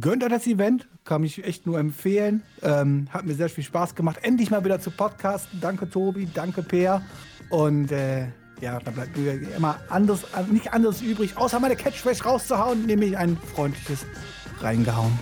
Gönnt 0.00 0.22
euch 0.22 0.30
das 0.30 0.46
Event, 0.46 0.88
kann 1.04 1.22
ich 1.24 1.44
echt 1.44 1.66
nur 1.66 1.78
empfehlen. 1.78 2.42
Ähm, 2.62 3.08
hat 3.10 3.24
mir 3.24 3.34
sehr 3.34 3.48
viel 3.48 3.64
Spaß 3.64 3.94
gemacht, 3.94 4.18
endlich 4.22 4.50
mal 4.50 4.64
wieder 4.64 4.80
zu 4.80 4.90
podcasten. 4.90 5.60
Danke 5.60 5.90
Tobi, 5.90 6.28
danke 6.32 6.62
Peer 6.62 7.02
und 7.50 7.90
äh, 7.90 8.28
ja, 8.60 8.78
da 8.78 8.90
bleibt 8.90 9.16
mir 9.16 9.32
immer 9.56 9.78
anders, 9.88 10.24
nicht 10.50 10.72
anderes 10.72 11.02
übrig, 11.02 11.36
außer 11.36 11.58
meine 11.60 11.76
Catchphrase 11.76 12.22
rauszuhauen, 12.24 12.86
nämlich 12.86 13.16
ein 13.16 13.36
freundliches 13.36 14.06
reingehauen. 14.60 15.12